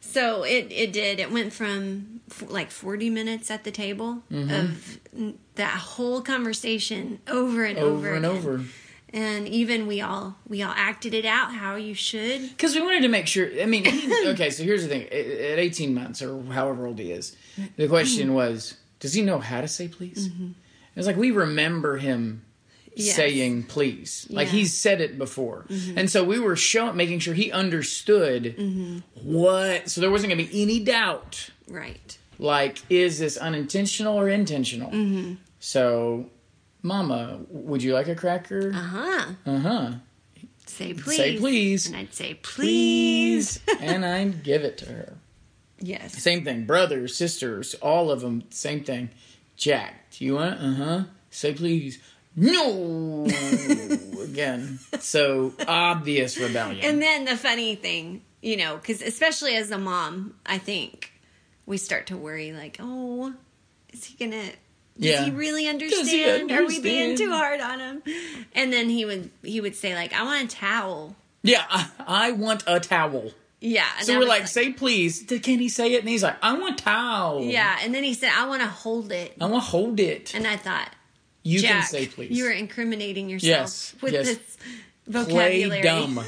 So 0.00 0.42
it 0.44 0.68
it 0.70 0.92
did. 0.92 1.20
It 1.20 1.30
went 1.32 1.52
from 1.52 2.20
f- 2.30 2.44
like 2.50 2.70
40 2.70 3.10
minutes 3.10 3.50
at 3.50 3.64
the 3.64 3.70
table 3.70 4.22
Mm-hmm. 4.30 4.50
of 4.50 5.34
that 5.54 5.70
whole 5.78 6.20
conversation 6.22 7.20
over 7.28 7.64
and 7.64 7.78
over, 7.78 8.08
Over 8.08 8.14
and 8.14 8.24
again. 8.26 8.36
over. 8.36 8.60
And 9.14 9.46
even 9.46 9.86
we 9.86 10.00
all 10.00 10.36
we 10.48 10.62
all 10.62 10.72
acted 10.74 11.12
it 11.12 11.26
out 11.26 11.52
how 11.54 11.76
you 11.76 11.92
should. 11.94 12.40
Because 12.48 12.74
we 12.74 12.80
wanted 12.80 13.02
to 13.02 13.08
make 13.08 13.26
sure. 13.26 13.46
I 13.60 13.66
mean, 13.66 13.86
okay. 14.28 14.48
So 14.50 14.62
here's 14.64 14.82
the 14.82 14.88
thing: 14.88 15.02
at 15.04 15.58
18 15.58 15.92
months 15.92 16.22
or 16.22 16.42
however 16.44 16.86
old 16.86 16.98
he 16.98 17.12
is, 17.12 17.36
the 17.76 17.88
question 17.88 18.32
was, 18.40 18.76
does 19.00 19.12
he 19.12 19.20
know 19.20 19.38
how 19.38 19.60
to 19.60 19.68
say 19.68 19.86
please? 19.88 20.30
It's 20.96 21.06
like 21.06 21.16
we 21.16 21.30
remember 21.30 21.96
him 21.98 22.42
Yes. 22.94 23.16
saying 23.16 23.62
please, 23.64 24.26
like 24.28 24.48
Yeah. 24.48 24.52
he's 24.52 24.74
said 24.76 25.00
it 25.00 25.16
before, 25.16 25.64
and 25.96 26.10
so 26.10 26.22
we 26.24 26.38
were 26.38 26.56
showing, 26.56 26.94
making 26.96 27.20
sure 27.20 27.32
he 27.32 27.50
understood 27.50 28.54
what. 29.22 29.88
So 29.88 30.00
there 30.02 30.10
wasn't 30.10 30.32
going 30.34 30.46
to 30.46 30.52
be 30.52 30.62
any 30.62 30.80
doubt. 30.80 31.48
Right. 31.68 32.18
Like, 32.38 32.78
is 32.90 33.18
this 33.18 33.36
unintentional 33.38 34.18
or 34.18 34.28
intentional? 34.28 35.36
So, 35.58 36.26
Mama, 36.82 37.40
would 37.48 37.82
you 37.82 37.94
like 37.94 38.08
a 38.08 38.14
cracker? 38.14 38.72
Uh 38.74 38.78
huh. 38.78 39.26
Uh 39.46 39.58
huh. 39.58 39.90
Say 40.66 40.92
please. 40.94 41.16
Say 41.16 41.38
please. 41.38 41.86
And 41.86 41.96
I'd 41.96 42.12
say 42.14 42.34
please. 42.34 43.60
and 43.80 44.04
I'd 44.04 44.42
give 44.42 44.64
it 44.64 44.76
to 44.78 44.86
her. 44.86 45.14
Yes. 45.84 46.22
Same 46.22 46.44
thing. 46.44 46.64
Brothers, 46.64 47.16
sisters, 47.16 47.74
all 47.82 48.12
of 48.12 48.20
them, 48.20 48.44
same 48.50 48.84
thing. 48.84 49.10
Jack, 49.56 50.01
do 50.12 50.24
you 50.24 50.34
want? 50.34 50.60
Uh 50.60 50.72
huh. 50.74 51.04
Say 51.30 51.54
please. 51.54 51.98
No. 52.36 53.26
Again. 54.22 54.78
So 55.00 55.52
obvious 55.66 56.38
rebellion. 56.38 56.84
And 56.84 57.02
then 57.02 57.24
the 57.24 57.36
funny 57.36 57.74
thing, 57.74 58.22
you 58.40 58.56
know, 58.56 58.76
because 58.76 59.02
especially 59.02 59.56
as 59.56 59.70
a 59.70 59.78
mom, 59.78 60.34
I 60.46 60.58
think 60.58 61.12
we 61.66 61.76
start 61.76 62.06
to 62.08 62.16
worry 62.16 62.52
like, 62.52 62.78
oh, 62.80 63.34
is 63.92 64.04
he 64.04 64.16
gonna 64.16 64.42
Does 64.44 64.52
Yeah. 64.96 65.24
he 65.24 65.30
really 65.30 65.62
he 65.64 65.68
understand? 65.68 66.50
Are 66.50 66.64
we 66.66 66.80
being 66.80 67.16
too 67.16 67.30
hard 67.30 67.60
on 67.60 67.80
him? 67.80 68.02
And 68.54 68.72
then 68.72 68.88
he 68.88 69.04
would 69.04 69.30
he 69.42 69.60
would 69.60 69.76
say 69.76 69.94
like, 69.94 70.12
"I 70.14 70.22
want 70.24 70.44
a 70.52 70.56
towel." 70.56 71.16
Yeah, 71.42 71.64
I, 71.68 71.88
I 72.06 72.32
want 72.32 72.62
a 72.66 72.78
towel. 72.80 73.32
Yeah. 73.62 73.86
and 73.98 74.06
So 74.06 74.14
we're 74.14 74.18
was 74.20 74.28
like, 74.28 74.46
say 74.48 74.72
please. 74.72 75.22
Can 75.26 75.58
he 75.60 75.68
say 75.68 75.94
it? 75.94 76.00
And 76.00 76.08
he's 76.08 76.22
like, 76.22 76.36
I 76.42 76.52
want 76.58 76.78
towel. 76.78 77.42
yeah. 77.42 77.78
And 77.82 77.94
then 77.94 78.02
he 78.04 78.12
said, 78.14 78.30
"I 78.34 78.46
want 78.48 78.60
to 78.62 78.68
hold 78.68 79.12
it." 79.12 79.34
I 79.40 79.46
want 79.46 79.62
to 79.64 79.70
hold 79.70 80.00
it. 80.00 80.34
And 80.34 80.46
I 80.46 80.56
thought, 80.56 80.90
You 81.42 81.60
Jack, 81.60 81.70
can 81.70 81.82
say 81.84 82.06
please. 82.06 82.36
you 82.36 82.46
are 82.46 82.50
incriminating 82.50 83.28
yourself 83.30 83.48
Yes, 83.48 83.94
with 84.02 84.12
yes. 84.12 84.26
this 84.26 84.56
Play 85.10 85.24
vocabulary. 85.24 85.82
dumb. 85.82 86.20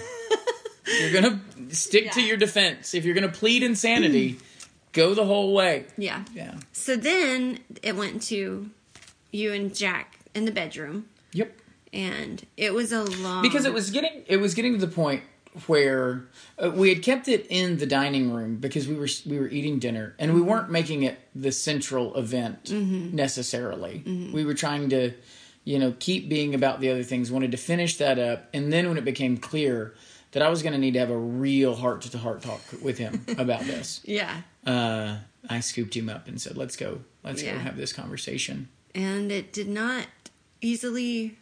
you're 1.00 1.12
gonna 1.12 1.40
stick 1.70 2.10
to 2.12 2.22
your 2.22 2.36
defense. 2.36 2.94
If 2.94 3.04
you're 3.04 3.14
gonna 3.14 3.28
plead 3.28 3.62
insanity, 3.62 4.38
go 4.92 5.14
the 5.14 5.24
whole 5.24 5.54
way. 5.54 5.86
Yeah. 5.96 6.24
Yeah. 6.34 6.54
So 6.72 6.96
then 6.96 7.58
it 7.82 7.96
went 7.96 8.22
to 8.24 8.70
you 9.32 9.52
and 9.52 9.74
Jack 9.74 10.18
in 10.34 10.44
the 10.44 10.52
bedroom, 10.52 11.06
Yep. 11.32 11.52
and 11.92 12.44
it 12.56 12.74
was 12.74 12.92
a 12.92 13.02
long 13.04 13.42
because 13.42 13.64
it 13.64 13.72
was 13.72 13.90
getting 13.90 14.22
it 14.26 14.36
was 14.38 14.54
getting 14.54 14.72
to 14.78 14.84
the 14.86 14.92
point 14.92 15.22
where 15.66 16.24
uh, 16.62 16.70
we 16.70 16.88
had 16.88 17.02
kept 17.02 17.28
it 17.28 17.46
in 17.48 17.78
the 17.78 17.86
dining 17.86 18.32
room 18.32 18.56
because 18.56 18.88
we 18.88 18.94
were 18.94 19.08
we 19.26 19.38
were 19.38 19.48
eating 19.48 19.78
dinner 19.78 20.14
and 20.18 20.34
we 20.34 20.40
weren't 20.40 20.70
making 20.70 21.02
it 21.02 21.18
the 21.34 21.52
central 21.52 22.14
event 22.16 22.70
necessarily. 22.70 24.02
We 24.32 24.44
were 24.44 24.54
trying 24.54 24.88
to 24.90 25.12
you 25.64 25.78
know 25.78 25.94
keep 25.98 26.28
being 26.28 26.54
about 26.54 26.80
the 26.80 26.90
other 26.90 27.02
things. 27.02 27.30
Wanted 27.30 27.52
to 27.52 27.56
finish 27.56 27.96
that 27.98 28.18
up, 28.18 28.48
and 28.52 28.72
then 28.72 28.88
when 28.88 28.98
it 28.98 29.04
became 29.04 29.36
clear 29.36 29.94
that 30.32 30.42
I 30.42 30.48
was 30.48 30.62
going 30.62 30.72
to 30.72 30.78
need 30.78 30.94
to 30.94 31.00
have 31.00 31.10
a 31.10 31.16
real 31.16 31.74
heart 31.76 32.02
to 32.02 32.18
heart 32.18 32.42
talk 32.42 32.60
with 32.82 32.98
him 32.98 33.24
about 33.38 33.60
this, 33.62 34.00
yeah, 34.04 34.42
uh, 34.66 35.18
I 35.48 35.60
scooped 35.60 35.94
him 35.94 36.08
up 36.08 36.26
and 36.26 36.40
said, 36.40 36.56
"Let's 36.56 36.76
go, 36.76 37.00
let's 37.22 37.42
go 37.42 37.50
have 37.50 37.76
this 37.76 37.92
conversation." 37.92 38.68
and 38.94 39.32
it 39.32 39.52
did 39.52 39.68
not 39.68 40.06
easily 40.60 41.36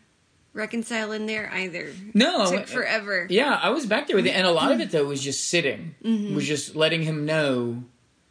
reconcile 0.55 1.13
in 1.13 1.27
there 1.27 1.51
either. 1.53 1.93
No, 2.15 2.51
took 2.51 2.63
uh, 2.63 2.65
forever. 2.67 3.27
Yeah, 3.31 3.59
I 3.63 3.71
was 3.71 3.87
back 3.87 4.07
there 4.07 4.17
with 4.17 4.27
it, 4.27 4.31
and 4.37 4.47
a 4.47 4.51
lot 4.53 4.73
of 4.73 4.81
it 4.81 4.91
though 4.91 5.05
was 5.07 5.23
just 5.23 5.49
sitting, 5.49 5.95
Mm-hmm. 6.05 6.35
was 6.35 6.47
just 6.47 6.75
letting 6.77 7.03
him 7.03 7.25
know 7.27 7.85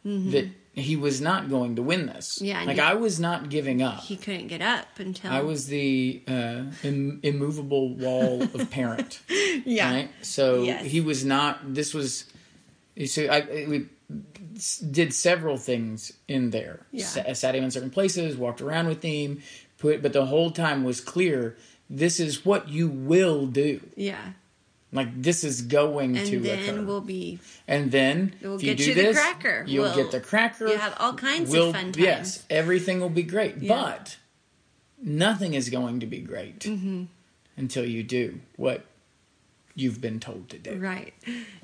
that 0.04 0.48
he 0.74 0.96
was 0.96 1.20
not 1.20 1.50
going 1.50 1.76
to 1.76 1.82
win 1.82 2.06
this. 2.06 2.40
Yeah, 2.40 2.62
like 2.64 2.78
I 2.78 2.94
was 2.94 3.20
not 3.20 3.50
giving 3.50 3.82
up. 3.82 4.00
He 4.00 4.16
couldn't 4.16 4.46
get 4.48 4.62
up 4.62 4.86
until 4.98 5.30
I 5.30 5.42
was 5.42 5.66
the 5.66 6.22
uh, 6.26 6.62
Im- 6.82 7.20
immovable 7.22 7.94
wall 7.94 8.42
of 8.42 8.70
parent. 8.70 9.20
yeah 9.28 9.92
Right. 9.92 10.10
So 10.22 10.62
Yes. 10.62 10.86
he 10.86 11.00
was 11.00 11.24
not. 11.24 11.74
This 11.74 11.92
was. 11.92 12.24
So 13.06 13.26
I 13.26 13.66
we 13.68 13.86
did 14.90 15.14
several 15.14 15.56
things 15.56 16.12
in 16.28 16.50
there. 16.50 16.86
Yeah. 16.90 17.04
Sa- 17.06 17.32
sat 17.34 17.54
him 17.54 17.64
in 17.64 17.70
certain 17.70 17.90
places, 17.90 18.36
walked 18.36 18.60
around 18.60 18.86
with 18.88 19.02
him, 19.02 19.42
put. 19.78 20.02
But 20.02 20.12
the 20.12 20.26
whole 20.26 20.50
time 20.50 20.84
was 20.84 21.00
clear. 21.00 21.56
This 21.94 22.18
is 22.20 22.44
what 22.44 22.68
you 22.68 22.88
will 22.88 23.46
do. 23.46 23.80
yeah. 23.96 24.32
Like 24.94 25.22
this 25.22 25.42
is 25.42 25.62
going 25.62 26.18
And 26.18 26.26
to 26.28 26.38
then 26.40 26.58
occur. 26.76 26.82
we'll 26.82 27.00
be 27.00 27.38
and 27.66 27.90
then 27.90 28.34
We'll 28.42 28.56
if 28.56 28.62
you 28.62 28.74
get 28.74 28.78
do 28.78 28.84
you 28.90 28.94
the 28.94 29.02
this, 29.02 29.16
cracker. 29.18 29.64
You'll 29.66 29.84
We'll- 29.84 29.96
get 29.96 30.10
the 30.10 30.20
cracker. 30.20 30.68
you'll 30.68 30.76
have 30.78 30.94
all 31.00 31.14
kinds 31.14 31.48
of 31.48 31.54
We'll- 31.54 31.72
fun 31.72 31.92
times. 31.92 31.98
Yes, 31.98 32.44
everything 32.50 33.00
will 33.00 33.08
be 33.08 33.22
great, 33.22 33.56
Yeah. 33.58 33.68
but 33.74 34.16
nothing 35.02 35.54
is 35.54 35.68
going 35.70 36.00
to 36.00 36.06
be 36.06 36.18
great 36.20 36.60
Mm-hmm. 36.60 37.04
until 37.56 37.84
you 37.86 38.02
do 38.02 38.40
what 38.56 38.84
you've 39.74 40.00
been 40.02 40.20
told 40.20 40.50
to 40.50 40.58
do. 40.58 40.74
Right. 40.76 41.14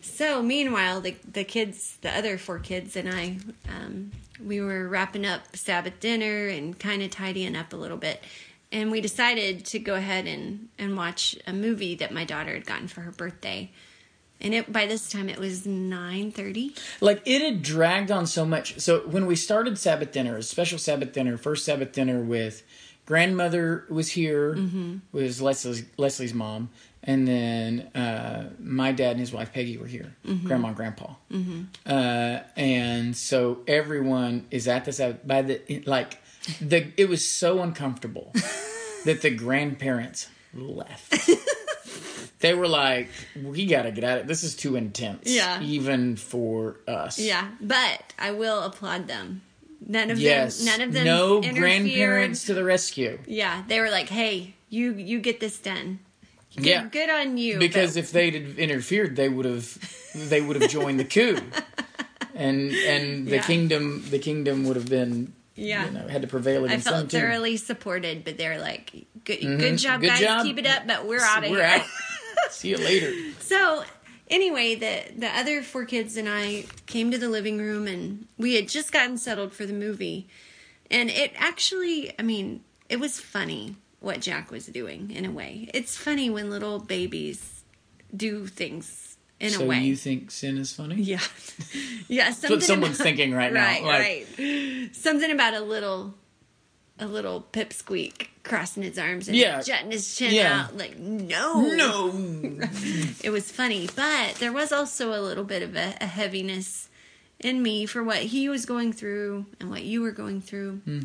So 0.00 0.42
meanwhile, 0.42 1.00
the 1.02 1.14
the 1.30 1.44
kids, 1.44 1.98
the 2.00 2.10
other 2.16 2.38
four 2.38 2.58
kids, 2.58 2.96
and 2.96 3.08
I, 3.10 3.36
um, 3.68 4.12
we 4.42 4.60
were 4.62 4.88
wrapping 4.88 5.26
up 5.26 5.54
Sabbath 5.54 6.00
dinner 6.00 6.46
and 6.48 6.78
kind 6.78 7.02
of 7.02 7.10
tidying 7.10 7.56
up 7.56 7.74
a 7.74 7.76
little 7.76 7.98
bit, 7.98 8.22
and 8.72 8.90
we 8.90 9.00
decided 9.00 9.64
to 9.66 9.78
go 9.78 9.94
ahead 9.94 10.26
and 10.26 10.68
and 10.78 10.96
watch 10.96 11.36
a 11.46 11.52
movie 11.52 11.94
that 11.96 12.12
my 12.12 12.24
daughter 12.24 12.52
had 12.54 12.66
gotten 12.66 12.88
for 12.88 13.00
her 13.02 13.12
birthday. 13.12 13.70
And 14.40 14.54
it 14.54 14.72
by 14.72 14.86
this 14.86 15.10
time 15.10 15.28
it 15.28 15.38
was 15.38 15.66
nine 15.66 16.30
thirty. 16.30 16.74
Like 17.00 17.22
it 17.26 17.42
had 17.42 17.62
dragged 17.62 18.10
on 18.10 18.26
so 18.26 18.44
much. 18.44 18.78
So 18.78 19.00
when 19.00 19.26
we 19.26 19.34
started 19.36 19.78
Sabbath 19.78 20.12
dinner, 20.12 20.36
a 20.36 20.42
special 20.42 20.78
Sabbath 20.78 21.12
dinner, 21.12 21.36
first 21.36 21.64
Sabbath 21.64 21.90
dinner 21.92 22.20
with 22.22 22.62
grandmother 23.04 23.84
was 23.88 24.10
here, 24.10 24.54
Mm-hmm. 24.54 24.96
was 25.12 25.40
Leslie's 25.42 25.82
Leslie's 25.96 26.34
mom, 26.34 26.68
and 27.02 27.26
then 27.26 27.80
uh, 27.96 28.50
my 28.60 28.92
dad 28.92 29.12
and 29.12 29.20
his 29.20 29.32
wife 29.32 29.52
Peggy 29.52 29.76
were 29.76 29.86
here, 29.86 30.14
Mm-hmm. 30.26 30.46
grandma 30.46 30.68
and 30.68 30.76
grandpa, 30.76 31.14
uh, 31.86 32.40
and 32.56 33.16
so 33.16 33.60
everyone 33.66 34.46
is 34.50 34.68
at 34.68 34.84
this. 34.84 35.00
By 35.26 35.42
the 35.42 35.82
like, 35.86 36.18
the 36.60 36.92
it 36.96 37.08
was 37.08 37.28
so 37.28 37.62
uncomfortable 37.62 38.32
that 39.04 39.22
the 39.22 39.30
grandparents 39.30 40.28
left. 40.54 41.28
They 42.40 42.54
were 42.54 42.68
like, 42.68 43.08
"We 43.42 43.66
got 43.66 43.82
to 43.82 43.90
get 43.90 44.04
out 44.04 44.18
of 44.18 44.24
it. 44.24 44.28
This 44.28 44.44
is 44.44 44.54
too 44.54 44.76
intense, 44.76 45.22
Yeah. 45.26 45.60
even 45.60 46.14
for 46.14 46.76
us." 46.86 47.18
Yeah, 47.18 47.48
but 47.60 48.14
I 48.16 48.30
will 48.30 48.62
applaud 48.62 49.08
them. 49.08 49.42
None 49.84 50.10
of 50.12 50.20
Yes. 50.20 50.58
them. 50.58 50.66
None 50.66 50.80
of 50.82 50.92
them. 50.92 51.04
No 51.04 51.40
grandparents 51.40 52.44
to 52.44 52.54
the 52.54 52.62
rescue. 52.62 53.18
Yeah, 53.26 53.64
they 53.66 53.80
were 53.80 53.90
like, 53.90 54.08
"Hey, 54.08 54.54
you 54.70 54.92
you 54.94 55.18
get 55.18 55.40
this 55.40 55.58
done. 55.58 55.98
Good, 56.54 56.64
Yeah. 56.66 56.84
good 56.92 57.10
on 57.10 57.38
you." 57.38 57.58
Because 57.58 57.94
but- 57.94 58.00
if 58.04 58.12
they'd 58.12 58.34
have 58.34 58.56
interfered, 58.56 59.16
they 59.16 59.28
would 59.28 59.44
have 59.46 59.76
they 60.14 60.40
would 60.40 60.62
have 60.62 60.70
joined 60.70 61.00
the 61.00 61.04
coup, 61.06 61.40
and 62.36 62.70
and 62.72 63.26
the 63.26 63.36
Yeah. 63.36 63.42
kingdom 63.42 64.04
the 64.10 64.20
kingdom 64.20 64.62
would 64.64 64.76
have 64.76 64.88
been 64.88 65.32
Yeah. 65.58 65.86
you 65.86 65.90
know 65.90 66.06
had 66.08 66.22
to 66.22 66.28
prevail 66.28 66.62
I 66.62 66.66
against 66.66 66.84
them 66.86 66.94
felt 66.94 67.10
thoroughly 67.10 67.56
supported, 67.56 68.24
but 68.24 68.38
they're 68.38 68.60
like, 68.60 68.92
"Good, 69.24 69.40
mm-hmm. 69.40 69.58
good 69.58 69.78
job, 69.78 70.00
Good 70.00 70.10
guys. 70.10 70.20
job. 70.20 70.44
Keep 70.44 70.58
it 70.58 70.66
up." 70.66 70.86
But 70.86 71.06
we're 71.06 71.20
out 71.20 71.44
of 71.44 71.50
We're 71.50 71.66
here. 71.66 71.80
out. 71.80 71.86
See 72.50 72.68
you 72.70 72.76
later. 72.78 73.12
So 73.40 73.84
anyway, 74.30 74.74
the 74.76 75.02
the 75.16 75.28
other 75.28 75.62
four 75.62 75.84
kids 75.84 76.16
and 76.16 76.28
I 76.28 76.66
came 76.86 77.10
to 77.10 77.18
the 77.18 77.28
living 77.28 77.58
room, 77.58 77.86
and 77.86 78.26
we 78.36 78.54
had 78.54 78.68
just 78.68 78.92
gotten 78.92 79.18
settled 79.18 79.52
for 79.52 79.66
the 79.66 79.72
movie, 79.72 80.28
and 80.90 81.10
it 81.10 81.32
actually, 81.36 82.12
I 82.18 82.22
mean, 82.22 82.62
it 82.88 83.00
was 83.00 83.18
funny 83.20 83.76
what 84.00 84.20
Jack 84.20 84.50
was 84.50 84.66
doing 84.66 85.10
in 85.10 85.24
a 85.24 85.30
way. 85.30 85.68
It's 85.74 85.96
funny 85.96 86.30
when 86.30 86.50
little 86.50 86.78
babies 86.78 87.64
do 88.16 88.46
things 88.46 89.07
in 89.40 89.50
so 89.50 89.62
a 89.62 89.66
way. 89.66 89.80
you 89.80 89.96
think 89.96 90.30
sin 90.30 90.58
is 90.58 90.72
funny? 90.72 90.96
Yeah, 90.96 91.20
yeah. 92.08 92.30
Something 92.32 92.50
what 92.50 92.62
someone's 92.62 92.96
about- 92.96 93.04
thinking 93.04 93.32
right 93.34 93.52
now, 93.52 93.64
Right, 93.66 93.82
like- 93.84 94.28
right. 94.38 94.90
Something 94.94 95.30
about 95.30 95.54
a 95.54 95.60
little, 95.60 96.14
a 96.98 97.06
little 97.06 97.46
pipsqueak 97.52 98.28
crossing 98.42 98.82
his 98.82 98.98
arms 98.98 99.28
and 99.28 99.36
Yeah. 99.36 99.60
jutting 99.62 99.90
his 99.90 100.16
chin 100.16 100.32
Yeah. 100.34 100.64
out. 100.66 100.76
Like 100.76 100.98
no, 100.98 101.60
No. 101.62 102.08
It 103.22 103.30
was 103.30 103.50
funny, 103.52 103.88
but 103.94 104.36
there 104.36 104.52
was 104.52 104.72
also 104.72 105.12
a 105.12 105.20
little 105.20 105.44
bit 105.44 105.62
of 105.62 105.76
a, 105.76 105.94
a 106.00 106.06
heaviness 106.06 106.88
in 107.40 107.62
me 107.62 107.86
for 107.86 108.02
what 108.02 108.18
he 108.18 108.48
was 108.48 108.64
going 108.66 108.92
through 108.92 109.46
and 109.60 109.70
what 109.70 109.82
you 109.82 110.00
were 110.02 110.10
going 110.12 110.40
through. 110.40 110.76
Hmm. 110.84 111.00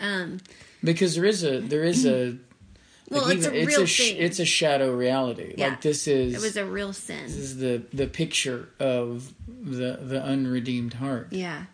Um. 0.00 0.38
because 0.84 1.14
there 1.16 1.24
is 1.24 1.42
a 1.44 1.60
there 1.60 1.82
is 1.84 2.04
a 2.06 2.36
Well, 3.10 3.24
like 3.24 3.38
it's 3.38 3.46
a 3.46 3.54
even- 3.54 3.66
real 3.66 3.86
sh- 3.86 4.10
thing. 4.10 4.16
it's 4.18 4.38
a 4.38 4.44
shadow 4.44 4.94
reality. 4.94 5.54
Yeah. 5.56 5.68
Like 5.68 5.80
this 5.82 6.06
is 6.06 6.34
it 6.34 6.40
was 6.40 6.56
a 6.56 6.64
real 6.64 6.92
sin. 6.92 7.22
this 7.24 7.36
is 7.36 7.58
the 7.58 7.82
the 7.92 8.06
picture 8.06 8.68
of 8.78 9.32
the 9.48 9.98
the 10.02 10.22
unredeemed 10.22 10.94
heart. 10.94 11.28
Yeah. 11.32 11.64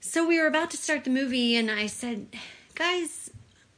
So 0.00 0.26
we 0.26 0.38
were 0.40 0.46
about 0.46 0.70
to 0.70 0.76
start 0.76 1.04
the 1.04 1.10
movie, 1.10 1.56
and 1.56 1.70
I 1.70 1.86
said, 1.86 2.28
guys, 2.74 3.30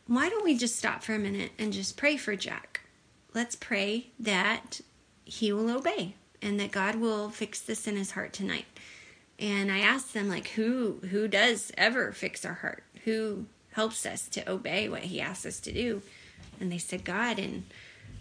why 0.07 0.29
don't 0.29 0.45
we 0.45 0.57
just 0.57 0.77
stop 0.77 1.03
for 1.03 1.15
a 1.15 1.19
minute 1.19 1.53
and 1.59 1.73
just 1.73 1.97
pray 1.97 2.17
for 2.17 2.37
Jack? 2.37 2.81
Let's 3.35 3.57
pray 3.57 4.09
that 4.21 4.81
he 5.25 5.53
will 5.53 5.71
obey 5.71 6.15
and 6.43 6.59
that 6.61 6.71
God 6.71 6.97
will 6.97 7.31
fix 7.31 7.61
this 7.61 7.87
in 7.87 7.97
his 7.97 8.13
heart 8.13 8.33
tonight. 8.33 8.67
And 9.39 9.71
I 9.71 9.79
asked 9.81 10.15
them, 10.15 10.29
like, 10.29 10.49
who 10.49 11.01
who 11.11 11.29
does 11.29 11.73
ever 11.79 12.13
fix 12.13 12.45
our 12.45 12.55
heart? 12.55 12.85
Who 13.05 13.47
helps 13.73 14.05
us 14.05 14.29
to 14.29 14.51
obey 14.51 14.89
what 14.89 15.03
he 15.03 15.21
asks 15.21 15.47
us 15.47 15.61
to 15.61 15.73
do? 15.73 16.03
And 16.61 16.71
they 16.73 16.79
said, 16.79 17.05
God. 17.05 17.39
And 17.39 17.65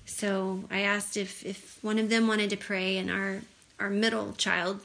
so 0.06 0.64
I 0.70 0.82
asked 0.82 1.18
if, 1.18 1.46
if 1.46 1.80
one 1.82 2.00
of 2.00 2.10
them 2.10 2.28
wanted 2.28 2.50
to 2.52 2.58
pray, 2.58 2.98
and 2.98 3.10
our, 3.12 3.42
our 3.80 3.90
middle 3.90 4.34
child, 4.34 4.82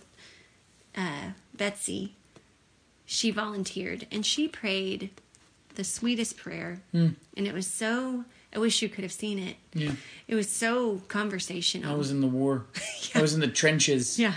uh, 0.96 1.30
Betsy, 1.54 2.14
she 3.06 3.30
volunteered 3.30 4.06
and 4.10 4.24
she 4.24 4.48
prayed 4.48 5.10
the 5.74 5.84
sweetest 5.84 6.36
prayer. 6.36 6.80
And 6.92 7.16
it 7.36 7.52
was 7.54 7.66
so, 7.66 8.24
I 8.54 8.58
wish 8.58 8.82
you 8.82 8.88
could 8.88 9.04
have 9.04 9.12
seen 9.12 9.38
it. 9.38 9.56
Yeah. 9.74 9.92
It 10.28 10.34
was 10.34 10.50
so 10.50 11.02
conversational. 11.08 11.92
I 11.92 11.96
was 11.96 12.10
in 12.10 12.20
the 12.20 12.26
war. 12.26 12.66
I 13.14 13.20
was 13.22 13.34
in 13.34 13.40
the 13.40 13.48
trenches. 13.48 14.18
yeah. 14.18 14.34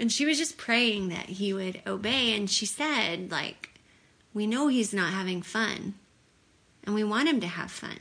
And 0.00 0.10
she 0.10 0.26
was 0.26 0.38
just 0.38 0.56
praying 0.56 1.08
that 1.08 1.26
he 1.26 1.52
would 1.52 1.80
obey. 1.86 2.34
And 2.36 2.50
she 2.50 2.66
said, 2.66 3.30
like, 3.30 3.78
we 4.32 4.46
know 4.46 4.68
he's 4.68 4.92
not 4.92 5.12
having 5.12 5.42
fun 5.42 5.94
and 6.84 6.94
we 6.94 7.04
want 7.04 7.28
him 7.28 7.40
to 7.40 7.46
have 7.46 7.70
fun. 7.70 7.98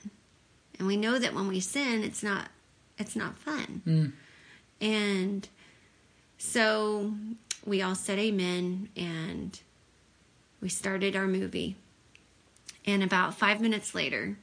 And 0.84 0.88
we 0.90 0.98
know 0.98 1.18
that 1.18 1.34
when 1.34 1.48
we 1.48 1.62
sin, 1.62 2.04
it's 2.04 2.22
not, 2.22 2.50
it's 2.98 3.16
not 3.16 3.38
fun. 3.38 3.82
Mm. 3.88 4.12
And 4.82 5.48
so 6.38 7.14
we 7.66 7.82
all 7.82 7.96
said 7.96 8.20
amen 8.20 8.90
and 8.98 9.58
we 10.60 10.68
started 10.68 11.16
our 11.16 11.26
movie. 11.26 11.78
And 12.86 13.02
about 13.02 13.34
five 13.34 13.62
minutes 13.62 13.96
later, 13.96 14.38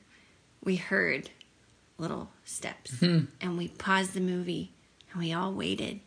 we 0.65 0.77
heard 0.77 1.29
little 1.99 2.31
steps. 2.47 2.99
Hmm. 3.01 3.25
And 3.43 3.59
we 3.59 3.69
paused 3.69 4.15
the 4.15 4.21
movie 4.23 4.73
and 5.13 5.21
we 5.21 5.35
all 5.35 5.53
waited. 5.53 6.01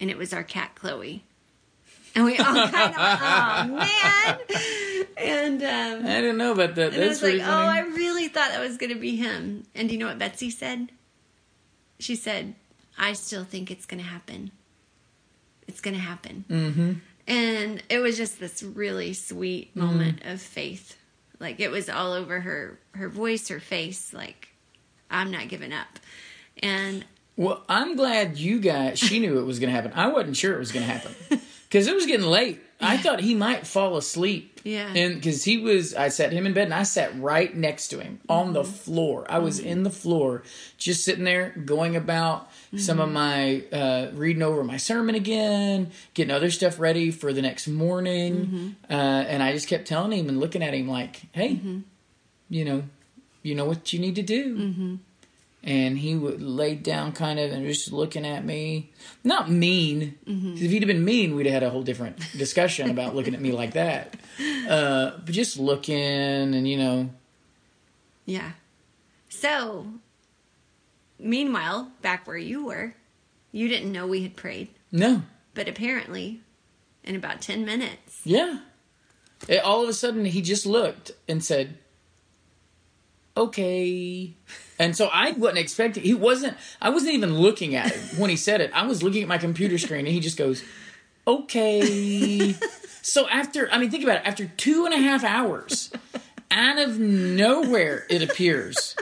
And 0.00 0.10
it 0.10 0.18
was 0.18 0.32
our 0.32 0.42
cat, 0.42 0.72
Chloe. 0.74 1.22
And 2.16 2.24
we 2.24 2.36
all 2.38 2.44
kind 2.44 2.92
of, 2.92 2.96
oh 2.98 3.76
man. 3.76 4.38
And 5.16 5.62
um, 5.62 6.06
I 6.06 6.20
didn't 6.20 6.38
know 6.38 6.52
about 6.52 6.74
that. 6.76 6.92
and 6.94 7.02
I 7.04 7.08
was 7.08 7.22
like, 7.22 7.40
oh, 7.40 7.44
I 7.44 7.80
really 7.80 8.28
thought 8.28 8.50
that 8.50 8.60
was 8.60 8.76
going 8.76 8.92
to 8.92 8.98
be 8.98 9.16
him. 9.16 9.64
And 9.74 9.88
do 9.88 9.94
you 9.94 10.00
know 10.00 10.06
what 10.08 10.18
Betsy 10.18 10.50
said? 10.50 10.90
She 11.98 12.16
said, 12.16 12.54
I 12.98 13.12
still 13.12 13.44
think 13.44 13.70
it's 13.70 13.86
going 13.86 14.02
to 14.02 14.08
happen. 14.08 14.50
It's 15.68 15.80
going 15.80 15.94
to 15.94 16.00
happen. 16.00 16.44
mm-hmm. 16.50 16.92
And 17.26 17.82
it 17.88 18.00
was 18.00 18.18
just 18.18 18.38
this 18.38 18.62
really 18.62 19.14
sweet 19.14 19.74
Mm-hmm. 19.74 19.86
moment 19.86 20.24
of 20.24 20.40
faith. 20.42 20.98
Like 21.40 21.58
it 21.58 21.70
was 21.70 21.88
all 21.88 22.12
over 22.12 22.40
her 22.40 22.78
her 22.94 23.08
voice, 23.08 23.48
her 23.48 23.60
face 23.60 24.12
like 24.12 24.48
I'm 25.10 25.30
not 25.30 25.48
giving 25.48 25.72
up. 25.72 25.88
And 26.62 27.04
Well, 27.36 27.64
I'm 27.68 27.96
glad 27.96 28.36
you 28.36 28.60
guys. 28.60 28.98
She 28.98 29.20
knew 29.20 29.38
it 29.38 29.44
was 29.44 29.58
going 29.58 29.68
to 29.70 29.74
happen. 29.74 29.92
I 29.94 30.08
wasn't 30.08 30.36
sure 30.36 30.54
it 30.54 30.58
was 30.58 30.70
going 30.72 30.86
to 30.86 30.92
happen 30.92 31.14
because 31.68 31.86
it 31.86 31.94
was 31.94 32.04
getting 32.06 32.26
late. 32.26 32.60
I 32.80 32.96
thought 32.96 33.20
he 33.20 33.34
might 33.34 33.66
fall 33.66 33.96
asleep. 33.96 34.60
Yeah. 34.64 34.90
and 34.94 35.16
because 35.16 35.44
he 35.44 35.58
was, 35.58 35.94
I 35.94 36.08
sat 36.08 36.32
him 36.32 36.46
in 36.46 36.54
bed 36.54 36.64
and 36.64 36.74
I 36.74 36.84
sat 36.84 37.14
right 37.20 37.54
next 37.54 37.88
to 37.88 38.00
him 38.00 38.20
on 38.30 38.54
the 38.54 38.62
mm-hmm. 38.62 38.72
floor. 38.72 39.26
I 39.28 39.38
was 39.38 39.60
mm-hmm. 39.60 39.68
in 39.68 39.82
the 39.82 39.90
floor, 39.90 40.42
just 40.78 41.04
sitting 41.04 41.24
there, 41.24 41.50
going 41.50 41.96
about 41.96 42.50
some 42.76 42.98
of 42.98 43.10
mm-hmm. 43.10 43.72
my 43.72 43.78
uh, 43.78 44.10
reading 44.14 44.42
over 44.42 44.64
my 44.64 44.78
sermon 44.78 45.14
again, 45.14 45.90
getting 46.14 46.34
other 46.34 46.50
stuff 46.50 46.78
ready 46.78 47.10
for 47.10 47.32
the 47.34 47.42
next 47.42 47.68
morning, 47.68 48.76
uh, 48.88 48.92
and 48.92 49.42
I 49.42 49.52
just 49.52 49.68
kept 49.68 49.86
telling 49.86 50.12
him 50.18 50.28
and 50.30 50.40
looking 50.40 50.62
at 50.62 50.72
him 50.72 50.88
like, 50.88 51.22
"Hey, 51.32 51.60
you 52.48 52.64
know, 52.64 52.84
you 53.42 53.54
know 53.54 53.66
what 53.66 53.92
you 53.92 53.98
need 53.98 54.14
to 54.16 54.22
do." 54.22 54.56
And 55.64 55.98
he 55.98 56.14
would 56.14 56.40
laid 56.42 56.82
down 56.82 57.12
kind 57.12 57.38
of 57.40 57.50
and 57.50 57.66
was 57.66 57.78
just 57.78 57.92
looking 57.92 58.24
at 58.26 58.44
me. 58.44 58.92
Not 59.24 59.50
mean. 59.50 60.16
'cause 60.26 60.62
If 60.62 60.70
he'd 60.70 60.82
have 60.82 60.88
been 60.88 61.04
mean, 61.04 61.34
we'd 61.34 61.46
have 61.46 61.54
had 61.54 61.62
a 61.62 61.70
whole 61.70 61.82
different 61.82 62.18
discussion 62.36 62.90
about 62.90 63.14
looking 63.16 63.34
at 63.34 63.40
me 63.40 63.50
like 63.52 63.72
that. 63.72 64.14
Uh, 64.68 65.12
but 65.24 65.32
just 65.34 65.58
looking 65.58 65.94
and 66.54 66.68
you 66.68 66.76
know, 66.76 67.10
yeah. 68.26 68.52
So 69.30 69.86
meanwhile, 71.18 71.90
back 72.02 72.26
where 72.26 72.36
you 72.36 72.66
were, 72.66 72.94
you 73.52 73.68
didn't 73.68 73.90
know 73.92 74.06
we 74.06 74.22
had 74.22 74.36
prayed. 74.36 74.68
no, 74.92 75.22
But 75.54 75.68
apparently 75.68 76.40
in 77.04 77.16
about 77.16 77.40
10 77.40 77.64
minutes, 77.64 78.20
yeah. 78.24 78.58
It- 79.48 79.62
all 79.62 79.82
of 79.82 79.88
a 79.88 79.92
sudden, 79.92 80.24
he 80.24 80.40
just 80.42 80.64
looked 80.66 81.10
and 81.28 81.44
said, 81.44 81.78
"Okay." 83.36 84.34
And 84.78 84.96
so 84.96 85.08
I 85.12 85.32
wasn't 85.32 85.58
expecting. 85.58 86.02
He 86.02 86.14
wasn't. 86.14 86.56
I 86.80 86.90
wasn't 86.90 87.14
even 87.14 87.34
looking 87.38 87.74
at 87.76 87.92
him 87.92 88.18
when 88.20 88.30
he 88.30 88.36
said 88.36 88.60
it. 88.60 88.70
I 88.74 88.86
was 88.86 89.02
looking 89.02 89.22
at 89.22 89.28
my 89.28 89.38
computer 89.38 89.78
screen, 89.78 90.00
and 90.00 90.08
he 90.08 90.20
just 90.20 90.36
goes, 90.36 90.64
"Okay." 91.26 92.54
so 93.02 93.28
after, 93.28 93.70
I 93.70 93.78
mean, 93.78 93.90
think 93.90 94.02
about 94.04 94.16
it. 94.16 94.26
After 94.26 94.46
two 94.56 94.84
and 94.84 94.94
a 94.94 94.98
half 94.98 95.22
hours, 95.24 95.92
out 96.50 96.78
of 96.78 96.98
nowhere, 96.98 98.04
it 98.10 98.22
appears. 98.22 98.96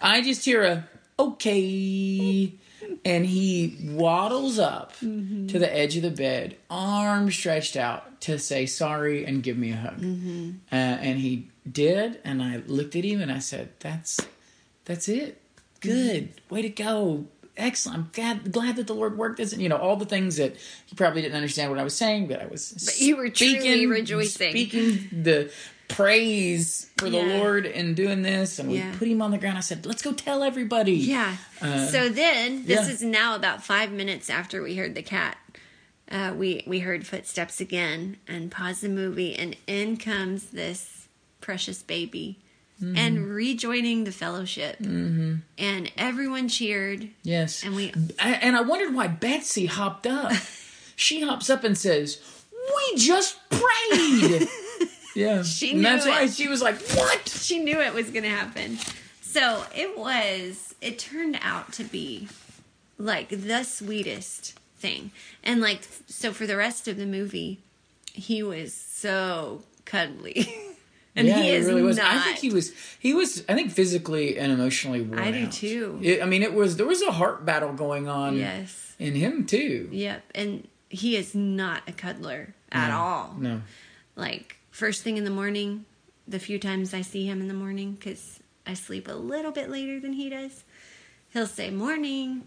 I 0.00 0.22
just 0.22 0.44
hear 0.44 0.62
a 0.62 0.88
"Okay." 1.18 2.52
And 3.04 3.26
he 3.26 3.76
waddles 3.82 4.58
up 4.60 4.92
to 5.00 5.58
the 5.58 5.74
edge 5.76 5.96
of 5.96 6.02
the 6.02 6.10
bed, 6.10 6.56
arm 6.70 7.30
stretched 7.32 7.76
out 7.76 8.20
to 8.22 8.38
say 8.38 8.66
sorry 8.66 9.24
and 9.24 9.42
give 9.42 9.56
me 9.56 9.72
a 9.72 9.76
hug. 9.76 10.00
Uh, 10.70 10.74
and 10.76 11.18
he 11.18 11.48
did, 11.70 12.20
and 12.24 12.40
I 12.42 12.62
looked 12.66 12.94
at 12.94 13.04
him 13.04 13.20
and 13.20 13.32
I 13.32 13.40
said, 13.40 13.70
"That's 13.80 14.20
that's 14.86 15.08
it. 15.08 15.40
Good. 15.80 16.30
Way 16.48 16.62
to 16.62 16.70
go. 16.70 17.26
Excellent. 17.56 17.98
I'm 17.98 18.10
glad, 18.12 18.52
glad 18.52 18.76
that 18.76 18.86
the 18.86 18.94
Lord 18.94 19.16
worked 19.16 19.36
this. 19.36 19.52
And, 19.52 19.62
you 19.62 19.68
know, 19.68 19.76
all 19.76 19.96
the 19.96 20.04
things 20.06 20.36
that 20.36 20.56
he 20.86 20.96
probably 20.96 21.22
didn't 21.22 21.36
understand 21.36 21.70
what 21.70 21.78
I 21.78 21.84
was 21.84 21.94
saying, 21.94 22.26
but 22.28 22.40
I 22.40 22.46
was 22.46 22.72
But 22.84 22.98
you 22.98 23.16
were 23.16 23.28
truly 23.28 23.86
rejoicing. 23.86 24.50
Speaking 24.50 25.08
the 25.12 25.52
praise 25.88 26.90
for 26.98 27.08
the 27.08 27.22
Lord 27.22 27.64
in 27.64 27.94
doing 27.94 28.22
this. 28.22 28.58
And 28.58 28.72
Yeah. 28.72 28.90
we 28.90 28.96
put 28.96 29.08
him 29.08 29.22
on 29.22 29.30
the 29.30 29.38
ground. 29.38 29.56
I 29.56 29.60
said, 29.60 29.86
let's 29.86 30.02
go 30.02 30.12
tell 30.12 30.42
everybody. 30.42 30.94
Yeah. 30.94 31.36
Uh, 31.60 31.86
so 31.86 32.08
then, 32.08 32.64
this 32.66 32.86
yeah. 32.88 32.92
is 32.92 33.02
now 33.02 33.34
about 33.36 33.62
five 33.62 33.90
minutes 33.92 34.28
after 34.28 34.62
we 34.62 34.76
heard 34.76 34.94
the 34.94 35.02
cat. 35.02 35.38
Uh, 36.10 36.32
we 36.36 36.62
we 36.68 36.78
heard 36.80 37.04
footsteps 37.04 37.60
again 37.60 38.16
and 38.28 38.50
pause 38.50 38.80
the 38.80 38.88
movie, 38.88 39.34
and 39.34 39.56
in 39.66 39.96
comes 39.96 40.50
this 40.50 41.08
precious 41.40 41.82
baby, 41.82 42.38
Mm-hmm. 42.82 42.96
and 42.98 43.26
rejoining 43.30 44.04
the 44.04 44.12
fellowship, 44.12 44.78
mm-hmm. 44.80 45.36
and 45.56 45.90
everyone 45.96 46.48
cheered. 46.50 47.08
Yes. 47.22 47.64
And 47.64 47.74
we- 47.74 47.94
I- 48.20 48.34
and 48.34 48.54
I 48.54 48.60
wondered 48.60 48.94
why 48.94 49.06
Betsy 49.08 49.64
hopped 49.64 50.06
up. 50.06 50.30
she 50.96 51.22
hops 51.22 51.48
up 51.48 51.64
and 51.64 51.76
says, 51.78 52.20
"We 52.52 52.96
just 52.98 53.38
prayed." 53.48 54.46
yeah. 55.14 55.42
She 55.42 55.72
and 55.72 55.82
that's 55.86 56.04
why 56.04 56.26
she 56.26 56.48
was 56.48 56.60
like, 56.60 56.78
"What?" 56.90 57.30
She 57.30 57.60
knew 57.60 57.80
it 57.80 57.94
was 57.94 58.10
going 58.10 58.24
to 58.24 58.28
happen. 58.28 58.78
So 59.22 59.64
it 59.74 59.96
was. 59.98 60.74
It 60.82 60.98
turned 60.98 61.38
out 61.40 61.72
to 61.74 61.84
be 61.84 62.28
like 62.98 63.30
the 63.30 63.62
sweetest 63.64 64.58
thing, 64.76 65.12
and 65.42 65.62
like 65.62 65.80
so 66.08 66.30
for 66.30 66.46
the 66.46 66.58
rest 66.58 66.88
of 66.88 66.98
the 66.98 67.06
movie, 67.06 67.58
he 68.12 68.42
was 68.42 68.74
so 68.74 69.62
cuddly. 69.86 70.54
And 71.16 71.26
yeah, 71.26 71.40
he 71.40 71.50
is 71.50 71.66
really 71.66 71.82
was. 71.82 71.96
not. 71.96 72.06
I 72.14 72.20
think 72.20 72.36
he 72.38 72.50
was. 72.50 72.72
He 72.98 73.14
was. 73.14 73.42
I 73.48 73.54
think 73.54 73.72
physically 73.72 74.38
and 74.38 74.52
emotionally 74.52 75.00
worn 75.00 75.18
I 75.18 75.30
do 75.32 75.46
out. 75.46 75.52
too. 75.52 75.98
It- 76.02 76.22
I 76.22 76.26
mean, 76.26 76.42
it 76.42 76.52
was. 76.52 76.76
There 76.76 76.86
was 76.86 77.00
a 77.02 77.10
heart 77.12 77.44
battle 77.46 77.72
going 77.72 78.06
on. 78.08 78.36
Yes. 78.36 78.94
In 78.98 79.14
him 79.14 79.46
too. 79.46 79.88
Yep. 79.92 80.22
And 80.34 80.68
he 80.90 81.16
is 81.16 81.34
not 81.34 81.82
a 81.88 81.92
cuddler 81.92 82.54
at 82.70 82.88
No, 82.90 82.96
all. 82.96 83.34
No. 83.38 83.62
Like 84.14 84.56
first 84.70 85.02
thing 85.02 85.16
in 85.16 85.24
the 85.24 85.30
morning, 85.30 85.84
the 86.28 86.38
few 86.38 86.58
times 86.58 86.92
I 86.94 87.00
see 87.00 87.26
him 87.26 87.40
in 87.40 87.48
the 87.48 87.54
morning, 87.54 87.92
because 87.92 88.40
I 88.66 88.74
sleep 88.74 89.08
a 89.08 89.12
little 89.12 89.52
bit 89.52 89.70
later 89.70 89.98
than 90.00 90.12
he 90.12 90.28
does, 90.28 90.64
he'll 91.30 91.46
say 91.46 91.70
morning, 91.70 92.42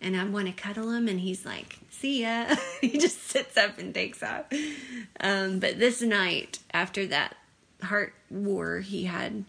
and 0.00 0.16
I 0.16 0.24
want 0.24 0.46
to 0.46 0.52
cuddle 0.52 0.90
him, 0.92 1.08
and 1.08 1.18
he's 1.20 1.44
like, 1.46 1.78
"See 1.90 2.22
ya." 2.22 2.54
he 2.80 2.98
just 2.98 3.22
sits 3.30 3.56
up 3.56 3.78
and 3.78 3.92
takes 3.94 4.22
off. 4.22 4.46
Um, 5.20 5.58
but 5.60 5.78
this 5.78 6.00
night, 6.02 6.58
after 6.72 7.06
that 7.08 7.36
heart 7.82 8.14
war 8.30 8.80
he 8.80 9.04
had, 9.04 9.44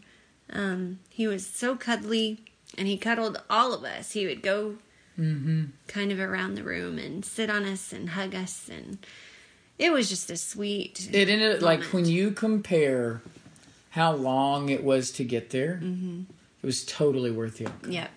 um, 0.52 1.00
he 1.10 1.28
was 1.28 1.46
so 1.46 1.76
cuddly, 1.76 2.40
and 2.78 2.88
he 2.88 2.98
cuddled 2.98 3.42
all 3.50 3.74
of 3.74 3.84
us. 3.84 4.12
He 4.12 4.26
would 4.26 4.42
go 4.42 4.76
kind 5.18 6.12
of 6.14 6.20
around 6.20 6.56
the 6.56 6.64
room 6.64 6.98
and 6.98 7.26
sit 7.26 7.50
on 7.50 7.66
us 7.66 7.92
and 7.92 8.12
hug 8.12 8.34
us, 8.34 8.70
and 8.72 9.00
it 9.78 9.92
was 9.92 10.08
just 10.10 10.30
a 10.30 10.38
sweet. 10.38 11.10
It 11.12 11.28
ended 11.30 11.58
up 11.58 11.62
like 11.62 11.84
when 11.94 12.06
you 12.06 12.32
compare 12.32 13.22
how 13.90 14.14
long 14.14 14.70
it 14.70 14.84
was 14.84 15.12
to 15.14 15.24
get 15.26 15.50
there. 15.50 15.80
Mm-hmm. 15.84 16.22
It 16.62 16.66
was 16.66 16.86
totally 16.86 17.32
worth 17.32 17.60
it. 17.60 17.70
Yep, 17.88 18.10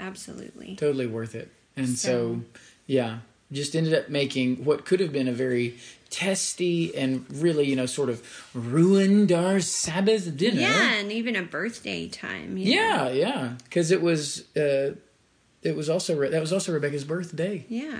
absolutely. 0.00 0.76
totally 0.76 1.06
worth 1.06 1.34
it. 1.34 1.50
And 1.76 1.88
so, 1.88 2.08
So- 2.08 2.42
yeah, 2.86 3.18
just 3.52 3.76
ended 3.76 3.94
up 3.94 4.08
making 4.08 4.64
what 4.64 4.84
could 4.84 5.00
have 5.00 5.12
been 5.12 5.28
a 5.28 5.32
very 5.32 5.76
testy 6.10 6.94
and 6.96 7.24
really, 7.30 7.66
you 7.66 7.76
know, 7.76 7.86
sort 7.86 8.08
of 8.08 8.22
ruined 8.54 9.32
our 9.32 9.60
Sabbath 9.60 10.36
dinner. 10.36 10.60
Yeah, 10.60 10.94
and 10.94 11.12
even 11.12 11.36
a 11.36 11.42
birthday 11.42 12.08
time. 12.08 12.56
you 12.56 12.74
know. 12.76 12.82
yeah, 12.82 13.08
yeah, 13.10 13.52
because 13.64 13.90
it 13.90 14.02
was 14.02 14.44
uh, 14.56 14.94
it 15.62 15.76
was 15.76 15.88
also 15.90 16.16
Re- 16.16 16.30
that 16.30 16.40
was 16.40 16.52
also 16.52 16.72
Rebecca's 16.72 17.04
birthday. 17.04 17.64
Yeah. 17.68 17.98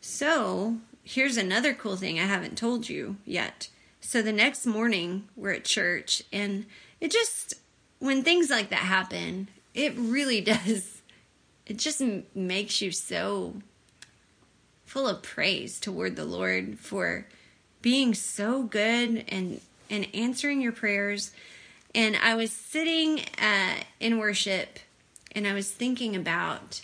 So 0.00 0.78
here's 1.02 1.36
another 1.36 1.74
cool 1.74 1.96
thing 1.96 2.18
I 2.18 2.24
haven't 2.24 2.56
told 2.56 2.88
you 2.88 3.16
yet. 3.24 3.68
So 4.00 4.22
the 4.22 4.32
next 4.32 4.64
morning 4.66 5.28
we're 5.36 5.52
at 5.52 5.64
church, 5.64 6.22
and 6.32 6.66
it 7.00 7.10
just 7.10 7.54
when 7.98 8.22
things 8.22 8.48
like 8.50 8.70
that 8.70 8.80
happen, 8.80 9.48
it 9.74 9.94
really 9.96 10.40
does. 10.42 11.02
It 11.66 11.76
just 11.78 12.02
makes 12.34 12.80
you 12.80 12.90
so 12.92 13.56
full 14.88 15.06
of 15.06 15.22
praise 15.22 15.78
toward 15.78 16.16
the 16.16 16.24
Lord 16.24 16.78
for 16.78 17.26
being 17.82 18.14
so 18.14 18.62
good 18.62 19.24
and 19.28 19.60
and 19.90 20.06
answering 20.14 20.60
your 20.60 20.72
prayers. 20.72 21.30
And 21.94 22.16
I 22.16 22.34
was 22.34 22.52
sitting 22.52 23.20
uh, 23.40 23.74
in 24.00 24.18
worship, 24.18 24.78
and 25.32 25.46
I 25.46 25.54
was 25.54 25.70
thinking 25.70 26.16
about 26.16 26.82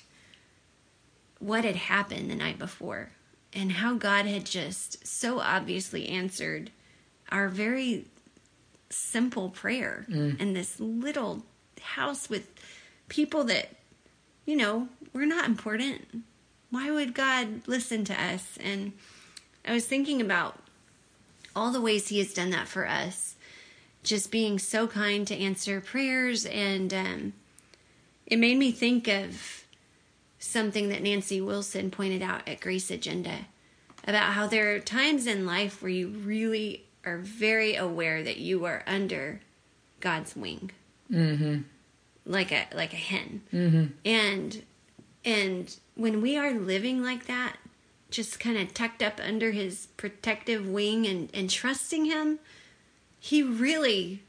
what 1.39 1.65
had 1.65 1.77
happened 1.77 2.31
the 2.31 2.35
night 2.35 2.59
before 2.59 3.11
and 3.53 3.73
how 3.73 3.95
God 3.95 4.27
had 4.27 4.45
just 4.47 5.07
so 5.07 5.41
obviously 5.41 6.09
answered 6.09 6.71
our 7.31 7.49
very 7.49 8.07
simple 8.91 9.51
prayer 9.51 10.07
in 10.41 10.53
this 10.55 10.81
little 10.81 11.45
house 11.81 12.31
with 12.31 12.49
people 13.09 13.45
that, 13.45 13.69
you 14.47 14.57
know, 14.57 14.89
we're 15.13 15.27
not 15.27 15.45
important. 15.47 16.25
Why 16.75 16.91
would 16.91 17.15
God 17.15 17.69
listen 17.69 18.05
to 18.07 18.21
us? 18.21 18.59
And 18.61 18.95
I 19.65 19.73
was 19.73 19.87
thinking 19.87 20.21
about 20.21 20.59
all 21.55 21.71
the 21.71 21.81
ways 21.81 22.09
He 22.09 22.19
has 22.19 22.35
done 22.35 22.51
that 22.51 22.67
for 22.67 22.89
us 22.89 23.37
just 24.03 24.33
being 24.33 24.59
so 24.59 24.89
kind 24.89 25.25
to 25.29 25.37
answer 25.37 25.81
prayers. 25.81 26.45
And 26.47 26.93
um, 26.93 27.33
it 28.27 28.41
made 28.41 28.59
me 28.59 28.73
think 28.73 29.07
of 29.07 29.65
something 30.41 30.89
that 30.89 31.01
Nancy 31.01 31.41
Wilson 31.41 31.93
pointed 31.93 32.23
out 32.23 32.49
at 32.49 32.61
Grace 32.61 32.91
Agenda 32.91 33.47
about 34.07 34.33
how 34.33 34.49
there 34.49 34.75
are 34.75 34.81
times 34.81 35.29
in 35.29 35.47
life 35.47 35.81
where 35.81 35.93
you 35.93 36.09
really 36.09 36.87
are 37.07 37.19
very 37.19 37.77
aware 37.77 38.21
that 38.25 38.39
you 38.39 38.65
are 38.65 38.83
under 38.89 39.41
God's 40.01 40.35
wing. 40.35 40.73
Mm-hmm. 41.09 41.61
Like 42.27 42.51
a 42.51 42.67
like 42.75 42.93
a 42.93 42.97
hen. 42.97 43.43
Mm-hmm. 43.53 43.85
And 44.05 44.63
and 45.25 45.77
when 45.95 46.21
we 46.21 46.37
are 46.37 46.53
living 46.53 47.03
like 47.03 47.27
that, 47.27 47.57
just 48.11 48.39
kind 48.39 48.57
of 48.57 48.73
tucked 48.75 49.03
up 49.03 49.21
under 49.23 49.51
his 49.51 49.87
protective 49.97 50.69
wing 50.69 51.07
and, 51.07 51.29
and 51.35 51.51
trusting 51.51 52.05
him, 52.05 52.39
he 53.19 53.43
really 53.43 54.23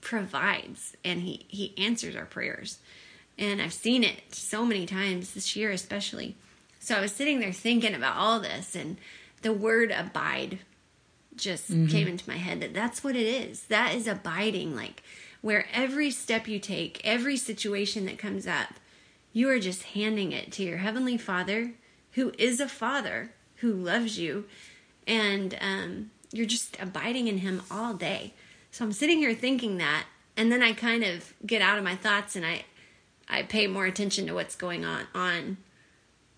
provides 0.00 0.96
and 1.04 1.22
he, 1.22 1.46
he 1.48 1.74
answers 1.76 2.14
our 2.14 2.26
prayers. 2.26 2.78
And 3.36 3.62
I've 3.62 3.72
seen 3.72 4.04
it 4.04 4.34
so 4.34 4.64
many 4.64 4.86
times 4.86 5.34
this 5.34 5.54
year, 5.56 5.70
especially. 5.70 6.36
So 6.80 6.96
I 6.96 7.00
was 7.00 7.12
sitting 7.12 7.40
there 7.40 7.52
thinking 7.52 7.94
about 7.94 8.16
all 8.16 8.40
this, 8.40 8.74
and 8.74 8.96
the 9.42 9.52
word 9.52 9.90
abide 9.90 10.60
just 11.36 11.70
mm-hmm. 11.70 11.86
came 11.86 12.08
into 12.08 12.28
my 12.28 12.36
head 12.36 12.60
that 12.60 12.74
that's 12.74 13.04
what 13.04 13.16
it 13.16 13.26
is. 13.26 13.64
That 13.64 13.94
is 13.94 14.08
abiding, 14.08 14.74
like 14.74 15.02
where 15.40 15.66
every 15.72 16.10
step 16.10 16.48
you 16.48 16.58
take, 16.58 17.00
every 17.04 17.36
situation 17.36 18.06
that 18.06 18.18
comes 18.18 18.46
up, 18.46 18.74
you 19.32 19.48
are 19.50 19.58
just 19.58 19.82
handing 19.84 20.32
it 20.32 20.52
to 20.52 20.62
your 20.62 20.78
Heavenly 20.78 21.16
Father, 21.16 21.72
who 22.12 22.32
is 22.38 22.60
a 22.60 22.68
Father 22.68 23.32
who 23.56 23.72
loves 23.72 24.18
you, 24.18 24.46
and 25.06 25.56
um, 25.60 26.10
you're 26.32 26.46
just 26.46 26.76
abiding 26.80 27.28
in 27.28 27.38
Him 27.38 27.62
all 27.70 27.94
day. 27.94 28.34
So 28.70 28.84
I'm 28.84 28.92
sitting 28.92 29.18
here 29.18 29.34
thinking 29.34 29.78
that, 29.78 30.04
and 30.36 30.50
then 30.52 30.62
I 30.62 30.72
kind 30.72 31.04
of 31.04 31.34
get 31.44 31.62
out 31.62 31.78
of 31.78 31.84
my 31.84 31.96
thoughts 31.96 32.36
and 32.36 32.44
I, 32.44 32.64
I 33.28 33.42
pay 33.42 33.66
more 33.66 33.86
attention 33.86 34.26
to 34.26 34.34
what's 34.34 34.56
going 34.56 34.84
on 34.84 35.06
on 35.14 35.58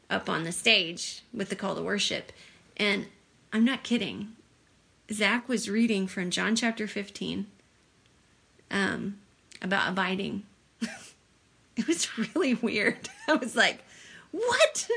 up 0.09 0.29
on 0.29 0.43
the 0.43 0.53
stage 0.53 1.23
with 1.33 1.49
the 1.51 1.57
call 1.57 1.77
to 1.77 1.83
worship, 1.83 2.33
and 2.77 3.07
I'm 3.53 3.65
not 3.65 3.83
kidding. 3.83 4.33
Zach 5.13 5.49
was 5.49 5.69
reading 5.69 6.07
from 6.07 6.31
John 6.31 6.55
chapter 6.55 6.87
15 6.87 7.47
um, 8.71 9.19
about 9.61 9.89
abiding. 9.89 10.45
It 11.77 11.87
was 11.87 12.19
really 12.19 12.55
weird. 12.55 13.09
I 13.29 13.35
was 13.35 13.57
like, 13.57 13.85
what? 14.31 14.89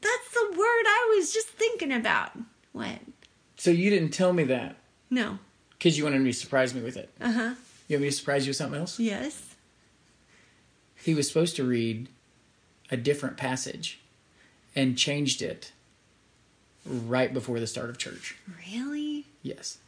That's 0.00 0.30
the 0.34 0.48
word 0.50 0.58
I 0.86 1.14
was 1.16 1.32
just 1.32 1.48
thinking 1.48 1.92
about. 1.92 2.32
What? 2.72 2.98
So 3.56 3.70
you 3.70 3.88
didn't 3.90 4.10
tell 4.10 4.32
me 4.32 4.44
that 4.44 4.76
No. 5.10 5.38
because 5.78 5.96
you 5.96 6.04
wanted 6.04 6.20
me 6.20 6.32
to 6.32 6.38
surprise 6.38 6.74
me 6.74 6.82
with 6.82 6.96
it. 6.96 7.08
Uh 7.20 7.32
huh. 7.32 7.54
You 7.88 7.96
want 7.96 8.02
me 8.02 8.08
to 8.10 8.12
surprise 8.16 8.46
you 8.46 8.50
with 8.50 8.56
something 8.56 8.80
else? 8.80 8.98
Yes. 8.98 9.54
He 10.96 11.14
was 11.14 11.28
supposed 11.28 11.56
to 11.56 11.64
read 11.64 12.08
a 12.90 12.96
different 12.96 13.36
passage 13.36 14.00
and 14.74 14.98
changed 14.98 15.40
it 15.42 15.72
right 16.86 17.32
before 17.32 17.60
the 17.60 17.66
start 17.66 17.90
of 17.90 17.98
church. 17.98 18.36
Really? 18.66 19.26
Yes. 19.42 19.78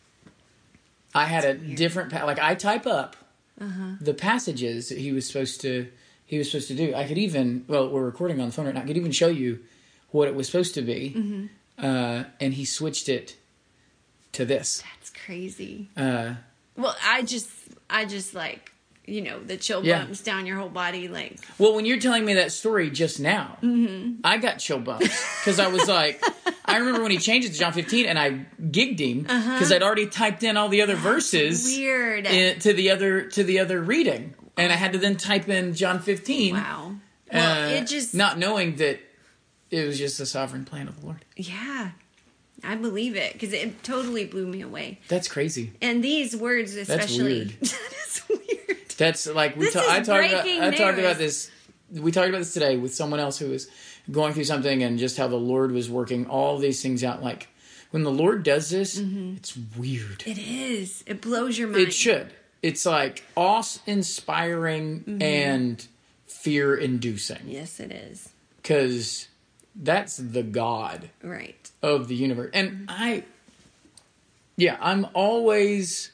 I 1.14 1.24
had 1.24 1.44
a 1.44 1.54
different 1.54 2.10
pa- 2.12 2.24
like 2.24 2.38
I 2.38 2.54
type 2.54 2.86
up 2.86 3.16
the 3.58 4.12
passages 4.14 4.90
that 4.90 4.98
he 4.98 5.12
was 5.12 5.26
supposed 5.26 5.60
to 5.62 5.88
he 6.26 6.38
was 6.38 6.50
supposed 6.50 6.68
to 6.68 6.74
do. 6.74 6.94
I 6.94 7.06
could 7.06 7.18
even 7.18 7.64
well 7.68 7.88
we're 7.88 8.04
recording 8.04 8.40
on 8.40 8.48
the 8.48 8.52
phone 8.52 8.66
right 8.66 8.74
now. 8.74 8.82
I 8.82 8.86
could 8.86 8.96
even 8.96 9.12
show 9.12 9.28
you 9.28 9.60
what 10.10 10.28
it 10.28 10.34
was 10.34 10.46
supposed 10.46 10.74
to 10.74 10.82
be, 10.82 11.48
uh, 11.78 12.24
and 12.40 12.54
he 12.54 12.64
switched 12.64 13.08
it 13.08 13.36
to 14.32 14.44
this. 14.44 14.82
That's 14.98 15.10
crazy. 15.10 15.88
Uh, 15.96 16.34
Well, 16.76 16.94
I 17.04 17.22
just, 17.22 17.48
I 17.88 18.04
just 18.04 18.34
like, 18.34 18.70
you 19.06 19.20
know, 19.22 19.42
the 19.42 19.56
chill 19.56 19.84
Yeah. 19.84 20.04
bumps 20.04 20.20
down 20.22 20.46
your 20.46 20.56
whole 20.58 20.68
body. 20.68 21.08
Like, 21.08 21.38
well, 21.58 21.74
when 21.74 21.86
you're 21.86 21.98
telling 22.00 22.24
me 22.24 22.34
that 22.34 22.52
story 22.52 22.90
just 22.90 23.18
now, 23.20 23.56
I 24.24 24.36
got 24.38 24.58
chill 24.58 24.78
bumps 24.78 25.40
because 25.40 25.58
I 25.58 25.68
was 25.68 25.86
like, 26.00 26.22
I 26.64 26.78
remember 26.78 27.02
when 27.02 27.10
he 27.12 27.18
changed 27.18 27.48
it 27.48 27.52
to 27.52 27.58
John 27.58 27.72
15, 27.72 28.06
and 28.06 28.18
I 28.18 28.46
gigged 28.60 28.98
him 28.98 29.22
because 29.22 29.72
I'd 29.72 29.82
already 29.82 30.06
typed 30.06 30.42
in 30.42 30.56
all 30.56 30.68
the 30.68 30.82
other 30.82 30.96
verses. 30.96 31.64
weird. 31.64 32.26
in, 32.26 32.58
to 32.60 32.72
the 32.72 32.90
other 32.90 33.22
to 33.30 33.42
the 33.44 33.58
other 33.60 33.80
reading, 33.80 34.34
and 34.56 34.72
I 34.72 34.76
had 34.76 34.92
to 34.92 34.98
then 34.98 35.16
type 35.16 35.48
in 35.48 35.74
John 35.74 36.00
15. 36.00 36.54
wow. 36.54 36.94
Well, 37.32 37.68
uh, 37.68 37.72
it 37.72 37.86
just, 37.88 38.14
not 38.14 38.38
knowing 38.38 38.76
that 38.76 39.00
it 39.70 39.86
was 39.86 39.98
just 39.98 40.18
the 40.18 40.26
sovereign 40.26 40.64
plan 40.64 40.86
of 40.86 41.00
the 41.00 41.06
Lord. 41.06 41.24
yeah, 41.36 41.90
I 42.62 42.74
believe 42.76 43.16
it 43.16 43.32
because 43.32 43.52
it 43.52 43.82
totally 43.82 44.26
blew 44.26 44.46
me 44.46 44.62
away. 44.62 45.00
That's 45.08 45.26
crazy. 45.28 45.72
And 45.82 46.02
these 46.04 46.36
words, 46.36 46.74
especially, 46.76 47.22
weird. 47.24 47.50
that 47.60 47.80
is 48.06 48.22
weird. 48.28 48.78
That's 48.96 49.26
like 49.26 49.56
we. 49.56 49.64
This 49.66 49.74
Ta- 49.74 49.80
is 49.80 49.88
I 49.88 50.02
talked 50.02 50.32
about. 50.32 50.46
I 50.46 50.70
talked 50.70 50.98
about 50.98 51.18
this. 51.18 51.50
We 51.92 52.12
talked 52.12 52.28
about 52.28 52.38
this 52.38 52.54
today 52.54 52.76
with 52.76 52.94
someone 52.94 53.20
else 53.20 53.38
who 53.38 53.50
was 53.50 53.68
going 54.10 54.32
through 54.32 54.44
something 54.44 54.82
and 54.82 54.98
just 54.98 55.16
how 55.16 55.26
the 55.28 55.36
Lord 55.36 55.72
was 55.72 55.90
working 55.90 56.26
all 56.26 56.58
these 56.58 56.80
things 56.80 57.02
out. 57.04 57.22
Like 57.22 57.48
when 57.90 58.04
the 58.04 58.10
Lord 58.10 58.42
does 58.42 58.70
this, 58.70 58.98
it's 58.98 59.56
weird. 59.76 60.22
It 60.26 60.38
is. 60.38 61.02
It 61.06 61.20
blows 61.20 61.58
your 61.58 61.68
mind. 61.68 61.88
It 61.88 61.92
should. 61.92 62.32
It's 62.66 62.84
like 62.84 63.22
awe 63.36 63.62
inspiring 63.86 65.00
Mm-hmm. 65.00 65.22
and 65.22 65.86
fear 66.26 66.74
inducing 66.74 67.42
Yes, 67.46 67.78
it 67.80 67.92
is. 67.92 68.30
because 68.60 69.28
that's 69.74 70.16
the 70.16 70.42
God 70.42 71.10
Right. 71.22 71.70
of 71.82 72.08
the 72.08 72.14
universe. 72.16 72.50
And 72.54 72.70
mm-hmm. 72.70 72.84
I, 72.88 73.24
yeah, 74.56 74.76
I'm 74.80 75.06
always 75.14 76.10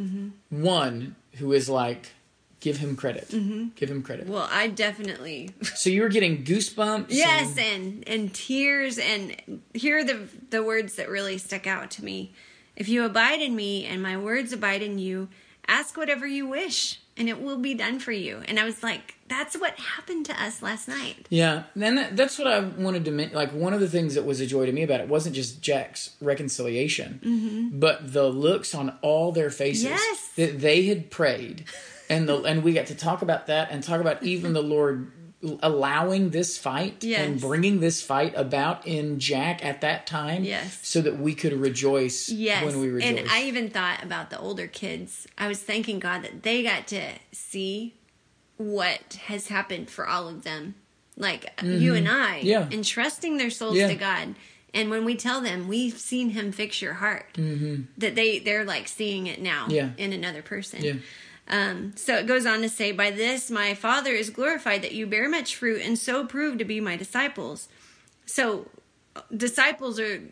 mm-hmm. 0.00 0.28
one 0.62 1.16
who 1.38 1.52
is 1.52 1.68
like, 1.68 2.12
give 2.60 2.76
him 2.78 2.94
credit. 2.96 3.28
Mm-hmm. 3.28 3.68
Give 3.74 3.90
him 3.90 4.02
credit. 4.02 4.26
Well, 4.28 4.48
I 4.50 4.68
definitely. 4.68 5.50
So 5.74 5.90
you 5.90 6.02
were 6.02 6.08
getting 6.08 6.44
goosebumps. 6.44 7.06
Yes, 7.10 7.56
and- 7.58 7.58
and 7.58 8.08
and 8.08 8.34
tears 8.34 8.98
and 8.98 9.60
here 9.74 9.98
are 9.98 10.04
the 10.04 10.28
the 10.50 10.62
words 10.62 10.94
that 10.96 11.08
really 11.08 11.38
stuck 11.38 11.66
out 11.66 11.90
to 11.92 12.04
me. 12.04 12.32
If 12.76 12.88
you 12.88 13.04
abide 13.04 13.40
in 13.40 13.54
me 13.56 13.84
and 13.86 14.02
my 14.02 14.16
words 14.16 14.52
abide 14.52 14.82
in 14.82 14.98
you, 14.98 15.28
ask 15.68 15.96
whatever 15.96 16.26
you 16.26 16.46
wish 16.46 17.00
and 17.16 17.28
it 17.28 17.40
will 17.40 17.56
be 17.58 17.72
done 17.74 17.98
for 17.98 18.12
you. 18.12 18.42
And 18.46 18.58
I 18.60 18.64
was 18.64 18.82
like, 18.82 19.14
that's 19.28 19.56
what 19.58 19.74
happened 19.78 20.26
to 20.26 20.42
us 20.42 20.60
last 20.62 20.86
night. 20.86 21.26
yeah. 21.30 21.64
Then 21.74 21.94
that, 21.96 22.16
that's 22.16 22.38
what 22.38 22.46
I 22.46 22.60
wanted 22.60 23.04
to 23.06 23.10
men- 23.10 23.32
like. 23.32 23.52
One 23.52 23.72
of 23.72 23.80
the 23.80 23.88
things 23.88 24.14
that 24.14 24.24
was 24.24 24.40
a 24.40 24.46
joy 24.46 24.66
to 24.66 24.72
me 24.72 24.82
about 24.82 25.00
it 25.00 25.08
wasn't 25.08 25.34
just 25.34 25.62
Jack's 25.62 26.14
reconciliation, 26.20 27.20
mm-hmm. 27.24 27.78
but 27.80 28.12
the 28.12 28.28
looks 28.28 28.74
on 28.74 28.96
all 29.02 29.32
their 29.32 29.50
faces 29.50 29.84
Yes. 29.84 30.28
that 30.36 30.60
they 30.60 30.84
had 30.86 31.10
prayed, 31.10 31.64
and 32.08 32.28
the 32.28 32.42
and 32.42 32.62
we 32.62 32.72
got 32.72 32.86
to 32.86 32.94
talk 32.94 33.22
about 33.22 33.46
that 33.48 33.70
and 33.72 33.82
talk 33.82 34.00
about 34.00 34.22
even 34.22 34.52
the 34.52 34.62
Lord 34.62 35.10
allowing 35.62 36.30
this 36.30 36.58
fight 36.58 37.02
Yes. 37.04 37.20
and 37.20 37.40
bringing 37.40 37.80
this 37.80 38.02
fight 38.02 38.32
about 38.36 38.86
in 38.86 39.18
Jack 39.18 39.64
at 39.64 39.80
that 39.80 40.06
time, 40.06 40.44
Yes. 40.44 40.78
so 40.82 41.00
that 41.00 41.18
we 41.18 41.34
could 41.34 41.52
rejoice 41.52 42.28
Yes. 42.28 42.64
when 42.64 42.80
we 42.80 42.88
rejoice. 42.88 43.20
And 43.20 43.28
I 43.30 43.44
even 43.44 43.70
thought 43.70 44.02
about 44.02 44.30
the 44.30 44.38
older 44.38 44.66
kids. 44.66 45.26
I 45.38 45.48
was 45.48 45.58
thanking 45.60 45.98
God 45.98 46.22
that 46.22 46.42
they 46.42 46.62
got 46.62 46.86
to 46.88 47.02
see 47.32 47.94
what 48.56 49.14
has 49.26 49.48
happened 49.48 49.90
for 49.90 50.06
all 50.08 50.28
of 50.28 50.42
them. 50.44 50.74
Like 51.18 51.50
you 51.62 51.94
and 51.94 52.08
I. 52.08 52.38
Mm-hmm. 52.40 52.46
Yeah. 52.46 52.68
Entrusting 52.70 53.38
their 53.38 53.50
souls 53.50 53.76
Yeah. 53.76 53.88
to 53.88 53.94
God. 53.94 54.34
And 54.74 54.90
when 54.90 55.06
we 55.06 55.16
tell 55.16 55.40
them 55.40 55.68
we've 55.68 55.96
seen 55.98 56.30
him 56.30 56.52
fix 56.52 56.82
your 56.82 56.94
heart, 56.94 57.24
that 57.96 58.14
they, 58.14 58.38
they're 58.38 58.64
like 58.64 58.86
seeing 58.88 59.26
it 59.26 59.40
now 59.40 59.62
Mm-hmm. 59.64 59.74
Yeah. 59.74 59.88
in 59.96 60.12
another 60.12 60.42
person. 60.42 60.82
yeah. 60.84 60.92
Um, 61.48 61.92
so 61.96 62.16
it 62.16 62.26
goes 62.26 62.44
on 62.44 62.62
to 62.62 62.68
say, 62.68 62.92
By 62.92 63.10
this 63.10 63.50
my 63.50 63.74
Father 63.74 64.12
is 64.12 64.30
glorified 64.30 64.82
that 64.82 64.92
you 64.92 65.06
bear 65.06 65.28
much 65.28 65.56
fruit 65.56 65.82
and 65.82 65.98
so 65.98 66.26
prove 66.26 66.58
to 66.58 66.64
be 66.64 66.80
my 66.80 66.96
disciples. 66.96 67.68
So 68.24 68.68
disciples 69.34 70.00
are 70.00 70.22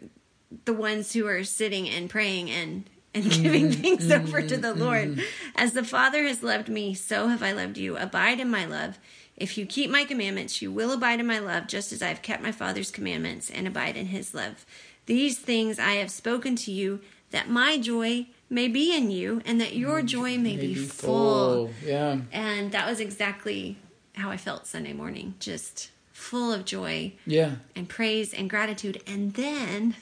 the 0.65 0.73
ones 0.73 1.12
who 1.12 1.27
are 1.27 1.45
sitting 1.45 1.89
and 1.89 2.11
praying 2.11 2.51
and 2.51 2.89
and 3.15 3.25
giving 3.31 3.69
mm-hmm. 3.71 3.81
things 3.81 4.11
over 4.11 4.43
to 4.43 4.57
the 4.57 4.69
mm-hmm. 4.69 4.83
Lord. 4.83 5.09
Mm-hmm. 5.11 5.21
As 5.55 5.73
the 5.73 5.85
Father 5.85 6.25
has 6.25 6.43
loved 6.43 6.69
me, 6.69 6.95
so 6.95 7.29
have 7.29 7.43
I 7.43 7.53
loved 7.53 7.79
you. 7.79 7.97
Abide 7.97 8.41
in 8.41 8.51
my 8.51 8.65
love. 8.65 8.99
If 9.37 9.59
you 9.59 9.67
keep 9.67 9.91
my 9.91 10.05
commandments, 10.05 10.62
you 10.62 10.71
will 10.71 10.93
abide 10.93 11.21
in 11.21 11.27
my 11.27 11.39
love, 11.39 11.67
just 11.67 11.93
as 11.93 12.03
I 12.03 12.09
have 12.09 12.23
kept 12.23 12.43
my 12.43 12.53
Father's 12.53 12.91
commandments 12.91 13.51
and 13.51 13.67
abide 13.67 13.97
in 13.97 14.07
his 14.07 14.35
love. 14.35 14.65
These 15.07 15.39
things 15.39 15.79
I 15.79 15.93
have 15.95 16.11
spoken 16.11 16.57
to 16.57 16.73
you, 16.73 17.01
that 17.35 17.49
my 17.51 17.78
joy 17.78 18.26
may 18.49 18.68
be 18.68 18.97
in 18.97 19.11
you, 19.11 19.43
and 19.45 19.61
that 19.61 19.74
your 19.76 20.01
joy 20.03 20.39
may, 20.39 20.57
be, 20.57 20.68
Maybe 20.68 20.74
full. 20.76 21.70
Yeah. 21.85 22.18
And 22.32 22.72
that 22.72 22.87
was 22.89 23.01
exactly 23.01 23.76
how 24.14 24.30
I 24.30 24.37
felt 24.37 24.66
Sunday 24.66 24.93
morning, 24.93 25.35
just 25.41 25.91
full 26.12 26.53
of 26.53 26.64
joy 26.64 27.12
Yeah. 27.26 27.53
and 27.76 27.89
praise 27.89 28.32
and 28.32 28.49
gratitude. 28.49 29.03
And 29.07 29.35
then 29.35 29.97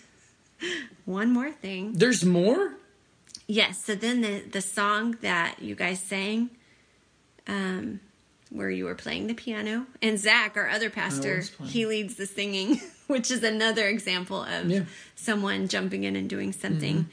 one 1.06 1.32
more 1.32 1.50
thing. 1.50 1.94
There's 1.94 2.24
more? 2.24 2.74
Yes, 3.48 3.84
so 3.84 3.94
then 3.94 4.20
the 4.20 4.34
the 4.56 4.60
song 4.62 5.16
that 5.20 5.50
you 5.60 5.74
guys 5.74 6.00
sang 6.00 6.50
um 7.46 8.00
where 8.52 8.70
you 8.70 8.84
were 8.84 8.94
playing 8.94 9.26
the 9.26 9.34
piano 9.34 9.86
and 10.02 10.18
Zach, 10.18 10.56
our 10.56 10.68
other 10.68 10.90
pastor, 10.90 11.42
he 11.64 11.86
leads 11.86 12.16
the 12.16 12.26
singing, 12.26 12.80
which 13.06 13.30
is 13.30 13.42
another 13.42 13.88
example 13.88 14.42
of 14.42 14.70
Yeah. 14.70 14.84
someone 15.16 15.68
jumping 15.68 16.04
in 16.04 16.16
and 16.16 16.28
doing 16.28 16.52
something. 16.52 17.08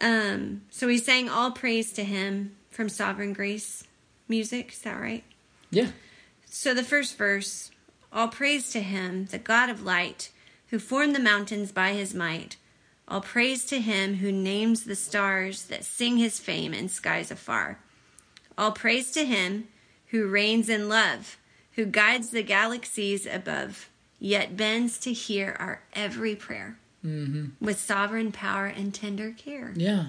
Um, 0.00 0.62
so 0.70 0.86
we 0.86 0.98
sang 0.98 1.28
All 1.28 1.50
Praise 1.50 1.92
to 1.94 2.04
Him 2.04 2.54
from 2.70 2.88
Sovereign 2.88 3.32
Grace 3.32 3.84
music. 4.28 4.72
Is 4.72 4.78
that 4.80 5.00
right? 5.00 5.24
Yeah. 5.70 5.88
So 6.46 6.74
the 6.74 6.84
first 6.84 7.16
verse 7.18 7.70
All 8.12 8.28
praise 8.28 8.70
to 8.70 8.80
Him, 8.80 9.26
the 9.26 9.38
God 9.38 9.68
of 9.70 9.82
light, 9.84 10.30
who 10.68 10.78
formed 10.78 11.14
the 11.14 11.20
mountains 11.20 11.72
by 11.72 11.92
His 11.92 12.14
might. 12.14 12.56
All 13.08 13.20
praise 13.22 13.64
to 13.66 13.80
Him 13.80 14.16
who 14.16 14.30
names 14.30 14.84
the 14.84 14.94
stars 14.96 15.64
that 15.66 15.84
sing 15.84 16.18
His 16.18 16.38
fame 16.38 16.72
in 16.74 16.88
skies 16.88 17.30
afar. 17.30 17.78
All 18.56 18.72
praise 18.72 19.10
to 19.12 19.24
Him 19.24 19.68
who 20.10 20.26
reigns 20.28 20.68
in 20.68 20.88
love, 20.88 21.36
who 21.72 21.84
guides 21.84 22.30
the 22.30 22.42
galaxies 22.42 23.26
above, 23.26 23.88
yet 24.18 24.56
bends 24.56 24.98
to 25.00 25.12
hear 25.12 25.56
our 25.58 25.82
every 25.94 26.34
prayer 26.34 26.78
Mm-hmm. 27.06 27.64
with 27.64 27.78
sovereign 27.78 28.32
power 28.32 28.66
and 28.66 28.92
tender 28.92 29.30
care. 29.30 29.72
Yeah. 29.76 30.06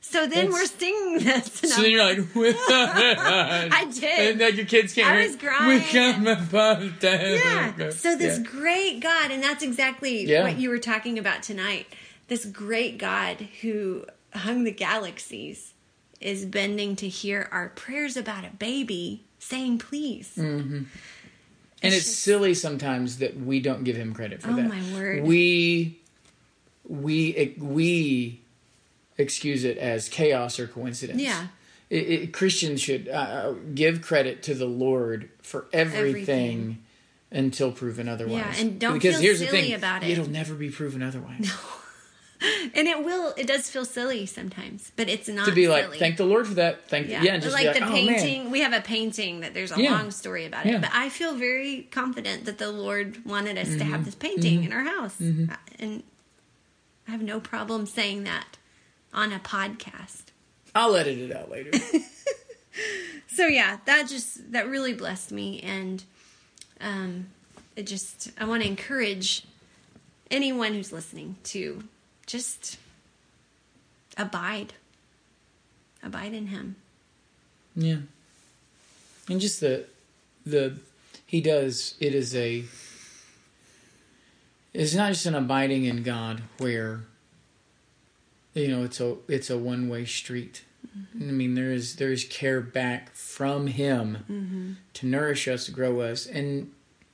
So 0.00 0.20
then 0.26 0.50
That's- 0.50 0.52
we're 0.52 0.64
singing 0.66 1.18
this. 1.18 1.62
And 1.62 1.70
So 1.72 1.82
then 1.82 1.90
you're 1.90 2.02
like, 2.02 2.34
with 2.34 2.56
I 2.68 3.86
did. 3.92 4.30
And 4.32 4.40
then 4.40 4.56
your 4.56 4.64
kids 4.64 4.94
can't 4.94 5.06
I 5.08 5.20
hear 5.20 5.26
was 5.28 5.36
crying. 5.36 5.68
We 5.68 5.80
come 5.84 6.26
above 6.26 7.00
that. 7.00 7.74
Yeah. 7.76 7.90
So 7.90 8.16
this 8.16 8.38
Yeah. 8.38 8.44
great 8.44 9.00
God, 9.00 9.30
and 9.30 9.42
that's 9.42 9.62
exactly 9.62 10.24
Yeah. 10.24 10.42
what 10.44 10.58
you 10.58 10.70
were 10.70 10.78
talking 10.78 11.18
about 11.18 11.42
tonight. 11.42 11.86
This 12.28 12.46
great 12.46 12.96
God 12.96 13.46
who 13.60 14.06
hung 14.32 14.64
the 14.64 14.72
galaxies 14.72 15.74
is 16.22 16.46
bending 16.46 16.96
to 16.96 17.08
hear 17.08 17.48
our 17.52 17.68
prayers 17.68 18.16
about 18.16 18.44
a 18.46 18.50
baby 18.56 19.24
saying 19.40 19.78
please. 19.78 20.32
Mm. 20.36 20.86
And 21.82 21.94
it's 21.94 22.04
just- 22.04 22.20
silly 22.20 22.54
sometimes 22.54 23.18
that 23.18 23.36
we 23.40 23.58
don't 23.60 23.82
give 23.84 23.96
him 23.96 24.12
credit 24.14 24.42
for 24.42 24.50
Oh, 24.50 24.56
that. 24.56 24.68
my 24.68 24.82
word. 24.94 25.24
We 25.24 25.98
we 26.86 27.54
we 27.58 28.40
excuse 29.18 29.64
it 29.64 29.76
as 29.78 30.08
chaos 30.08 30.58
or 30.60 30.66
coincidence. 30.66 31.20
Yeah. 31.20 31.48
It, 31.88 32.08
it, 32.08 32.32
Christians 32.32 32.80
should 32.80 33.08
uh, 33.08 33.52
give 33.74 34.00
credit 34.00 34.44
to 34.44 34.54
the 34.54 34.66
Lord 34.66 35.28
for 35.42 35.66
everything, 35.72 36.06
Everything. 36.08 36.78
until 37.32 37.72
proven 37.72 38.08
otherwise. 38.08 38.36
Yeah, 38.38 38.54
and 38.60 38.78
don't 38.78 38.92
because 38.94 39.14
feel 39.16 39.22
here's 39.22 39.40
the 39.40 39.46
silly 39.46 39.62
thing, 39.62 39.74
about 39.74 40.04
it. 40.04 40.10
It'll 40.10 40.28
never 40.30 40.54
be 40.54 40.70
proven 40.70 41.02
otherwise. 41.02 41.50
And 42.74 42.88
it 42.88 43.04
will 43.04 43.34
it 43.36 43.46
does 43.46 43.68
feel 43.68 43.84
silly 43.84 44.24
sometimes, 44.26 44.92
but 44.96 45.08
it's 45.08 45.28
not 45.28 45.46
to 45.46 45.52
be 45.52 45.68
like, 45.68 45.92
thank 45.94 46.16
the 46.16 46.24
Lord 46.24 46.46
for 46.46 46.54
that. 46.54 46.88
Thank 46.88 47.08
yeah, 47.08 47.22
yeah, 47.22 47.34
and 47.34 47.42
just 47.42 47.54
like, 47.54 47.66
like, 47.66 47.78
the 47.78 47.84
oh 47.86 47.90
painting. 47.92 48.42
man, 48.44 48.50
We 48.50 48.60
have 48.60 48.72
a 48.72 48.80
painting 48.80 49.40
that 49.40 49.52
there's 49.54 49.72
a 49.72 49.80
Yeah. 49.82 49.92
long 49.92 50.10
story 50.10 50.46
about 50.46 50.64
it, 50.66 50.72
Yeah. 50.72 50.78
but 50.78 50.90
I 50.94 51.08
feel 51.10 51.34
very 51.34 51.88
confident 51.90 52.46
that 52.46 52.58
the 52.58 52.70
Lord 52.72 53.24
wanted 53.26 53.58
us 53.58 53.68
to 53.68 53.74
Mm-hmm. 53.76 53.90
have 53.92 54.04
this 54.04 54.14
painting 54.14 54.64
in 54.64 54.72
our 54.72 54.84
house, 54.84 55.20
Uh, 55.20 55.54
and 55.78 56.02
I 57.06 57.10
have 57.10 57.22
no 57.22 57.40
problem 57.40 57.84
saying 57.86 58.24
that 58.24 58.56
on 59.12 59.32
a 59.32 59.38
podcast. 59.40 60.22
I'll 60.74 60.94
edit 60.96 61.18
it 61.18 61.32
out 61.36 61.50
later. 61.50 61.72
So 63.32 63.46
yeah, 63.46 63.78
that 63.84 64.08
just 64.08 64.52
that 64.52 64.68
really 64.68 64.92
blessed 64.92 65.32
me, 65.32 65.60
and 65.60 66.02
um, 66.80 67.26
it 67.76 67.86
just 67.86 68.30
I 68.38 68.44
want 68.44 68.62
to 68.62 68.68
encourage 68.68 69.44
anyone 70.30 70.74
who's 70.74 70.92
listening 70.92 71.36
to 71.44 71.84
just 72.30 72.78
abide, 74.16 74.74
abide 76.02 76.32
in 76.32 76.46
Him. 76.46 76.76
Yeah. 77.74 77.98
And 79.28 79.40
just 79.40 79.60
the 79.60 79.86
the 80.46 80.76
he 81.26 81.40
does 81.40 81.94
it 82.00 82.14
is 82.14 82.34
a 82.34 82.64
it's 84.72 84.94
not 84.94 85.08
just 85.08 85.26
an 85.26 85.34
abiding 85.34 85.84
in 85.84 86.02
God 86.02 86.42
where 86.58 87.02
you 88.54 88.68
know 88.68 88.84
it's 88.84 89.00
a 89.00 89.16
it's 89.28 89.50
a 89.50 89.58
one 89.58 89.88
way 89.88 90.04
street. 90.04 90.64
Mm-hmm. 90.96 91.28
I 91.28 91.32
mean 91.32 91.54
there 91.54 91.72
is 91.72 91.96
there 91.96 92.12
is 92.12 92.24
care 92.24 92.60
back 92.60 93.14
from 93.14 93.66
him 93.66 94.18
mm-hmm. 94.30 94.72
to 94.94 95.06
nourish 95.06 95.46
us, 95.48 95.68
grow 95.68 96.00
us, 96.00 96.26
and 96.26 96.72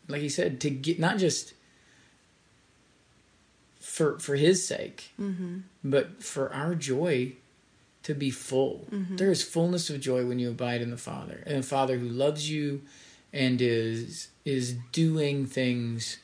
like 0.09 0.21
he 0.21 0.29
said, 0.29 0.61
to 0.61 0.71
get 0.71 0.99
not 0.99 1.19
just 1.19 1.53
for 3.97 4.19
for 4.19 4.37
his 4.37 4.67
sake, 4.67 5.11
mm-hmm. 5.19 5.61
but 5.83 6.23
for 6.23 6.53
our 6.53 6.75
joy 6.75 7.33
to 8.03 8.13
be 8.13 8.31
full. 8.31 8.87
Mm-hmm. 8.93 9.17
There 9.17 9.31
is 9.31 9.43
fullness 9.43 9.89
of 9.89 10.03
joy 10.03 10.27
when 10.27 10.39
you 10.39 10.51
abide 10.51 10.83
in 10.83 10.91
the 10.91 10.99
Father, 10.99 11.43
and 11.47 11.57
a 11.57 11.63
Father 11.63 11.97
who 11.97 12.07
loves 12.07 12.51
you 12.51 12.83
and 13.33 13.63
is 13.63 14.29
is 14.45 14.75
doing 14.93 15.47
things 15.47 16.19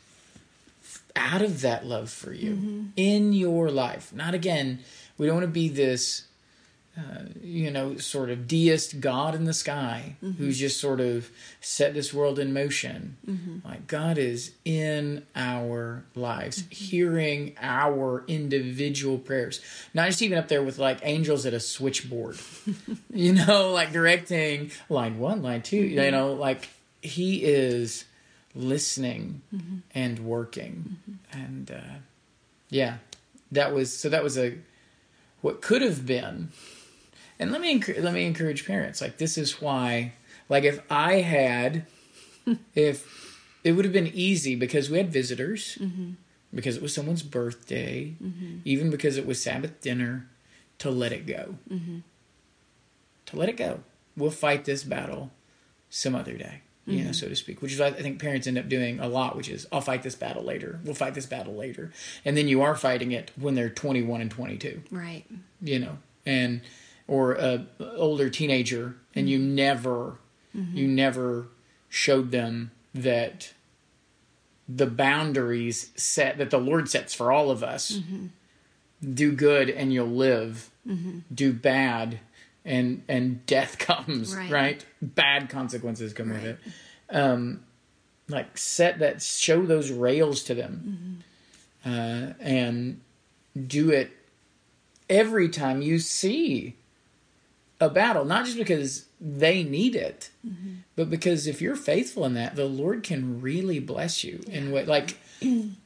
out 1.16 1.40
of 1.40 1.62
that 1.62 1.86
love 1.86 2.10
for 2.10 2.34
you 2.34 2.50
mm-hmm. 2.50 2.84
in 2.96 3.32
your 3.32 3.70
life. 3.70 4.12
Not 4.12 4.34
again, 4.34 4.80
we 5.16 5.26
don't 5.26 5.36
want 5.36 5.46
to 5.46 5.50
be 5.50 5.70
this 5.70 6.26
uh, 6.94 7.22
you 7.42 7.70
know, 7.70 7.96
sort 7.96 8.28
of 8.28 8.46
deist 8.46 9.00
God 9.00 9.34
in 9.34 9.44
the 9.44 9.54
sky 9.54 10.16
who's 10.20 10.58
just 10.58 10.78
sort 10.78 11.00
of 11.00 11.30
set 11.60 11.94
this 11.94 12.12
world 12.12 12.38
in 12.38 12.52
motion. 12.52 13.16
Like 13.64 13.86
God 13.86 14.18
is 14.18 14.52
in 14.66 15.24
our 15.34 16.04
lives, 16.14 16.64
hearing 16.68 17.54
our 17.60 18.24
individual 18.28 19.16
prayers, 19.18 19.62
not 19.94 20.06
just 20.08 20.20
even 20.20 20.36
up 20.36 20.48
there 20.48 20.62
with 20.62 20.78
like 20.78 20.98
angels 21.02 21.46
at 21.46 21.54
a 21.54 21.60
switchboard, 21.60 22.36
you 23.10 23.32
know, 23.32 23.70
like 23.70 23.92
directing 23.92 24.70
line 24.90 25.18
one, 25.18 25.42
line 25.42 25.62
2 25.62 25.76
you 26.06 26.10
know, 26.10 26.34
like 26.34 26.68
He 27.00 27.42
is 27.42 28.04
listening 28.54 29.40
and 29.94 30.18
working, 30.18 30.98
and 31.32 31.70
uh, 31.70 31.96
yeah, 32.68 32.98
that 33.50 33.72
was 33.72 33.96
so. 33.96 34.10
That 34.10 34.22
was 34.22 34.36
a 34.36 34.58
what 35.40 35.62
could 35.62 35.82
have 35.82 36.04
been 36.06 36.50
and 37.42 37.52
let 37.52 37.60
me 37.60 37.82
let 37.98 38.14
me 38.14 38.24
encourage 38.24 38.66
parents 38.66 39.00
like 39.00 39.18
this 39.18 39.36
is 39.36 39.60
why 39.60 40.12
like 40.48 40.64
if 40.64 40.80
i 40.90 41.14
had 41.14 41.84
if 42.74 43.06
it 43.64 43.72
would 43.72 43.84
have 43.84 43.92
been 43.92 44.10
easy 44.14 44.54
because 44.54 44.90
we 44.90 44.98
had 44.98 45.12
visitors 45.12 45.78
mm-hmm. 45.80 46.12
because 46.54 46.76
it 46.76 46.82
was 46.82 46.94
someone's 46.94 47.22
birthday 47.22 48.14
mm-hmm. 48.22 48.58
even 48.64 48.90
because 48.90 49.16
it 49.16 49.26
was 49.26 49.42
sabbath 49.42 49.80
dinner 49.80 50.26
to 50.78 50.90
let 50.90 51.12
it 51.12 51.26
go. 51.26 51.54
Mm-hmm. 51.70 51.98
To 53.26 53.36
let 53.36 53.48
it 53.48 53.56
go. 53.56 53.80
We'll 54.16 54.32
fight 54.32 54.64
this 54.64 54.82
battle 54.82 55.30
some 55.88 56.16
other 56.16 56.32
day 56.32 56.62
you 56.84 57.04
know 57.04 57.12
so 57.12 57.28
to 57.28 57.36
speak 57.36 57.62
which 57.62 57.72
is 57.72 57.78
what 57.78 57.96
i 57.96 58.02
think 58.02 58.20
parents 58.20 58.48
end 58.48 58.58
up 58.58 58.68
doing 58.68 58.98
a 58.98 59.06
lot 59.06 59.36
which 59.36 59.48
is 59.48 59.68
i'll 59.70 59.80
fight 59.80 60.02
this 60.02 60.16
battle 60.16 60.42
later. 60.42 60.80
We'll 60.84 60.96
fight 60.96 61.14
this 61.14 61.26
battle 61.26 61.54
later. 61.54 61.92
And 62.24 62.36
then 62.36 62.48
you 62.48 62.62
are 62.62 62.74
fighting 62.74 63.12
it 63.12 63.30
when 63.36 63.54
they're 63.54 63.70
21 63.70 64.20
and 64.20 64.30
22 64.30 64.82
Right. 64.90 65.24
you 65.60 65.78
know, 65.78 65.98
and 66.26 66.60
or 67.12 67.34
a 67.34 67.66
older 67.98 68.30
teenager, 68.30 68.96
and 69.14 69.28
you 69.28 69.38
mm-hmm. 69.38 69.54
never, 69.54 70.16
mm-hmm. 70.56 70.74
you 70.74 70.88
never 70.88 71.46
showed 71.90 72.30
them 72.30 72.70
that 72.94 73.52
the 74.66 74.86
boundaries 74.86 75.90
set 75.94 76.38
that 76.38 76.48
the 76.48 76.58
Lord 76.58 76.88
sets 76.88 77.12
for 77.12 77.30
all 77.30 77.50
of 77.50 77.62
us. 77.62 77.92
Mm-hmm. 77.92 78.26
Do 79.12 79.32
good 79.32 79.68
and 79.68 79.92
you'll 79.92 80.06
live. 80.06 80.70
Do 81.34 81.52
bad 81.52 82.20
and 82.64 83.02
and 83.08 83.44
death 83.44 83.76
comes. 83.78 84.34
Right. 84.34 84.50
Right. 84.50 84.86
Bad 85.02 85.50
consequences 85.50 86.14
come 86.14 86.30
with 86.30 86.44
it. 86.44 86.58
Um, 87.10 87.62
like 88.30 88.56
set 88.56 89.00
that 89.00 89.20
show 89.20 89.66
those 89.66 89.90
rails 89.90 90.44
to 90.44 90.54
them, 90.54 91.22
uh, 91.84 92.32
and 92.40 93.02
do 93.66 93.90
it 93.90 94.12
every 95.10 95.50
time 95.50 95.82
you 95.82 95.98
see 95.98 96.76
a 97.82 97.90
battle, 97.90 98.24
not 98.24 98.44
just 98.44 98.56
because 98.56 99.06
they 99.20 99.64
need 99.64 99.96
it, 99.96 100.30
but 100.94 101.10
because 101.10 101.48
if 101.48 101.60
you're 101.60 101.74
faithful 101.74 102.24
in 102.24 102.34
that, 102.34 102.54
the 102.54 102.66
Lord 102.66 103.02
can 103.02 103.40
really 103.40 103.80
bless 103.80 104.22
you 104.22 104.40
in 104.46 104.70
what 104.70 104.86
like 104.86 105.18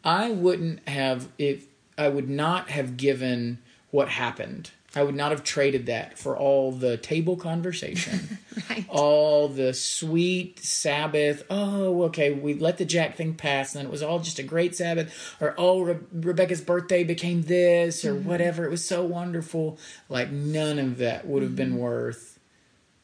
I 0.04 0.30
wouldn't 0.30 0.86
have 0.86 1.28
if 1.38 1.64
I 1.96 2.08
would 2.08 2.28
not 2.28 2.68
have 2.68 2.98
given 2.98 3.58
what 3.90 4.10
happened. 4.10 4.72
I 4.96 5.02
would 5.02 5.14
not 5.14 5.30
have 5.30 5.44
traded 5.44 5.86
that 5.86 6.18
for 6.18 6.36
all 6.36 6.72
the 6.72 6.96
table 6.96 7.36
conversation 7.36 8.38
Right. 8.70 8.86
all 8.88 9.48
the 9.48 9.74
sweet 9.74 10.64
Sabbath. 10.64 11.44
Oh, 11.50 12.04
okay, 12.04 12.32
we 12.32 12.54
let 12.54 12.78
the 12.78 12.86
Jack 12.86 13.16
thing 13.16 13.34
pass, 13.34 13.74
and 13.74 13.80
then 13.80 13.86
it 13.86 13.92
was 13.92 14.02
all 14.02 14.18
just 14.18 14.38
a 14.38 14.42
great 14.42 14.74
Sabbath. 14.74 15.36
Or 15.40 15.54
oh, 15.58 15.82
Re- 15.82 15.98
Rebecca's 16.12 16.62
birthday 16.62 17.04
became 17.04 17.42
this, 17.42 18.04
or 18.06 18.14
whatever. 18.14 18.64
It 18.64 18.70
was 18.70 18.82
so 18.82 19.04
wonderful. 19.04 19.78
Like 20.08 20.30
none 20.30 20.78
of 20.78 20.96
that 20.98 21.26
would 21.26 21.42
have 21.42 21.54
been 21.54 21.76
worth 21.76 22.38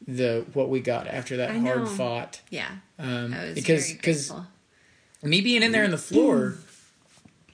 the 0.07 0.45
what 0.53 0.69
we 0.69 0.79
got 0.79 1.07
after 1.07 1.37
that 1.37 1.55
hard 1.55 1.87
fought. 1.87 2.41
Yeah. 2.49 2.69
Um, 2.97 3.35
because 3.53 3.91
because 3.91 4.33
me 5.21 5.41
being 5.41 5.61
in 5.61 5.71
there 5.71 5.83
on 5.83 5.91
the 5.91 5.97
floor 5.99 6.55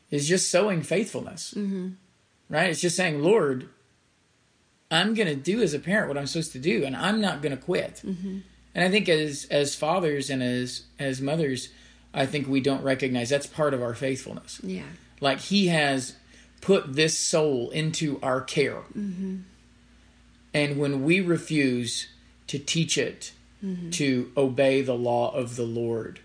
is 0.09 0.27
just 0.27 0.49
sowing 0.49 0.81
faithfulness. 0.81 1.53
Mm-hmm. 1.55 1.89
Right? 2.47 2.69
It's 2.69 2.81
just 2.81 2.95
saying, 2.95 3.21
Lord, 3.21 3.69
I'm 4.91 5.13
going 5.13 5.27
to 5.27 5.35
do 5.35 5.61
as 5.61 5.73
a 5.73 5.79
parent 5.79 6.07
what 6.07 6.17
I'm 6.17 6.27
supposed 6.27 6.53
to 6.53 6.59
do, 6.59 6.83
and 6.83 6.95
I'm 6.95 7.21
not 7.21 7.41
going 7.41 7.55
to 7.55 7.61
quit. 7.61 8.01
Mm-hmm. 8.05 8.39
And 8.75 8.83
I 8.83 8.89
think 8.89 9.09
as 9.09 9.45
as 9.49 9.75
fathers 9.75 10.29
and 10.29 10.41
as 10.41 10.83
as 10.99 11.21
mothers, 11.21 11.69
I 12.13 12.25
think 12.25 12.47
we 12.47 12.61
don't 12.61 12.83
recognize 12.83 13.29
that's 13.29 13.47
part 13.47 13.73
of 13.73 13.81
our 13.81 13.93
faithfulness. 13.93 14.59
Yeah. 14.63 14.83
Like 15.21 15.39
He 15.39 15.67
has 15.67 16.15
put 16.61 16.95
this 16.95 17.17
soul 17.17 17.69
into 17.71 18.19
our 18.21 18.41
care, 18.41 18.83
Mm-hmm. 18.97 19.37
And 20.53 20.79
when 20.79 21.03
we 21.03 21.21
refuse 21.21 22.07
to 22.47 22.57
teach 22.57 22.97
it 22.97 23.31
to 23.91 24.31
obey 24.37 24.81
the 24.81 24.95
law 24.95 25.31
of 25.31 25.55
the 25.55 25.63
Lord, 25.63 26.21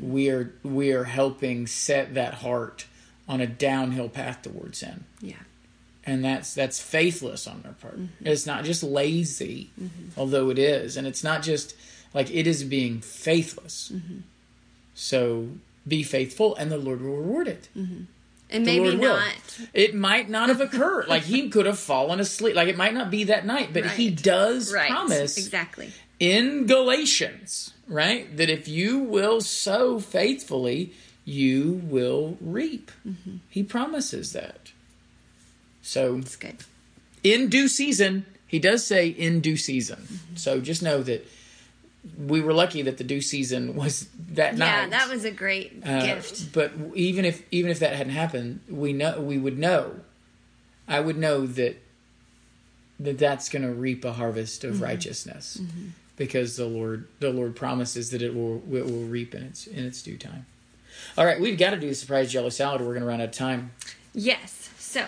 we 0.00 0.30
are 0.30 0.54
we 0.62 0.92
are 0.92 1.04
helping 1.04 1.66
set 1.66 2.14
that 2.14 2.34
heart 2.34 2.86
on 3.28 3.40
a 3.40 3.46
downhill 3.46 4.08
path 4.08 4.40
towards 4.42 4.78
sin. 4.78 5.04
Yeah. 5.20 5.36
And 6.08 6.24
that's 6.24 6.54
that's 6.54 6.80
faithless 6.80 7.46
on 7.48 7.62
their 7.62 7.72
part. 7.72 7.98
Mm-hmm. 7.98 8.26
It's 8.28 8.46
not 8.46 8.64
just 8.64 8.82
lazy, 8.84 9.70
mm-hmm. 9.80 10.18
although 10.18 10.50
it 10.50 10.58
is, 10.58 10.96
and 10.96 11.04
it's 11.06 11.24
not 11.24 11.42
just 11.42 11.74
like 12.14 12.30
it 12.30 12.46
is 12.46 12.62
being 12.62 13.00
faithless. 13.00 13.90
Mm-hmm. 13.92 14.18
So 14.94 15.48
be 15.86 16.02
faithful, 16.02 16.54
and 16.56 16.70
the 16.70 16.78
Lord 16.78 17.00
will 17.02 17.16
reward 17.16 17.48
it. 17.48 17.68
And 17.74 18.06
The 18.48 18.58
maybe 18.60 18.88
Lord 18.90 18.98
will. 19.00 19.16
not. 19.16 19.60
It 19.74 19.94
might 19.96 20.30
not 20.30 20.48
have 20.48 20.60
occurred. 20.60 21.08
like 21.08 21.24
he 21.24 21.48
could 21.54 21.66
have 21.66 21.78
fallen 21.78 22.20
asleep. 22.20 22.54
Like 22.54 22.68
it 22.68 22.76
might 22.76 22.94
not 22.94 23.10
be 23.10 23.24
that 23.24 23.44
night, 23.44 23.70
but 23.72 23.84
he 23.86 24.10
does 24.10 24.72
Right. 24.72 24.88
promise 24.88 25.36
Exactly. 25.36 25.92
in 26.20 26.66
Galatians, 26.66 27.72
right, 27.88 28.34
that 28.36 28.48
if 28.48 28.68
you 28.68 29.00
will 29.00 29.40
sow 29.40 29.98
faithfully, 29.98 30.92
you 31.24 31.80
will 31.84 32.36
reap. 32.40 32.92
Mm-hmm. 33.06 33.38
He 33.50 33.64
promises 33.64 34.32
that. 34.32 34.70
So 35.86 36.16
It's 36.16 36.34
good. 36.36 36.56
in 37.22 37.48
due 37.48 37.68
season, 37.68 38.26
he 38.46 38.58
does 38.58 38.84
say 38.84 39.06
in 39.08 39.40
due 39.40 39.56
season. 39.56 40.00
Mm-hmm. 40.00 40.36
So 40.36 40.60
just 40.60 40.82
know 40.82 41.02
that 41.04 41.26
we 42.18 42.40
were 42.40 42.52
lucky 42.52 42.82
that 42.82 42.98
the 42.98 43.04
due 43.04 43.20
season 43.20 43.74
was 43.76 44.08
that 44.32 44.56
night. 44.56 44.66
Yeah, 44.66 44.88
that 44.88 45.08
was 45.08 45.24
a 45.24 45.30
great 45.30 45.82
Uh, 45.84 46.04
gift. 46.06 46.52
But 46.52 46.72
even 46.94 47.24
if 47.24 47.42
even 47.52 47.70
if 47.70 47.78
that 47.80 47.94
hadn't 47.96 48.12
happened, 48.14 48.60
we 48.68 48.92
know 48.92 49.20
we 49.20 49.38
would 49.38 49.58
know. 49.58 50.00
I 50.88 51.00
would 51.00 51.16
know 51.18 51.46
that 51.46 51.76
that 53.00 53.18
that's 53.18 53.48
going 53.48 53.62
to 53.62 53.72
reap 53.72 54.04
a 54.04 54.12
harvest 54.12 54.62
Mm-hmm. 54.62 54.74
of 54.74 54.80
righteousness, 54.82 55.60
because 56.16 56.56
the 56.56 56.66
Lord 56.66 57.06
the 57.20 57.30
Lord 57.30 57.54
promises 57.56 58.10
that 58.10 58.22
it 58.22 58.34
will 58.34 58.56
it 58.72 58.84
will 58.86 59.06
reap 59.06 59.34
in 59.34 59.42
its 59.44 59.66
in 59.66 59.84
its 59.84 60.02
due 60.02 60.16
time. 60.18 60.46
All 61.18 61.24
right, 61.26 61.40
we've 61.40 61.58
got 61.58 61.70
to 61.70 61.76
do 61.76 61.88
the 61.88 61.94
surprise 61.94 62.32
jello 62.32 62.48
salad. 62.50 62.80
We're 62.80 62.94
going 62.98 63.00
to 63.02 63.06
run 63.08 63.20
out 63.20 63.28
of 63.28 63.34
time. 63.34 63.72
Yes. 64.14 64.70
So 64.78 65.04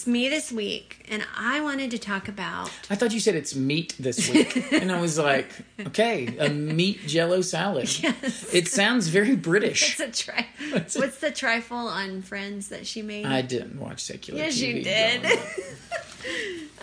it's 0.00 0.06
me 0.06 0.30
this 0.30 0.50
week, 0.50 1.04
and 1.10 1.22
I 1.36 1.60
wanted 1.60 1.90
to 1.90 1.98
talk 1.98 2.26
about. 2.26 2.70
I 2.88 2.94
thought 2.94 3.12
you 3.12 3.20
said 3.20 3.34
it's 3.34 3.54
meat 3.54 3.94
this 4.00 4.30
week, 4.30 4.72
and 4.72 4.90
I 4.90 4.98
was 4.98 5.18
like, 5.18 5.50
okay, 5.78 6.38
a 6.38 6.48
meat 6.48 7.00
jello 7.06 7.42
salad. 7.42 7.86
Yes. 8.00 8.54
It 8.54 8.66
sounds 8.66 9.08
very 9.08 9.36
British. 9.36 9.98
What's 9.98 10.20
a 10.22 10.24
tri- 10.24 10.46
What's 10.70 10.96
What's 10.96 11.18
the 11.18 11.30
trifle 11.30 11.76
on 11.76 12.22
Friends 12.22 12.68
that 12.68 12.86
she 12.86 13.02
made? 13.02 13.26
I 13.26 13.42
didn't 13.42 13.78
watch 13.78 14.00
secular. 14.00 14.40
yes, 14.40 14.56
TV 14.56 14.76
you 14.76 14.82
did. 14.82 15.38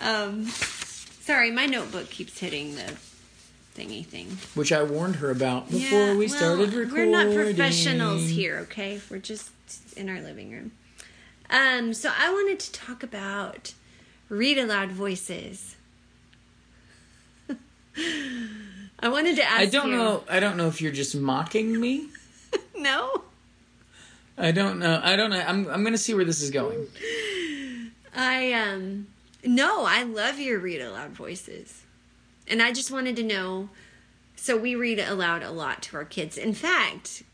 um, 0.00 0.44
sorry, 0.46 1.50
my 1.50 1.66
notebook 1.66 2.10
keeps 2.10 2.38
hitting 2.38 2.76
the 2.76 2.94
thingy 3.76 4.06
thing. 4.06 4.28
which 4.54 4.70
I 4.72 4.84
warned 4.84 5.16
her 5.16 5.30
about 5.30 5.68
before 5.68 5.98
Yeah, 5.98 6.12
we 6.12 6.26
well, 6.28 6.36
started 6.36 6.72
recording. 6.72 7.10
We're 7.10 7.24
not 7.24 7.34
professionals 7.34 8.28
here, 8.28 8.58
okay? 8.58 9.00
We're 9.10 9.18
just 9.18 9.50
in 9.96 10.08
our 10.08 10.20
living 10.20 10.52
room. 10.52 10.70
Um, 11.50 11.94
so 11.94 12.10
I 12.16 12.30
wanted 12.30 12.58
to 12.60 12.72
talk 12.72 13.02
about 13.02 13.74
read 14.28 14.58
aloud 14.58 14.90
voices. 14.92 15.76
I 19.00 19.08
wanted 19.08 19.36
to 19.36 19.42
ask 19.44 19.60
I 19.60 19.66
don't 19.66 19.90
you- 19.90 19.96
know. 19.96 20.24
I 20.28 20.40
don't 20.40 20.56
know 20.56 20.68
if 20.68 20.80
you're 20.80 20.92
just 20.92 21.14
mocking 21.16 21.78
me. 21.80 22.08
No, 22.76 23.24
I 24.38 24.52
don't 24.52 24.78
know. 24.78 25.00
I 25.02 25.16
don't 25.16 25.30
know. 25.30 25.40
I'm. 25.44 25.66
I'm 25.68 25.82
gonna 25.82 25.98
see 25.98 26.14
where 26.14 26.24
this 26.24 26.40
is 26.40 26.50
going. 26.50 26.86
I 28.14 28.52
um 28.52 29.08
no, 29.44 29.84
I 29.84 30.04
love 30.04 30.38
your 30.38 30.60
read 30.60 30.80
aloud 30.80 31.10
voices. 31.10 31.82
And 32.46 32.62
I 32.62 32.72
just 32.72 32.92
wanted 32.92 33.16
to 33.16 33.24
know 33.24 33.68
so 34.36 34.56
we 34.56 34.76
read 34.76 35.00
aloud 35.00 35.42
a 35.42 35.50
lot 35.50 35.82
to 35.82 35.96
our 35.96 36.04
kids. 36.04 36.38
In 36.38 36.54
fact, 36.54 37.24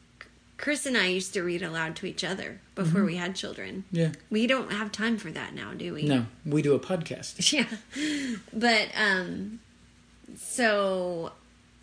Chris 0.57 0.87
and 0.87 0.97
I 0.97 1.09
used 1.09 1.33
to 1.35 1.43
read 1.43 1.63
aloud 1.63 1.97
to 1.97 2.07
each 2.07 2.23
other 2.25 2.61
before 2.75 3.01
Mm-hmm. 3.01 3.07
we 3.07 3.17
had 3.17 3.35
children. 3.35 3.85
Yeah. 3.91 4.13
We 4.31 4.47
don't 4.47 4.71
have 4.73 4.93
time 4.93 5.17
for 5.19 5.31
that 5.33 5.53
now, 5.55 5.73
do 5.75 5.93
we? 5.95 6.05
No, 6.05 6.27
we 6.47 6.63
do 6.63 6.75
a 6.75 6.79
podcast. 6.81 7.53
Yeah. 7.53 7.67
But 8.53 8.89
um 8.97 9.61
so 10.37 11.33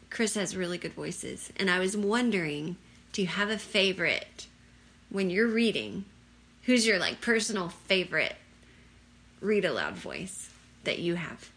Chris 0.10 0.36
has 0.36 0.56
really 0.56 0.78
good 0.78 0.94
voices 0.94 1.52
and 1.58 1.70
I 1.70 1.80
was 1.80 1.96
wondering 1.98 2.78
do 3.14 3.22
you 3.22 3.28
have 3.28 3.50
a 3.50 3.58
favorite 3.58 4.48
when 5.10 5.30
you're 5.30 5.48
reading? 5.48 6.06
Who's 6.64 6.88
your 6.88 6.98
like 7.00 7.20
personal 7.22 7.70
favorite 7.70 8.36
read 9.42 9.66
aloud 9.66 9.96
voice 9.96 10.50
that 10.86 11.00
you 11.00 11.16
have? 11.16 11.50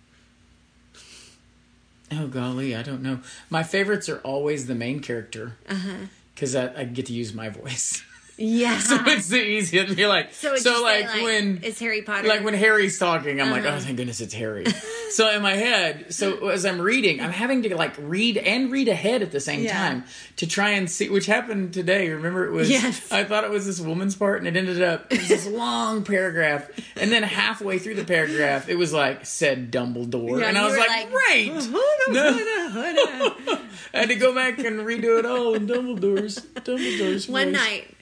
Oh 2.13 2.27
golly, 2.27 2.75
I 2.77 2.83
don't 2.83 3.03
know. 3.03 3.21
My 3.51 3.63
favorites 3.63 4.09
are 4.09 4.19
always 4.19 4.67
the 4.67 4.75
main 4.75 5.01
character 5.01 5.57
Uh-huh. 5.69 6.07
Because 6.35 6.55
I, 6.57 6.73
I 6.77 6.85
get 6.85 7.07
to 7.07 7.13
use 7.13 7.35
my 7.35 7.49
voice. 7.49 8.03
Yeah. 8.37 8.79
so 8.81 8.99
it's 9.07 9.29
the 9.29 9.41
easiest 9.43 9.89
to 9.91 9.95
be 9.95 10.07
like. 10.07 10.33
So, 10.33 10.57
So, 10.57 10.83
like, 10.83 11.07
like, 11.07 11.23
when 11.23 11.61
it's 11.63 11.79
Harry 11.79 12.03
Potter. 12.03 12.27
like 12.27 12.43
when 12.45 12.55
Harry's 12.55 12.99
talking, 12.99 13.41
I'm 13.41 13.51
like, 13.51 13.65
Uh-huh. 13.65 13.77
oh 13.77 13.81
thank 13.81 13.97
goodness 13.97 14.21
it's 14.21 14.35
Harry. 14.35 14.65
so 15.11 15.31
in 15.31 15.41
my 15.43 15.55
head, 15.55 16.13
so 16.13 16.49
as 16.49 16.67
I'm 16.67 16.81
reading, 16.81 17.21
I'm 17.21 17.31
having 17.31 17.63
to 17.63 17.77
like 17.77 17.95
read 17.99 18.37
and 18.37 18.73
read 18.73 18.89
ahead 18.89 19.23
at 19.23 19.31
the 19.31 19.41
same 19.41 19.63
Yeah. 19.63 19.73
time 19.75 20.05
to 20.37 20.47
try 20.49 20.71
and 20.71 20.91
see, 20.91 21.09
which 21.09 21.27
happened 21.27 21.73
today. 21.75 22.09
Remember, 22.11 22.45
it 22.47 22.51
was 22.53 22.69
Yes. 22.69 23.13
I 23.13 23.23
thought 23.25 23.45
it 23.45 23.51
was 23.51 23.67
this 23.67 23.79
woman's 23.81 24.17
part, 24.17 24.39
and 24.39 24.49
it 24.49 24.57
ended 24.57 24.83
up 24.83 25.13
it 25.13 25.19
was 25.21 25.29
this 25.29 25.47
long 25.47 26.03
paragraph, 26.05 26.69
and 26.97 27.13
then 27.13 27.23
halfway 27.23 27.79
through 27.79 27.95
the 27.95 28.05
paragraph, 28.05 28.69
it 28.69 28.75
was 28.77 28.93
like 28.93 29.27
said 29.27 29.71
Dumbledore, 29.71 30.41
Yeah, 30.41 30.49
and 30.49 30.59
I 30.59 30.65
was 30.67 30.77
like, 30.77 30.89
like, 30.89 31.13
right. 31.13 31.53
No. 32.11 33.35
I 33.95 33.99
had 34.01 34.09
to 34.09 34.17
go 34.17 34.35
back 34.35 34.59
and 34.59 34.81
redo 34.81 35.19
it 35.19 35.27
all 35.27 35.55
in 35.55 35.67
Dumbledore's 35.67 36.41
Dumbledore's 36.41 37.29
One 37.29 37.53
voice. 37.53 37.55
night, 37.55 37.94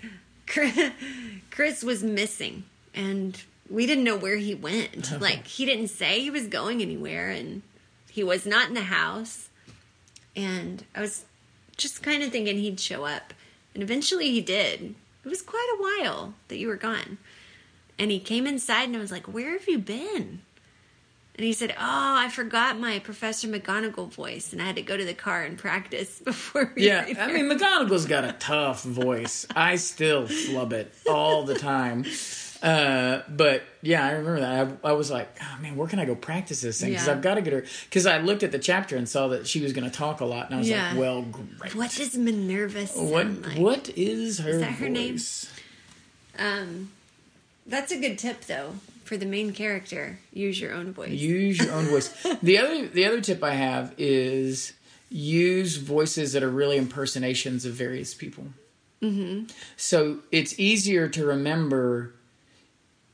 Chris, 0.47 1.83
was 1.83 2.03
missing, 2.03 2.65
and 2.95 3.43
we 3.71 3.87
didn't 3.87 4.05
know 4.05 4.17
where 4.17 4.37
he 4.37 4.55
went. 4.55 5.13
Uh-huh. 5.13 5.19
Like 5.21 5.47
he 5.47 5.65
didn't 5.65 5.89
say 5.89 6.21
he 6.21 6.31
was 6.31 6.47
going 6.47 6.83
anywhere, 6.83 7.31
and 7.31 7.63
he 8.11 8.23
was 8.23 8.47
not 8.47 8.69
in 8.69 8.75
the 8.75 8.83
house. 8.83 9.49
And 10.35 10.85
I 10.95 11.01
was 11.01 11.25
just 11.77 12.03
kind 12.03 12.23
of 12.23 12.31
thinking 12.31 12.59
he'd 12.59 12.81
show 12.81 13.05
up, 13.05 13.35
and 13.75 13.83
eventually 13.83 14.31
he 14.31 14.41
did. 14.41 14.95
It 15.25 15.29
was 15.29 15.43
quite 15.43 15.69
a 15.79 15.83
while 15.83 16.35
that 16.49 16.59
you 16.59 16.69
were 16.69 16.77
gone, 16.77 17.19
and 17.99 18.11
he 18.11 18.19
came 18.19 18.47
inside, 18.47 18.85
and 18.85 18.97
I 18.97 19.01
was 19.01 19.13
like, 19.13 19.27
"Where 19.27 19.53
have 19.53 19.69
you 19.69 19.79
been?" 19.79 20.43
And 21.37 21.47
he 21.47 21.53
said, 21.55 21.71
"Oh, 21.73 21.77
I 21.81 22.29
forgot 22.29 22.79
my 22.79 22.99
Professor 22.99 23.49
McGonagall 23.49 24.11
voice, 24.13 24.53
and 24.53 24.61
I 24.61 24.67
had 24.67 24.77
to 24.77 24.83
go 24.83 24.97
to 24.99 25.05
the 25.05 25.15
car 25.15 25.43
and 25.43 25.57
practice 25.57 26.19
before 26.25 26.73
we." 26.77 26.87
Yeah, 26.87 27.07
I 27.19 27.33
mean 27.33 27.47
McGonagall's 27.51 28.07
got 28.07 28.25
a 28.25 28.33
tough 28.35 28.83
voice. 28.83 29.47
I 29.57 29.77
still 29.77 30.27
flub 30.27 30.73
it 30.75 30.93
all 31.09 31.45
the 31.45 31.55
time. 31.59 32.05
Uh, 32.63 33.23
but 33.29 33.65
yeah, 33.81 34.07
I 34.07 34.11
remember 34.13 34.39
that. 34.41 34.79
I, 34.85 34.91
I 34.91 34.93
was 34.93 35.11
like, 35.11 35.37
oh 35.43 35.59
man, 35.61 35.75
where 35.75 35.89
can 35.89 35.99
I 35.99 36.05
go 36.05 36.15
practice 36.15 36.61
this 36.61 36.81
thing? 36.81 36.91
Because 36.91 37.07
Yeah. 37.09 37.15
I've 37.15 37.21
got 37.23 37.35
to 37.35 37.41
get 37.43 37.53
her. 37.55 37.65
Because 37.85 38.07
I 38.07 38.19
looked 38.19 38.45
at 38.45 38.53
the 38.53 38.59
chapter 38.61 38.97
and 38.97 39.09
saw 39.09 39.27
that 39.29 39.49
she 39.49 39.61
was 39.61 39.73
going 39.73 39.83
to 39.83 39.91
talk 39.91 40.21
a 40.21 40.25
lot, 40.25 40.47
and 40.47 40.55
I 40.55 40.59
was 40.59 40.69
Yeah. 40.69 40.91
like, 40.91 40.99
well, 41.01 41.23
great. 41.23 41.75
What 41.75 41.91
does 41.91 42.15
Minerva 42.17 42.87
sound 42.87 43.11
What 43.11 43.27
like? 43.49 43.59
what 43.59 43.89
is 43.97 44.39
her 44.41 44.59
that 44.59 44.73
her 44.75 44.89
name? 44.89 45.19
Um, 46.39 46.91
that's 47.67 47.91
a 47.91 47.99
good 47.99 48.17
tip, 48.19 48.43
though, 48.43 48.75
for 49.13 49.19
the 49.19 49.27
main 49.27 49.53
character. 49.53 50.19
Use 50.33 50.59
your 50.59 50.73
own 50.73 50.95
voice. 50.95 51.11
Use 51.11 51.59
your 51.59 51.73
own 51.73 51.85
voice. 51.85 52.09
The 52.43 52.57
other 52.57 52.87
the 52.89 53.05
other 53.05 53.21
tip 53.21 53.45
I 53.45 53.51
have 53.53 53.93
is 53.99 54.73
use 55.11 55.77
voices 55.77 56.33
that 56.33 56.43
are 56.43 56.49
really 56.49 56.79
impersonations 56.79 57.67
of 57.67 57.75
various 57.75 58.15
people. 58.15 58.47
Mm-hmm. 59.03 59.49
So 59.77 60.21
it's 60.31 60.59
easier 60.59 61.09
to 61.11 61.27
remember. 61.27 62.15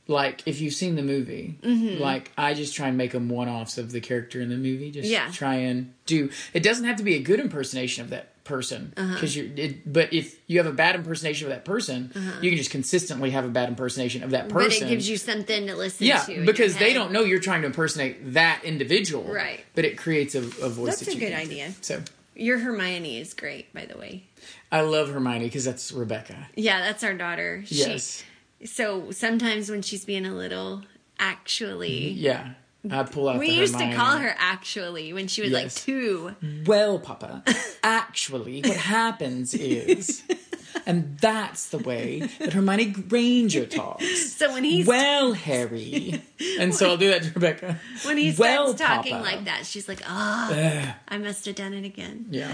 Like 0.07 0.41
if 0.47 0.59
you've 0.61 0.73
seen 0.73 0.95
the 0.95 1.03
movie, 1.03 1.59
like 1.99 2.31
I 2.37 2.53
just 2.53 2.73
try 2.75 2.87
and 2.87 2.97
make 2.97 3.11
them 3.11 3.27
one-offs 3.29 3.77
of 3.77 3.91
the 3.91 3.99
character 4.01 4.39
in 4.41 4.49
the 4.49 4.55
movie. 4.57 4.89
Just 4.89 5.07
Yeah. 5.09 5.29
try 5.31 5.55
and 5.55 5.93
do. 6.07 6.31
It 6.53 6.63
doesn't 6.63 6.85
have 6.85 6.95
to 6.97 7.03
be 7.03 7.15
a 7.15 7.19
good 7.21 7.39
impersonation 7.41 8.05
of 8.05 8.09
that 8.09 8.38
person 8.49 8.93
uh-huh. 8.97 9.13
because 9.13 9.35
you're. 9.35 9.45
It, 9.55 9.91
but 9.91 10.11
if 10.11 10.37
you 10.47 10.57
have 10.57 10.67
a 10.67 10.73
bad 10.73 10.95
impersonation 10.95 11.47
of 11.47 11.53
that 11.53 11.63
person, 11.63 12.11
uh-huh. 12.13 12.39
you 12.41 12.49
can 12.49 12.57
just 12.57 12.71
consistently 12.71 13.29
have 13.29 13.45
a 13.45 13.49
bad 13.49 13.69
impersonation 13.69 14.23
of 14.23 14.31
that 14.31 14.49
person. 14.49 14.79
but 14.81 14.87
it 14.87 14.89
gives 14.89 15.07
you 15.07 15.15
something 15.15 15.67
to 15.67 15.75
listen 15.75 16.05
Yeah, 16.05 16.19
to. 16.23 16.33
in 16.33 16.45
because 16.45 16.75
they 16.77 16.93
don't 16.93 17.11
know 17.13 17.21
you're 17.21 17.39
trying 17.39 17.61
to 17.61 17.67
impersonate 17.67 18.33
that 18.33 18.61
individual. 18.65 19.23
Right. 19.23 19.63
But 19.75 19.85
it 19.85 19.97
creates 19.97 20.35
a, 20.35 20.39
a 20.39 20.69
voice 20.69 20.99
That's 20.99 21.05
that 21.05 21.15
a 21.15 21.19
good 21.19 21.33
idea. 21.33 21.71
So 21.81 22.01
Your 22.35 22.59
Hermione 22.59 23.19
is 23.19 23.33
great, 23.33 23.73
by 23.73 23.85
the 23.85 23.97
way. 23.97 24.23
I 24.71 24.81
love 24.81 25.09
Hermione 25.11 25.45
because 25.45 25.63
that's 25.63 25.91
Rebecca. 25.91 26.47
Yeah, 26.55 26.79
that's 26.79 27.03
our 27.03 27.13
daughter. 27.13 27.63
She- 27.65 27.75
Yes. 27.75 28.23
so 28.65 29.11
sometimes 29.11 29.69
when 29.69 29.81
she's 29.81 30.03
being 30.05 30.25
a 30.25 30.33
little, 30.33 30.83
actually, 31.17 32.11
mm-hmm. 32.11 32.19
Yeah. 32.19 32.49
I 32.89 33.03
pull 33.03 33.27
out 33.27 33.39
we 33.39 33.49
used 33.49 33.77
to 33.77 33.93
call 33.93 34.17
her 34.17 34.33
actually 34.37 35.11
when 35.11 35.27
she 35.27 35.41
was 35.41 35.51
like 35.51 35.63
Yes. 35.65 35.83
two. 35.83 36.35
Well, 36.65 36.99
Papa, 36.99 37.43
actually, 37.83 38.61
what 38.61 38.77
happens 38.77 39.53
is. 39.53 40.23
and 40.85 41.17
that's 41.19 41.69
the 41.69 41.77
way 41.79 42.19
that 42.39 42.53
Hermione 42.53 42.85
Granger 42.85 43.65
talks. 43.65 44.33
So 44.33 44.53
when 44.53 44.63
he's 44.63 44.87
well, 44.87 45.33
Harry, 45.33 46.21
and 46.59 46.73
so 46.73 46.91
I'll 46.91 46.97
do 46.97 47.09
that 47.09 47.23
to 47.23 47.31
Rebecca. 47.33 47.79
when 48.03 48.17
he 48.17 48.33
well, 48.37 48.73
starts 48.73 48.81
talking 48.81 49.13
Papa. 49.13 49.25
like 49.25 49.45
that, 49.45 49.65
she's 49.65 49.87
like, 49.89 50.01
"Ah, 50.05 50.49
Ugh. 50.51 50.95
I 51.09 51.17
must 51.17 51.45
have 51.45 51.55
done 51.55 51.73
it 51.73 51.85
again." 51.85 52.27
Yeah. 52.29 52.53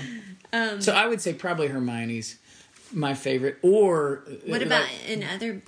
Um, 0.54 0.82
So 0.82 0.94
I 0.94 1.08
would 1.08 1.22
say 1.22 1.34
probably 1.34 1.68
Hermione's 1.68 2.38
my 2.92 3.14
favorite. 3.14 3.58
Or 3.62 4.24
what 4.48 4.62
uh, 4.62 4.66
about 4.66 4.84
like, 4.84 5.08
in 5.10 5.24
other 5.24 5.62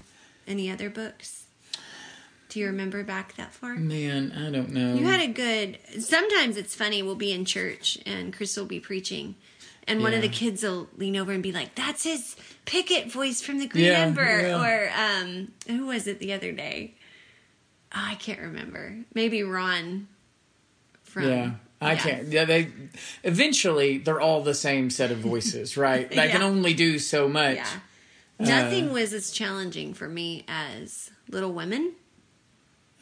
any 0.48 0.72
other 0.72 0.90
books? 0.90 1.44
Do 2.50 2.60
you 2.60 2.68
remember 2.68 3.04
back 3.04 3.36
that 3.36 3.52
far? 3.52 3.76
man? 3.76 4.32
I 4.32 4.50
don't 4.50 4.70
know. 4.72 4.96
You 4.96 5.06
had 5.06 5.22
a 5.22 5.28
good. 5.28 5.78
Sometimes 6.02 6.56
it's 6.56 6.76
funny. 6.76 7.04
We'll 7.04 7.16
be 7.16 7.32
in 7.34 7.44
church 7.46 7.98
and 8.06 8.34
Chris 8.34 8.56
will 8.56 8.66
be 8.66 8.80
preaching, 8.80 9.36
and 9.88 10.02
one 10.02 10.14
of 10.14 10.22
the 10.22 10.30
kids 10.30 10.64
will 10.64 10.88
lean 10.98 11.18
over 11.18 11.32
and 11.32 11.44
be 11.44 11.52
like, 11.52 11.76
"That's 11.76 12.04
his 12.04 12.36
Picket 12.66 13.12
voice 13.12 13.42
from 13.42 13.60
the 13.60 13.68
Green 13.68 13.86
Yeah, 13.86 14.00
Ember." 14.00 14.42
yeah. 14.42 14.62
Or 14.62 14.92
um, 14.98 15.52
who 15.68 15.88
was 15.88 16.08
it 16.08 16.20
the 16.20 16.34
other 16.34 16.52
day? 16.52 16.96
Oh, 17.94 18.04
I 18.04 18.16
can't 18.16 18.40
remember. 18.40 18.98
Maybe 19.14 19.44
Ron. 19.44 20.08
From 21.04 21.24
yeah. 21.30 21.52
I 21.82 21.94
yeah. 21.94 22.00
can't. 22.00 22.28
Yeah, 22.28 22.46
they 22.46 22.72
eventually 23.24 23.98
they're 23.98 24.22
all 24.22 24.42
the 24.42 24.54
same 24.56 24.90
set 24.90 25.12
of 25.12 25.20
voices, 25.20 25.78
right? 25.78 26.10
They 26.10 26.30
can 26.30 26.42
only 26.42 26.74
do 26.74 26.98
so 27.00 27.28
much. 27.28 27.58
Yeah. 27.58 27.68
Uh, 28.40 28.46
Nothing 28.46 28.94
was 28.94 29.14
as 29.14 29.32
challenging 29.32 29.94
for 29.94 30.08
me 30.08 30.46
as 30.48 31.12
Little 31.30 31.52
Women 31.54 31.94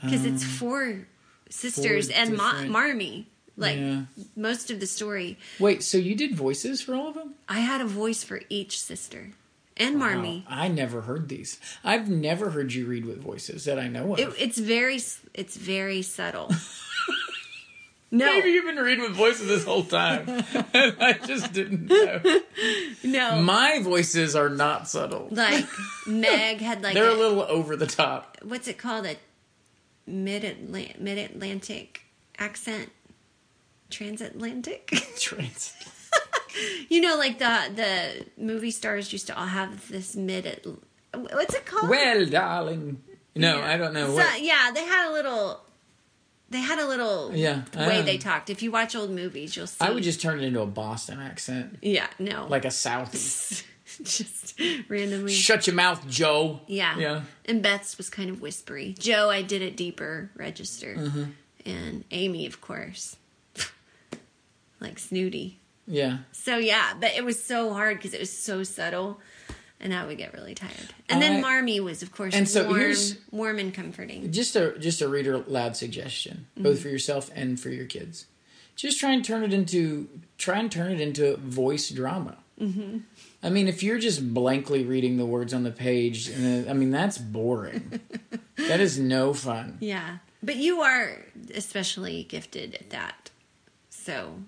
because 0.01 0.25
it's 0.25 0.43
four 0.43 1.07
sisters 1.49 2.09
Um, 2.09 2.35
four 2.35 2.49
and 2.55 2.71
Ma- 2.71 2.79
Marmee. 2.79 3.25
Like 3.57 3.77
Yeah. 3.77 4.01
most 4.35 4.69
of 4.69 4.81
the 4.81 4.87
story, 4.87 5.37
Wait, 5.59 5.81
so 5.81 5.97
you 5.97 6.13
did 6.13 6.35
voices 6.35 6.81
for 6.81 6.93
all 6.93 7.07
of 7.07 7.13
them? 7.15 7.35
I 7.47 7.61
had 7.61 7.79
a 7.79 7.85
voice 7.85 8.21
for 8.23 8.41
each 8.49 8.81
sister 8.81 9.29
and. 9.77 9.99
Wow, 9.99 10.41
I 10.49 10.67
never 10.67 11.01
heard 11.01 11.29
these. 11.29 11.57
I've 11.83 12.09
never 12.09 12.49
heard 12.49 12.73
you 12.73 12.85
read 12.85 13.05
with 13.05 13.21
voices 13.21 13.63
that 13.63 13.79
I 13.79 13.87
know 13.87 14.11
of. 14.13 14.19
It, 14.19 14.29
it's 14.37 14.57
very, 14.57 14.99
it's 15.33 15.55
very 15.55 16.01
subtle. 16.01 16.51
no, 18.11 18.25
Maybe 18.25 18.49
you've 18.51 18.65
been 18.65 18.75
reading 18.83 19.03
with 19.03 19.13
voices 19.15 19.47
this 19.47 19.63
whole 19.65 19.83
time. 19.83 20.27
and 20.73 20.95
I 20.99 21.13
just 21.25 21.51
didn't 21.53 21.87
know. 21.87 22.21
no. 23.03 23.41
My 23.41 23.79
voices 23.81 24.35
are 24.35 24.49
not 24.49 24.87
subtle. 24.87 25.27
like 25.31 25.65
Meg 26.05 26.59
had 26.59 26.81
like 26.83 26.93
They're 26.93 27.09
a, 27.09 27.13
a 27.13 27.17
little 27.17 27.41
over 27.43 27.75
the 27.75 27.87
top. 27.87 28.37
what's 28.43 28.67
it 28.67 28.77
called 28.77 29.05
a 29.05 29.15
mid 30.07 30.69
mid 30.99 31.17
Atlantic 31.17 32.01
accent, 32.37 32.89
transatlantic. 33.89 34.87
Trans. 35.19 35.73
You 36.89 37.01
know, 37.01 37.17
like 37.17 37.39
the 37.39 37.71
the 37.75 38.25
movie 38.41 38.71
stars 38.71 39.11
used 39.11 39.27
to 39.27 39.37
all 39.37 39.47
have 39.47 39.89
this 39.89 40.15
mid. 40.15 40.45
What's 41.13 41.53
it 41.55 41.65
called? 41.65 41.89
Well, 41.89 42.25
darling. 42.25 43.01
No, 43.35 43.57
Yeah. 43.57 43.73
I 43.73 43.77
don't 43.77 43.93
know. 43.93 44.07
So, 44.07 44.13
What, 44.15 44.41
yeah, 44.41 44.71
they 44.73 44.85
had 44.85 45.09
a 45.09 45.11
little. 45.11 45.61
They 46.49 46.59
had 46.59 46.79
a 46.79 46.85
little 46.87 47.31
Yeah, 47.35 47.63
way 47.75 48.01
they 48.03 48.17
talked. 48.17 48.49
If 48.49 48.61
you 48.61 48.71
watch 48.71 48.95
old 48.95 49.09
movies, 49.09 49.57
you'll 49.57 49.67
see. 49.67 49.83
I 49.83 49.89
would 49.89 50.03
just 50.03 50.21
turn 50.21 50.39
it 50.39 50.43
into 50.43 50.61
a 50.61 50.65
Boston 50.67 51.19
accent. 51.19 51.79
yeah 51.81 52.07
no 52.19 52.45
Like 52.47 52.65
a 52.65 52.69
Southie. 52.69 53.63
just 54.03 54.59
randomly 54.89 55.31
Shut 55.33 55.67
your 55.67 55.75
mouth, 55.75 56.07
Jo. 56.07 56.61
yeah 56.67 56.97
Yeah. 56.97 57.21
And 57.45 57.61
Beth's 57.61 57.97
was 57.97 58.09
kind 58.09 58.29
of 58.29 58.41
whispery. 58.41 58.95
Joe, 58.97 59.29
I 59.29 59.41
did 59.41 59.61
it 59.61 59.75
deeper 59.77 60.31
register, 60.35 60.95
Mm-hmm. 60.95 61.23
and 61.65 62.03
Amy, 62.11 62.45
of 62.45 62.61
course, 62.61 63.15
like 64.79 64.99
snooty. 64.99 65.59
Yeah. 65.87 66.17
So 66.31 66.57
yeah, 66.57 66.93
but 66.99 67.13
it 67.15 67.23
was 67.23 67.41
so 67.43 67.73
hard 67.73 67.97
because 67.97 68.13
it 68.13 68.19
was 68.19 68.35
so 68.35 68.63
subtle, 68.63 69.19
and 69.79 69.93
I 69.93 70.05
would 70.05 70.17
get 70.17 70.33
really 70.33 70.55
tired. 70.55 70.93
And 71.09 71.21
then 71.21 71.37
I- 71.37 71.41
Marmee 71.41 71.79
was, 71.79 72.01
of 72.01 72.11
course, 72.11 72.33
And 72.33 72.49
so 72.49 72.65
warm, 72.65 72.79
here's- 72.79 73.15
warm 73.31 73.59
and 73.59 73.73
comforting. 73.73 74.31
Just 74.31 74.55
a 74.55 74.77
just 74.79 75.01
a 75.01 75.07
reader 75.07 75.37
loud 75.37 75.75
suggestion, 75.77 76.47
Mm-hmm. 76.55 76.63
both 76.63 76.81
for 76.81 76.89
yourself 76.89 77.29
and 77.35 77.59
for 77.59 77.69
your 77.69 77.85
kids. 77.85 78.25
Just 78.75 78.99
try 78.99 79.11
and 79.13 79.23
turn 79.23 79.43
it 79.43 79.53
into 79.53 80.09
try 80.37 80.57
and 80.59 80.71
turn 80.71 80.91
it 80.91 80.99
into 80.99 81.37
voice 81.37 81.89
drama. 81.89 82.37
Mm-hmm. 82.59 82.99
I 83.45 83.49
mean, 83.51 83.67
if 83.67 83.83
you're 83.83 83.99
just 83.99 84.33
blankly 84.33 84.83
reading 84.83 85.17
the 85.17 85.25
words 85.25 85.53
on 85.53 85.61
the 85.63 85.71
page, 85.71 86.29
I 86.31 86.73
mean 86.73 86.89
that's 86.89 87.19
boring. 87.19 87.99
that 88.57 88.79
is 88.79 88.97
no 88.97 89.33
fun. 89.35 89.77
Yeah, 89.79 90.17
but 90.41 90.55
you 90.55 90.81
are 90.81 91.21
especially 91.53 92.23
gifted 92.23 92.73
at 92.73 92.89
that. 92.89 93.29
So 93.89 94.39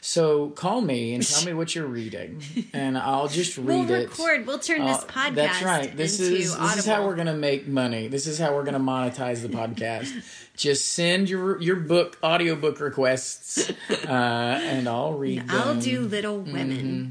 So 0.00 0.50
call 0.50 0.80
me 0.80 1.14
and 1.14 1.26
tell 1.26 1.44
me 1.44 1.54
what 1.54 1.74
you're 1.74 1.86
reading, 1.88 2.40
and 2.72 2.96
I'll 2.96 3.26
just 3.26 3.56
read 3.58 3.66
we'll 3.66 3.90
it. 3.92 4.08
record. 4.10 4.46
We'll 4.46 4.60
turn 4.60 4.84
this 4.86 4.98
Uh, 5.02 5.06
podcast. 5.06 5.34
That's 5.34 5.62
right. 5.64 5.96
This 5.96 6.20
into 6.20 6.36
is 6.36 6.56
this 6.56 6.76
is 6.78 6.86
how 6.86 7.04
we're 7.04 7.16
gonna 7.16 7.34
make 7.34 7.66
money. 7.66 8.06
This 8.06 8.28
is 8.28 8.38
how 8.38 8.54
we're 8.54 8.64
gonna 8.64 8.78
monetize 8.78 9.42
the 9.42 9.48
podcast. 9.48 10.12
Just 10.56 10.92
send 10.92 11.28
your 11.28 11.60
your 11.60 11.76
book 11.76 12.16
audiobook 12.22 12.78
requests, 12.78 13.70
uh, 13.90 14.06
and 14.06 14.88
I'll 14.88 15.14
read 15.14 15.40
them. 15.40 15.50
I'll 15.50 15.80
do 15.80 16.02
Little 16.02 16.42
Mm-hmm. 16.44 17.10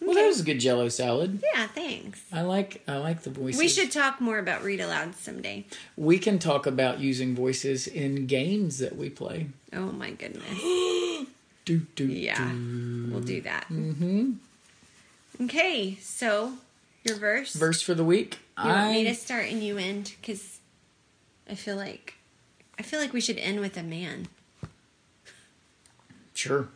Well, 0.00 0.14
that 0.14 0.26
was 0.26 0.40
a 0.40 0.44
good 0.44 0.58
Jello 0.60 0.88
salad. 0.88 1.42
Yeah, 1.54 1.66
thanks. 1.66 2.22
I 2.32 2.40
like 2.42 2.82
I 2.88 2.96
like 2.96 3.22
the 3.22 3.30
voices. 3.30 3.58
We 3.60 3.68
should 3.68 3.92
talk 3.92 4.20
more 4.20 4.38
about 4.38 4.62
read 4.62 4.80
aloud 4.80 5.14
someday. 5.14 5.66
We 5.96 6.18
can 6.18 6.38
talk 6.38 6.66
about 6.66 7.00
using 7.00 7.34
voices 7.34 7.86
in 7.86 8.26
games 8.26 8.78
that 8.78 8.96
we 8.96 9.10
play. 9.10 9.48
Oh 9.74 9.92
my 9.92 10.10
goodness. 10.12 10.58
Do 11.66 11.80
do 11.94 12.06
Yeah, 12.06 12.38
do. 12.50 13.08
we'll 13.12 13.20
do 13.20 13.42
that. 13.42 13.66
Mm-hmm. 13.68 14.32
Okay, 15.44 15.96
so 16.00 16.54
your 17.04 17.16
verse. 17.16 17.54
Verse 17.54 17.82
for 17.82 17.94
the 17.94 18.02
week. 18.02 18.38
You 18.62 18.68
want 18.70 18.92
me 18.92 19.04
to 19.04 19.14
start 19.14 19.46
and 19.46 19.62
you 19.62 19.76
end? 19.78 20.14
Because 20.20 20.58
I 21.48 21.54
feel 21.54 21.76
like 21.76 22.14
I 22.78 22.82
feel 22.82 22.98
like 22.98 23.12
we 23.12 23.20
should 23.20 23.38
end 23.38 23.60
with 23.60 23.76
a 23.76 23.82
man. 23.82 24.28
sure. 26.32 26.68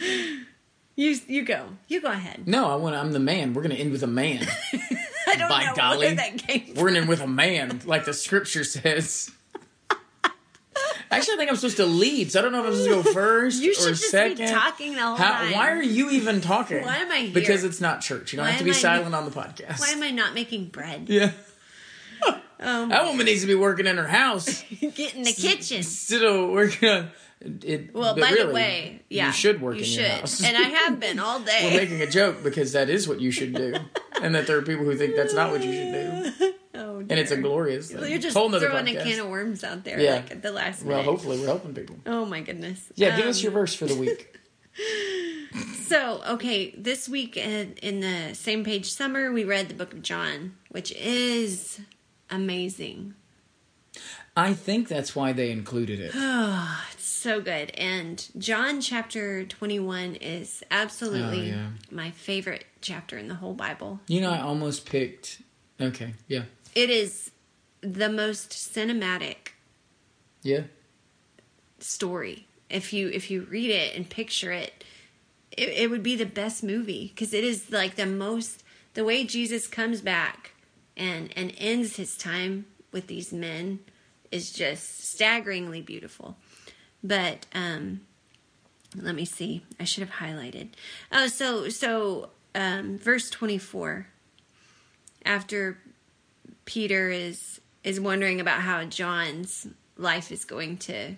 You 0.94 1.18
you 1.26 1.42
go. 1.44 1.66
You 1.88 2.00
go 2.02 2.08
ahead. 2.10 2.46
No, 2.46 2.68
I 2.70 2.76
want. 2.76 2.94
I'm 2.94 3.12
the 3.12 3.18
man. 3.18 3.54
We're 3.54 3.62
gonna 3.62 3.74
end 3.76 3.92
with 3.92 4.02
a 4.02 4.06
man. 4.06 4.46
I 5.26 5.36
don't 5.36 5.48
By 5.48 5.64
know 5.64 5.74
golly. 5.74 5.98
where 6.06 6.14
that 6.16 6.38
came. 6.38 6.74
We're 6.76 6.88
gonna 6.88 7.00
end 7.00 7.08
with 7.08 7.20
a 7.22 7.26
man, 7.26 7.80
like 7.86 8.04
the 8.04 8.12
scripture 8.12 8.64
says. 8.64 9.30
Actually, 11.10 11.34
I 11.34 11.36
think 11.36 11.50
I'm 11.50 11.56
supposed 11.56 11.76
to 11.76 11.84
lead, 11.84 12.32
so 12.32 12.38
I 12.38 12.42
don't 12.42 12.52
know 12.52 12.60
if 12.60 12.66
I'm 12.68 12.72
supposed 12.74 13.04
to 13.06 13.10
go 13.10 13.12
first 13.20 13.62
You 13.62 13.72
or 13.72 13.74
should 13.74 13.88
just 13.96 14.10
second. 14.10 14.38
be 14.38 14.46
talking 14.50 14.94
the 14.94 15.02
whole 15.02 15.16
How- 15.16 15.32
time. 15.40 15.52
Why 15.52 15.70
are 15.72 15.82
you 15.82 16.08
even 16.10 16.40
talking? 16.40 16.82
Why 16.82 16.96
am 16.98 17.12
I 17.12 17.16
here? 17.18 17.34
Because 17.34 17.64
it's 17.64 17.82
not 17.82 18.00
church. 18.00 18.32
You 18.32 18.38
don't 18.38 18.46
Why 18.46 18.52
have 18.52 18.58
to 18.60 18.64
be 18.64 18.70
I- 18.70 18.74
silent 18.74 19.14
on 19.14 19.26
the 19.26 19.30
podcast. 19.30 19.78
Why 19.80 19.88
am 19.90 20.02
I 20.02 20.10
not 20.10 20.32
making 20.34 20.66
bread? 20.68 21.04
yeah. 21.08 21.32
Um, 22.60 22.88
That 22.90 23.04
woman 23.06 23.26
needs 23.26 23.40
to 23.42 23.46
be 23.46 23.54
working 23.56 23.86
in 23.86 23.96
her 23.98 24.06
house 24.06 24.62
get 24.80 25.14
in 25.14 25.22
the 25.24 25.32
kitchen. 25.32 25.80
of 26.24 26.50
working 26.50 26.88
on 26.88 27.10
it. 27.44 27.94
Well, 27.94 28.14
by 28.16 28.30
really, 28.30 28.46
the 28.46 28.52
way, 28.52 29.02
yeah, 29.10 29.26
you 29.28 29.32
should 29.32 29.60
work 29.60 29.74
You 29.74 29.80
in 29.80 29.86
should, 29.86 30.00
your 30.00 30.08
house. 30.10 30.42
and 30.44 30.56
I 30.56 30.62
have 30.68 31.00
been 31.00 31.18
all 31.18 31.40
day. 31.52 31.60
We're 31.70 31.76
making 31.80 32.00
a 32.02 32.10
joke 32.10 32.42
because 32.42 32.72
that 32.72 32.88
is 32.88 33.06
what 33.08 33.20
you 33.20 33.30
should 33.30 33.54
do, 33.54 33.74
and 34.22 34.34
that 34.34 34.46
there 34.46 34.56
are 34.58 34.62
people 34.62 34.84
who 34.84 34.96
think 34.96 35.16
that's 35.16 35.34
not 35.34 35.50
what 35.50 35.62
you 35.64 35.72
should 35.72 35.92
do, 36.40 36.52
oh, 36.74 36.98
and 36.98 37.12
it's 37.12 37.30
a 37.30 37.36
glorious 37.36 37.90
thing. 37.90 38.08
You're 38.10 38.18
just 38.20 38.36
Whole 38.36 38.50
throwing 38.50 38.86
podcast. 38.86 39.00
a 39.00 39.04
can 39.04 39.20
of 39.20 39.28
worms 39.28 39.64
out 39.64 39.84
there, 39.84 40.00
Yeah. 40.00 40.14
like 40.16 40.30
at 40.30 40.42
the 40.42 40.52
last 40.52 40.82
Well, 40.84 40.98
minute. 40.98 41.10
hopefully 41.10 41.38
we're 41.40 41.46
helping 41.46 41.74
people. 41.74 41.96
Oh 42.06 42.24
my 42.24 42.40
goodness. 42.40 42.92
Yeah, 42.94 43.16
give 43.16 43.26
us 43.26 43.38
Um, 43.40 43.42
your 43.44 43.52
verse 43.52 43.74
for 43.74 43.86
the 43.86 43.94
week. 43.96 44.36
So, 45.86 46.22
okay, 46.26 46.70
this 46.78 47.06
week 47.06 47.36
in, 47.36 47.74
in 47.82 48.00
the 48.00 48.34
same 48.34 48.64
page 48.64 48.90
summer, 48.90 49.30
we 49.30 49.44
read 49.44 49.68
the 49.68 49.74
book 49.74 49.92
of 49.92 50.00
John, 50.00 50.56
which 50.70 50.90
is 50.92 51.80
amazing. 52.30 53.12
I 54.34 54.54
think 54.54 54.88
that's 54.88 55.14
why 55.14 55.34
they 55.34 55.50
included 55.50 56.00
it. 56.00 56.14
So 57.22 57.40
good. 57.40 57.70
And 57.78 58.28
John 58.36 58.80
chapter 58.80 59.44
21 59.44 60.16
is 60.16 60.64
absolutely 60.72 61.52
Oh, 61.52 61.54
yeah. 61.54 61.66
my 61.88 62.10
favorite 62.10 62.64
chapter 62.80 63.16
in 63.16 63.28
the 63.28 63.36
whole 63.36 63.54
Bible. 63.54 64.00
You 64.08 64.20
know, 64.22 64.32
I 64.32 64.40
almost 64.40 64.86
picked. 64.86 65.40
Okay, 65.80 66.14
yeah, 66.26 66.42
It 66.74 66.90
is 66.90 67.30
the 67.80 68.08
most 68.08 68.50
cinematic 68.50 69.52
yeah. 70.42 70.62
story. 71.78 72.48
If 72.68 72.92
you 72.92 73.08
if 73.10 73.30
you 73.30 73.42
read 73.42 73.70
it 73.70 73.94
and 73.94 74.10
picture 74.10 74.50
it, 74.50 74.82
it, 75.52 75.68
it 75.68 75.90
would 75.90 76.02
be 76.02 76.16
the 76.16 76.26
best 76.26 76.64
movie 76.64 77.12
because 77.14 77.32
it 77.32 77.44
is 77.44 77.70
like 77.70 77.94
the 77.94 78.04
most 78.06 78.64
the 78.94 79.04
way 79.04 79.22
Jesus 79.22 79.68
comes 79.68 80.00
back 80.00 80.54
and 80.96 81.32
and 81.36 81.54
ends 81.56 81.94
his 81.94 82.16
time 82.16 82.66
with 82.90 83.06
these 83.06 83.32
men 83.32 83.78
is 84.32 84.50
just 84.50 85.04
staggeringly 85.08 85.82
beautiful. 85.82 86.36
But 87.02 87.46
um 87.54 88.02
let 88.94 89.14
me 89.14 89.24
see. 89.24 89.62
I 89.80 89.84
should 89.84 90.06
have 90.06 90.16
highlighted. 90.16 90.68
Oh, 91.10 91.26
so 91.26 91.68
so 91.68 92.30
um 92.54 92.98
verse 92.98 93.30
24 93.30 94.06
after 95.24 95.78
Peter 96.64 97.10
is 97.10 97.60
is 97.84 98.00
wondering 98.00 98.40
about 98.40 98.60
how 98.60 98.84
John's 98.84 99.66
life 99.96 100.30
is 100.32 100.44
going 100.44 100.78
to 100.78 101.16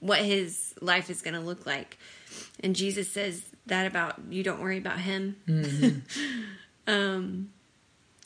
what 0.00 0.18
his 0.18 0.74
life 0.80 1.10
is 1.10 1.22
going 1.22 1.34
to 1.34 1.40
look 1.40 1.64
like. 1.64 1.96
And 2.60 2.74
Jesus 2.74 3.08
says 3.08 3.42
that 3.66 3.86
about 3.86 4.16
you 4.30 4.42
don't 4.42 4.60
worry 4.60 4.78
about 4.78 4.98
him. 4.98 5.36
Mm-hmm. 5.48 6.00
um, 6.92 7.50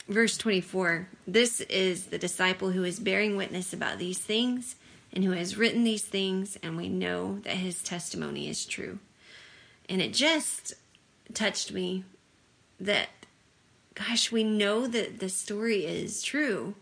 verse 0.07 0.37
24 0.37 1.07
This 1.27 1.61
is 1.61 2.07
the 2.07 2.17
disciple 2.17 2.71
who 2.71 2.83
is 2.83 2.99
bearing 2.99 3.37
witness 3.37 3.73
about 3.73 3.99
these 3.99 4.17
things 4.17 4.75
and 5.13 5.23
who 5.23 5.31
has 5.31 5.57
written 5.57 5.83
these 5.83 6.03
things, 6.03 6.57
and 6.61 6.77
we 6.77 6.89
know 6.89 7.39
that 7.43 7.55
his 7.57 7.81
testimony 7.81 8.47
is 8.49 8.65
true. 8.65 8.99
And 9.89 10.01
it 10.01 10.13
just 10.13 10.73
touched 11.33 11.71
me 11.71 12.03
that, 12.79 13.09
gosh, 13.95 14.31
we 14.31 14.43
know 14.43 14.85
that 14.87 15.19
the 15.19 15.29
story 15.29 15.85
is 15.85 16.21
true, 16.21 16.75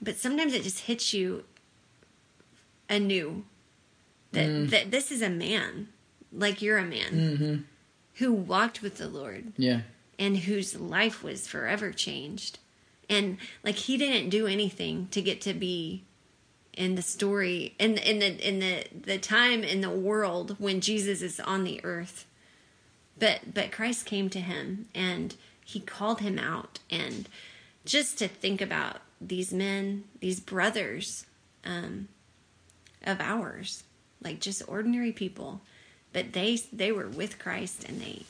but 0.00 0.16
sometimes 0.16 0.54
it 0.54 0.62
just 0.62 0.80
hits 0.80 1.12
you 1.12 1.44
anew 2.88 3.44
that, 4.32 4.70
that 4.70 4.90
this 4.90 5.10
is 5.10 5.22
a 5.22 5.30
man, 5.30 5.88
like 6.32 6.62
you're 6.62 6.78
a 6.78 6.84
man, 6.84 7.12
Mm-hmm. 7.12 7.56
who 8.14 8.32
walked 8.32 8.82
with 8.82 8.96
the 8.98 9.08
Lord 9.08 9.52
Yeah. 9.56 9.82
and 10.18 10.38
whose 10.38 10.78
life 10.78 11.22
was 11.22 11.46
forever 11.46 11.92
changed. 11.92 12.58
And 13.10 13.36
like 13.62 13.74
he 13.74 13.96
didn't 13.96 14.30
do 14.30 14.46
anything 14.46 15.08
to 15.10 15.20
get 15.20 15.40
to 15.42 15.52
be 15.54 16.04
in 16.74 16.94
the 16.94 17.02
story 17.02 17.74
in 17.78 17.98
in 17.98 18.18
the 18.18 18.48
in 18.48 18.58
the 18.60 18.84
the 18.94 19.18
time 19.18 19.62
in 19.62 19.80
the 19.80 19.90
world 19.90 20.56
when 20.58 20.80
Jesus 20.80 21.22
is 21.22 21.38
on 21.40 21.64
the 21.64 21.84
earth. 21.84 22.26
But 23.18 23.54
but 23.54 23.72
Christ 23.72 24.06
came 24.06 24.30
to 24.30 24.40
him 24.40 24.88
and 24.94 25.34
he 25.64 25.80
called 25.80 26.20
him 26.20 26.38
out. 26.38 26.78
And 26.90 27.28
just 27.84 28.18
to 28.18 28.28
think 28.28 28.60
about 28.60 28.98
these 29.20 29.52
men, 29.52 30.04
these 30.20 30.40
brothers 30.40 31.26
um 31.64 32.08
of 33.04 33.20
ours, 33.20 33.84
like 34.22 34.40
just 34.40 34.62
ordinary 34.66 35.12
people, 35.12 35.60
but 36.12 36.32
they 36.32 36.56
they 36.72 36.90
were 36.90 37.08
with 37.08 37.38
Christ 37.38 37.84
and 37.84 38.00
they 38.00 38.22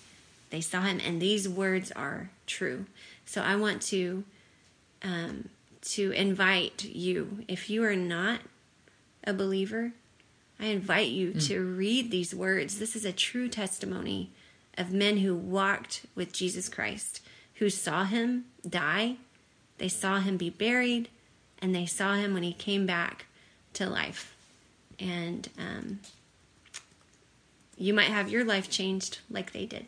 they 0.51 0.61
saw 0.61 0.83
him. 0.83 1.01
And 1.05 1.23
these 1.23 1.49
words 1.49 1.93
are 1.93 2.31
true. 2.47 2.87
So 3.25 3.41
i 3.41 3.57
want 3.57 3.81
to 3.83 4.25
um, 5.03 5.49
to 5.83 6.13
invite 6.13 6.85
you. 6.85 7.45
If 7.49 7.69
you 7.69 7.85
are 7.85 7.97
not 7.97 8.41
a 9.25 9.33
believer 9.33 9.93
i 10.59 10.67
invite 10.67 11.09
you 11.09 11.33
to 11.33 11.61
read 11.61 12.11
these 12.11 12.35
words. 12.35 12.79
This 12.79 12.97
is 12.97 13.05
a 13.05 13.13
true 13.13 13.49
testimony 13.49 14.31
of 14.77 14.93
men 14.93 15.19
who 15.19 15.35
walked 15.35 16.07
with 16.17 16.33
jesus 16.33 16.69
christ 16.69 17.21
who 17.55 17.71
saw 17.71 18.05
him 18.05 18.47
die 18.69 19.17
they 19.79 19.89
saw 19.89 20.21
him 20.21 20.37
be 20.37 20.51
buried 20.51 21.09
and 21.61 21.75
they 21.75 21.87
saw 21.87 22.15
him 22.15 22.35
when 22.35 22.43
he 22.43 22.53
came 22.53 22.87
back 22.87 23.27
to 23.75 23.89
life. 23.89 24.37
And 24.99 25.49
um, 25.59 26.01
you 27.77 27.95
might 27.95 28.07
have 28.07 28.29
your 28.29 28.45
life 28.45 28.71
changed 28.71 29.21
like 29.31 29.53
they 29.53 29.67
did. 29.67 29.87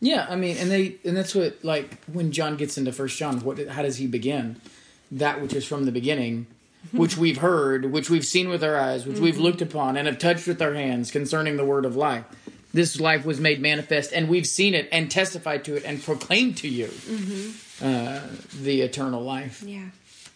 Yeah, 0.00 0.26
I 0.28 0.36
mean, 0.36 0.56
and 0.56 0.70
they 0.70 0.96
and 1.04 1.16
that's 1.16 1.34
what 1.34 1.64
like 1.64 2.02
when 2.04 2.30
John 2.30 2.56
gets 2.56 2.78
into 2.78 2.92
First 2.92 3.18
John, 3.18 3.40
what 3.40 3.58
how 3.68 3.82
does 3.82 3.96
he 3.96 4.06
begin? 4.06 4.60
That 5.10 5.40
which 5.40 5.54
is 5.54 5.64
from 5.66 5.84
the 5.84 5.92
beginning, 5.92 6.46
which 6.92 7.16
we've 7.16 7.38
heard, 7.38 7.90
which 7.92 8.10
we've 8.10 8.26
seen 8.26 8.48
with 8.48 8.62
our 8.62 8.76
eyes, 8.76 9.06
which 9.06 9.18
we've 9.18 9.34
mm-hmm. 9.34 9.42
looked 9.42 9.62
upon 9.62 9.96
and 9.96 10.06
have 10.06 10.18
touched 10.18 10.46
with 10.46 10.60
our 10.62 10.74
hands 10.74 11.10
concerning 11.10 11.56
the 11.56 11.64
word 11.64 11.84
of 11.84 11.96
life. 11.96 12.24
This 12.72 13.00
life 13.00 13.24
was 13.24 13.40
made 13.40 13.60
manifest, 13.60 14.12
and 14.12 14.28
we've 14.28 14.46
seen 14.46 14.74
it 14.74 14.88
and 14.92 15.10
testified 15.10 15.64
to 15.64 15.76
it 15.76 15.84
and 15.84 16.02
proclaimed 16.02 16.58
to 16.58 16.68
you 16.68 16.88
mm-hmm. 16.88 17.84
uh, 17.84 18.20
the 18.62 18.82
eternal 18.82 19.22
life. 19.22 19.62
yeah 19.62 19.86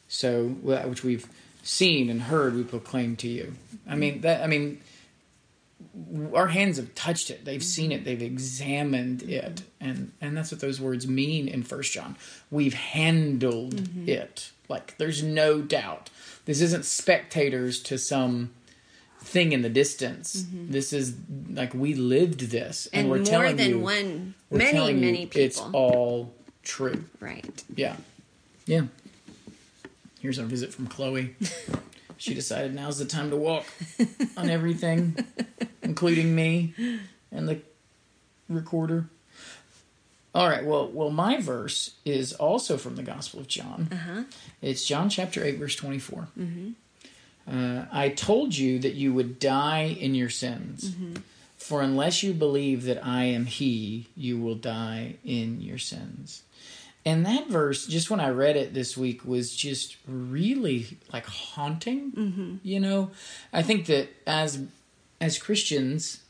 So 0.08 0.56
that 0.64 0.88
which 0.88 1.04
we've 1.04 1.26
seen 1.62 2.08
and 2.08 2.22
heard, 2.22 2.54
we 2.54 2.64
proclaim 2.64 3.16
to 3.16 3.28
you. 3.28 3.54
I 3.88 3.96
mean 3.96 4.22
that. 4.22 4.42
I 4.42 4.46
mean, 4.46 4.80
our 6.34 6.48
hands 6.48 6.78
have 6.78 6.94
touched 6.94 7.30
it. 7.30 7.44
They've 7.44 7.62
seen 7.62 7.92
it. 7.92 8.04
They've 8.04 8.22
examined 8.22 9.20
mm-hmm. 9.20 9.30
it, 9.30 9.62
and 9.80 10.12
and 10.20 10.36
that's 10.36 10.50
what 10.52 10.60
those 10.60 10.80
words 10.80 11.06
mean 11.06 11.48
in 11.48 11.62
First 11.62 11.92
John. 11.92 12.16
We've 12.50 12.74
handled 12.74 14.08
it. 14.08 14.51
Like 14.68 14.96
there's 14.98 15.22
no 15.22 15.60
doubt. 15.60 16.10
This 16.44 16.60
isn't 16.60 16.84
spectators 16.84 17.80
to 17.84 17.98
some 17.98 18.50
thing 19.20 19.52
in 19.52 19.62
the 19.62 19.68
distance. 19.68 20.42
Mm-hmm. 20.42 20.72
This 20.72 20.92
is 20.92 21.14
like 21.50 21.74
we 21.74 21.94
lived 21.94 22.50
this, 22.50 22.88
and, 22.92 23.02
and 23.02 23.10
we're 23.10 23.18
more 23.18 23.26
telling 23.26 23.56
than 23.56 23.68
you, 23.70 23.78
one 23.78 24.34
many 24.50 24.92
many 24.92 25.26
people 25.26 25.40
It's 25.42 25.60
all 25.60 26.32
true. 26.62 27.04
right 27.20 27.64
Yeah. 27.74 27.96
Yeah. 28.66 28.82
Here's 30.20 30.38
our 30.38 30.44
visit 30.46 30.72
from 30.72 30.86
Chloe. 30.86 31.34
she 32.16 32.32
decided 32.34 32.74
now's 32.74 32.98
the 32.98 33.04
time 33.04 33.30
to 33.30 33.36
walk 33.36 33.66
on 34.36 34.48
everything, 34.50 35.16
including 35.82 36.34
me 36.34 36.74
and 37.32 37.48
the 37.48 37.60
recorder. 38.48 39.08
All 40.34 40.48
right. 40.48 40.64
Well, 40.64 40.88
well, 40.88 41.10
my 41.10 41.40
verse 41.40 41.92
is 42.04 42.32
also 42.32 42.76
from 42.78 42.96
the 42.96 43.02
Gospel 43.02 43.40
of 43.40 43.48
John. 43.48 43.88
uh-huh 43.92 44.22
It's 44.62 44.86
John 44.86 45.10
chapter 45.10 45.44
eight, 45.44 45.58
verse 45.58 45.76
twenty-four. 45.76 46.28
Uh, 47.50 47.84
I 47.90 48.08
told 48.10 48.56
you 48.56 48.78
that 48.78 48.94
you 48.94 49.12
would 49.12 49.38
die 49.40 49.96
in 49.98 50.14
your 50.14 50.30
sins, 50.30 50.94
for 51.58 51.82
unless 51.82 52.22
you 52.22 52.32
believe 52.32 52.84
that 52.84 53.04
I 53.04 53.24
am 53.24 53.46
He, 53.46 54.06
you 54.16 54.38
will 54.38 54.54
die 54.54 55.16
in 55.24 55.60
your 55.60 55.78
sins. 55.78 56.42
And 57.04 57.26
that 57.26 57.48
verse, 57.48 57.84
just 57.86 58.10
when 58.10 58.20
I 58.20 58.28
read 58.30 58.56
it 58.56 58.74
this 58.74 58.96
week, 58.96 59.24
was 59.24 59.56
just 59.56 59.96
really 60.06 60.98
like 61.12 61.26
haunting. 61.26 62.60
You 62.62 62.78
know, 62.80 63.10
I 63.52 63.62
think 63.62 63.86
that 63.86 64.08
as 64.26 64.60
as 65.20 65.36
Christians, 65.36 66.20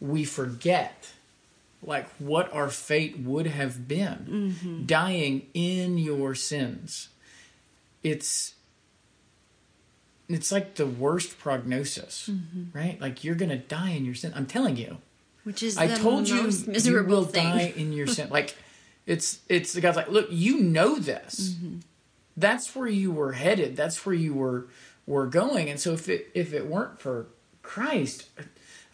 we 0.00 0.24
forget 0.24 1.12
like 1.82 2.08
what 2.18 2.52
our 2.52 2.68
fate 2.68 3.18
would 3.18 3.46
have 3.46 3.86
been 3.86 4.26
mm-hmm. 4.62 4.86
dying 4.86 5.46
in 5.54 5.98
your 5.98 6.34
sins. 6.34 7.08
It's 8.02 8.54
it's 10.28 10.52
like 10.52 10.74
the 10.74 10.86
worst 10.86 11.38
prognosis 11.38 12.28
mm-hmm. 12.30 12.76
right? 12.76 13.00
Like 13.00 13.24
you're 13.24 13.34
gonna 13.34 13.58
die 13.58 13.90
in 13.90 14.04
your 14.04 14.14
sin. 14.14 14.32
I'm 14.34 14.46
telling 14.46 14.76
you. 14.76 14.98
Which 15.44 15.62
is 15.62 15.78
i 15.78 15.86
the 15.86 15.96
told 15.96 16.28
you 16.28 16.42
most 16.42 16.66
you 16.66 16.72
miserable 16.72 17.20
will 17.20 17.24
thing. 17.24 17.44
die 17.44 17.72
in 17.76 17.92
your 17.92 18.06
sin. 18.06 18.28
Like 18.28 18.56
it's 19.06 19.40
it's 19.48 19.72
the 19.72 19.80
god's 19.80 19.96
like 19.96 20.08
look 20.08 20.28
you 20.30 20.60
know 20.60 20.96
this. 20.96 21.54
Mm-hmm. 21.54 21.78
That's 22.36 22.74
where 22.76 22.88
you 22.88 23.10
were 23.10 23.32
headed. 23.32 23.76
That's 23.76 24.04
where 24.04 24.14
you 24.14 24.34
were 24.34 24.68
were 25.06 25.26
going. 25.26 25.70
And 25.70 25.80
so 25.80 25.92
if 25.92 26.08
it 26.08 26.28
if 26.34 26.52
it 26.52 26.66
weren't 26.66 27.00
for 27.00 27.26
christ 27.62 28.30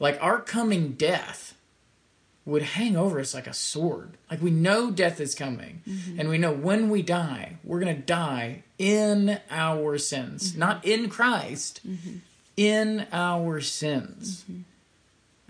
like 0.01 0.21
our 0.21 0.41
coming 0.41 0.93
death 0.93 1.55
would 2.47 2.63
hang 2.63 2.97
over 2.97 3.19
us 3.21 3.35
like 3.35 3.47
a 3.47 3.55
sword. 3.55 4.13
Like 4.31 4.43
we 4.43 4.51
know 4.51 4.91
death 4.91 5.21
is 5.21 5.35
coming, 5.35 5.83
mm-hmm. 5.89 6.21
and 6.21 6.29
we 6.29 6.39
know 6.39 6.53
when 6.53 6.91
we 6.91 7.03
die, 7.03 7.57
we're 7.65 7.81
going 7.81 7.97
to 7.97 8.03
die 8.03 8.63
in 8.79 9.41
our 9.51 9.99
sins, 9.99 10.51
mm-hmm. 10.51 10.61
not 10.61 10.85
in 10.85 11.09
Christ, 11.09 11.81
mm-hmm. 11.87 12.19
in 12.57 13.07
our 13.13 13.61
sins. 13.61 14.45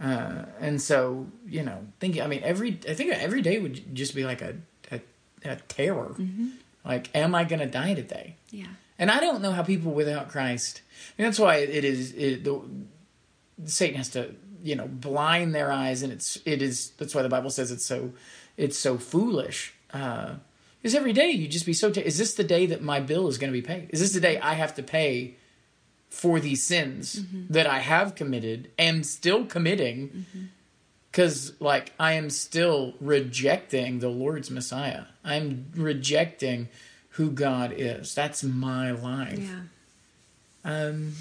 Uh, 0.02 0.44
and 0.60 0.80
so, 0.80 1.26
you 1.48 1.62
know, 1.62 1.86
thinking, 2.00 2.22
I 2.22 2.26
mean, 2.26 2.42
every 2.42 2.78
I 2.88 2.94
think 2.94 3.12
every 3.12 3.42
day 3.42 3.58
would 3.58 3.94
just 3.94 4.14
be 4.14 4.24
like 4.24 4.42
a 4.42 4.56
a, 4.90 5.00
a 5.44 5.56
terror. 5.56 6.14
Like, 6.84 7.14
am 7.16 7.34
I 7.34 7.44
going 7.44 7.60
to 7.60 7.66
die 7.66 7.94
today? 7.94 8.36
yeah 8.50 8.66
And 8.98 9.10
I 9.10 9.18
don't 9.18 9.40
know 9.40 9.52
how 9.52 9.62
people 9.62 9.92
without 9.92 10.28
Christ. 10.28 10.82
That's 11.16 11.38
why 11.38 11.56
it 11.56 11.84
is 11.84 12.12
it, 12.12 12.44
the 12.44 12.60
Satan 13.64 13.96
has 13.96 14.10
to 14.10 14.34
you 14.64 14.74
know 14.74 14.88
blind 14.88 15.54
their 15.54 15.70
eyes, 15.70 16.02
and 16.02 16.12
it's 16.12 16.38
it 16.44 16.60
is 16.62 16.90
that's 16.98 17.14
why 17.14 17.22
the 17.22 17.28
Bible 17.28 17.50
says 17.50 17.70
it's 17.70 17.84
so 17.84 18.10
it's 18.56 18.78
so 18.78 18.98
foolish. 18.98 19.74
Uh, 19.92 20.34
because 20.82 20.96
every 20.96 21.12
day 21.12 21.30
you 21.30 21.46
just 21.48 21.64
be 21.66 21.72
so. 21.72 21.90
T- 21.90 22.00
is 22.00 22.18
this 22.18 22.34
the 22.34 22.44
day 22.44 22.66
that 22.66 22.82
my 22.82 22.98
bill 23.00 23.28
is 23.28 23.38
going 23.38 23.52
to 23.52 23.58
be 23.58 23.62
paid? 23.62 23.88
Is 23.90 24.00
this 24.00 24.12
the 24.12 24.20
day 24.20 24.38
I 24.40 24.54
have 24.54 24.74
to 24.74 24.82
pay 24.82 25.36
for 26.10 26.40
these 26.40 26.62
sins 26.62 27.22
that 27.50 27.66
I 27.66 27.78
have 27.78 28.14
committed, 28.14 28.70
am 28.78 29.02
still 29.02 29.46
committing? 29.46 30.26
Because 31.10 31.52
like 31.60 31.92
I 31.98 32.12
am 32.14 32.28
still 32.30 32.94
rejecting 33.00 34.00
the 34.00 34.08
Lord's 34.08 34.50
Messiah. 34.50 35.04
I'm 35.24 35.66
rejecting 35.76 36.68
who 37.10 37.30
God 37.30 37.72
is. 37.76 38.14
That's 38.14 38.42
my 38.44 38.90
life. 38.90 39.38
yeah 39.38 39.60
Um, 40.64 41.12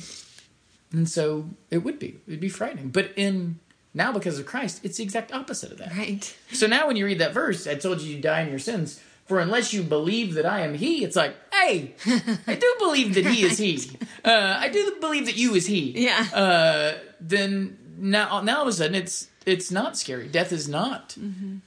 and 0.94 1.10
so 1.10 1.50
it 1.70 1.80
would 1.80 2.00
be. 2.00 2.20
It'd 2.28 2.40
be 2.40 2.50
frightening. 2.50 2.90
But 2.90 3.12
in 3.16 3.60
now 3.94 4.14
because 4.14 4.40
of 4.40 4.46
Christ, 4.46 4.80
it's 4.84 4.98
the 4.98 5.04
exact 5.04 5.34
opposite 5.34 5.72
of 5.72 5.78
that. 5.80 5.96
right 5.96 6.36
So 6.52 6.68
now 6.68 6.88
when 6.88 6.96
you 6.96 7.06
read 7.06 7.20
that 7.20 7.34
verse, 7.34 7.68
I 7.68 7.76
told 7.76 8.02
you 8.02 8.16
you 8.16 8.22
die 8.22 8.42
in 8.42 8.50
your 8.50 8.60
sins. 8.60 9.02
For 9.26 9.40
unless 9.40 9.74
you 9.74 9.84
believe 9.84 10.34
that 10.34 10.46
I 10.46 10.62
am 10.62 10.74
He, 10.74 11.04
it's 11.04 11.16
like, 11.16 11.36
hey, 11.54 11.96
I 12.48 12.56
do 12.56 12.76
believe 12.80 13.16
that 13.16 13.26
He 13.26 13.44
is 13.44 13.58
He. 13.58 13.80
Uh, 14.24 14.58
I 14.60 14.68
do 14.70 14.98
believe 15.00 15.26
that 15.28 15.38
you 15.38 15.56
is 15.56 15.66
He. 15.66 15.92
Yeah. 15.96 16.28
Uh, 16.34 16.94
then 17.22 17.78
now, 17.98 18.42
now 18.42 18.58
all 18.58 18.62
of 18.64 18.68
a 18.68 18.74
sudden, 18.74 18.96
it's 18.96 19.30
it's 19.46 19.72
not 19.72 19.98
scary. 19.98 20.28
Death 20.28 20.52
is 20.52 20.68
not 20.68 21.18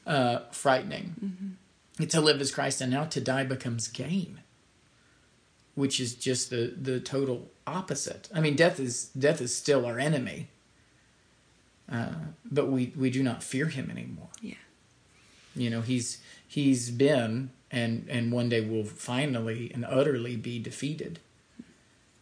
uh, 0.07 0.41
frightening. 0.53 1.57
To 2.11 2.21
live 2.21 2.43
as 2.43 2.51
Christ, 2.51 2.83
and 2.83 2.93
now 2.93 3.05
to 3.05 3.23
die 3.23 3.45
becomes 3.45 3.89
gain, 3.89 4.41
which 5.77 6.01
is 6.01 6.15
just 6.17 6.51
the 6.51 6.75
the 6.77 6.99
total 6.99 7.49
opposite. 7.67 8.29
I 8.35 8.41
mean, 8.41 8.57
death 8.57 8.81
is 8.81 9.11
death 9.17 9.41
is 9.41 9.55
still 9.55 9.87
our 9.87 10.01
enemy. 10.01 10.49
Uh, 11.91 12.15
but 12.45 12.67
we 12.67 12.93
we 12.97 13.11
do 13.11 13.23
not 13.23 13.45
fear 13.45 13.67
him 13.67 13.91
anymore. 13.91 14.31
Yeah. 14.43 14.55
You 15.55 15.71
know, 15.71 15.83
he's 15.83 16.19
he's 16.49 16.91
been 16.91 17.51
and 17.71 18.07
and 18.09 18.33
one 18.33 18.49
day 18.49 18.61
will 18.61 18.85
finally 18.85 19.71
and 19.73 19.85
utterly 19.85 20.35
be 20.37 20.59
defeated. 20.59 21.21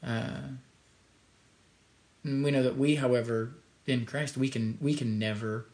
Uh, 0.06 0.48
and 2.22 2.44
we 2.44 2.50
know 2.50 2.62
that 2.62 2.76
we, 2.76 2.96
however, 2.96 3.54
in 3.86 4.04
Christ, 4.04 4.36
we 4.36 4.48
can 4.48 4.78
we 4.80 4.94
can 4.94 5.18
never 5.18 5.66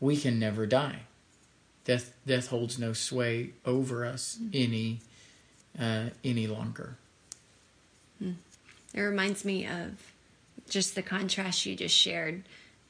we 0.00 0.16
can 0.16 0.38
never 0.38 0.66
die. 0.66 1.00
Death 1.84 2.14
death 2.26 2.48
holds 2.48 2.78
no 2.78 2.92
sway 2.92 3.50
over 3.64 4.04
us 4.04 4.38
any 4.52 5.00
uh, 5.78 6.06
any 6.24 6.46
longer. 6.46 6.96
It 8.20 9.00
reminds 9.00 9.44
me 9.44 9.66
of 9.66 10.12
just 10.68 10.94
the 10.94 11.02
contrast 11.02 11.64
you 11.66 11.76
just 11.76 11.94
shared 11.94 12.42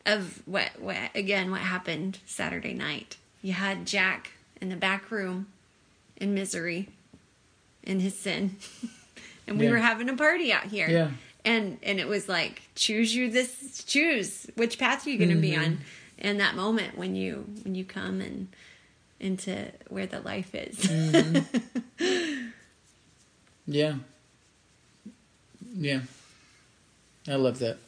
of 0.07 0.43
what, 0.47 0.71
what 0.81 0.97
again 1.15 1.51
what 1.51 1.61
happened 1.61 2.19
Saturday 2.27 2.73
night. 2.75 3.17
You 3.43 3.53
had 3.53 3.87
Jack 3.87 4.33
in 4.61 4.69
the 4.69 4.77
back 4.77 5.11
room 5.11 5.47
in 6.17 6.35
misery 6.35 6.89
in 7.83 8.01
his 8.01 8.19
sin. 8.19 8.57
and 9.47 9.59
we 9.59 9.65
Yeah. 9.67 9.71
were 9.73 9.79
having 9.79 10.09
a 10.09 10.17
party 10.17 10.53
out 10.53 10.65
here. 10.65 10.89
Yeah. 10.89 11.11
And 11.45 11.79
and 11.83 11.99
it 12.01 12.09
was 12.09 12.29
like 12.29 12.63
choose 12.75 13.15
you 13.15 13.31
this 13.31 13.85
choose 13.85 14.47
which 14.57 14.79
path 14.79 15.07
you're 15.07 15.15
you 15.15 15.19
going 15.19 15.31
to 15.37 15.41
be 15.41 15.53
Mm-hmm. 15.53 15.63
on 15.65 15.79
in 16.19 16.39
that 16.39 16.55
moment 16.57 16.97
when 16.99 17.15
you 17.15 17.45
when 17.63 17.75
you 17.75 17.85
come 17.85 18.21
and 18.21 18.49
into 19.21 19.71
where 19.89 20.07
the 20.07 20.21
life 20.21 20.55
is. 20.55 20.77
Mm-hmm. 20.79 22.49
Yeah. 23.71 23.97
Yeah. 25.79 26.01
I 27.29 27.35
love 27.37 27.59
that. 27.61 27.79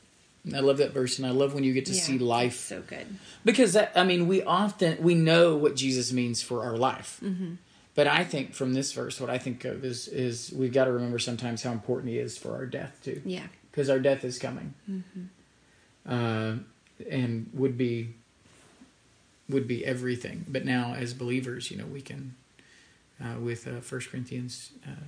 I 0.55 0.61
love 0.61 0.79
that 0.79 0.93
verse, 0.93 1.19
and 1.19 1.27
I 1.27 1.31
love 1.33 1.53
when 1.53 1.65
you 1.65 1.75
get 1.75 1.85
to 1.87 1.93
Yeah, 1.93 2.01
see 2.01 2.19
life 2.19 2.57
So 2.69 2.81
good. 2.81 3.07
because 3.45 3.75
that 3.75 3.93
I 3.95 4.05
mean 4.05 4.27
we 4.27 4.43
often 4.43 5.03
we 5.03 5.15
know 5.15 5.55
what 5.57 5.77
Jesus 5.77 6.12
means 6.12 6.41
for 6.43 6.62
our 6.62 6.77
life, 6.79 7.21
Mm-hmm. 7.23 7.55
but 7.95 8.07
I 8.07 8.25
think 8.25 8.55
from 8.55 8.73
this 8.73 8.93
verse, 8.93 9.21
what 9.21 9.29
I 9.29 9.37
think 9.39 9.65
of 9.67 9.85
is 9.85 10.09
is 10.09 10.51
we've 10.57 10.73
got 10.73 10.87
to 10.87 10.93
remember 10.93 11.19
sometimes 11.19 11.62
how 11.62 11.73
important 11.73 12.12
He 12.12 12.19
is 12.19 12.39
for 12.39 12.53
our 12.55 12.65
death 12.65 12.99
too, 13.05 13.21
Yeah. 13.27 13.49
because 13.71 13.91
our 13.91 13.99
death 13.99 14.25
is 14.25 14.39
coming, 14.39 14.73
uh, 16.09 16.55
and 17.11 17.51
would 17.53 17.77
be 17.77 18.15
would 19.49 19.67
be 19.69 19.85
everything. 19.85 20.45
But 20.49 20.65
now, 20.65 20.95
as 20.95 21.12
believers, 21.12 21.71
you 21.71 21.77
know, 21.77 21.87
we 21.87 22.01
can 22.01 22.35
uh, 23.23 23.39
with 23.41 23.67
uh, 23.69 23.81
First 23.81 24.11
Corinthians 24.11 24.71
uh, 24.87 25.05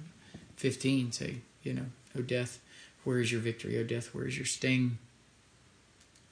fifteen 0.56 1.10
say, 1.12 1.36
you 1.62 1.72
know, 1.72 1.86
oh 2.18 2.22
death, 2.22 2.60
where 3.04 3.18
is 3.20 3.30
your 3.32 3.40
victory? 3.40 3.78
O 3.78 3.84
death, 3.84 4.14
where 4.14 4.26
is 4.26 4.36
your 4.36 4.46
sting? 4.46 4.98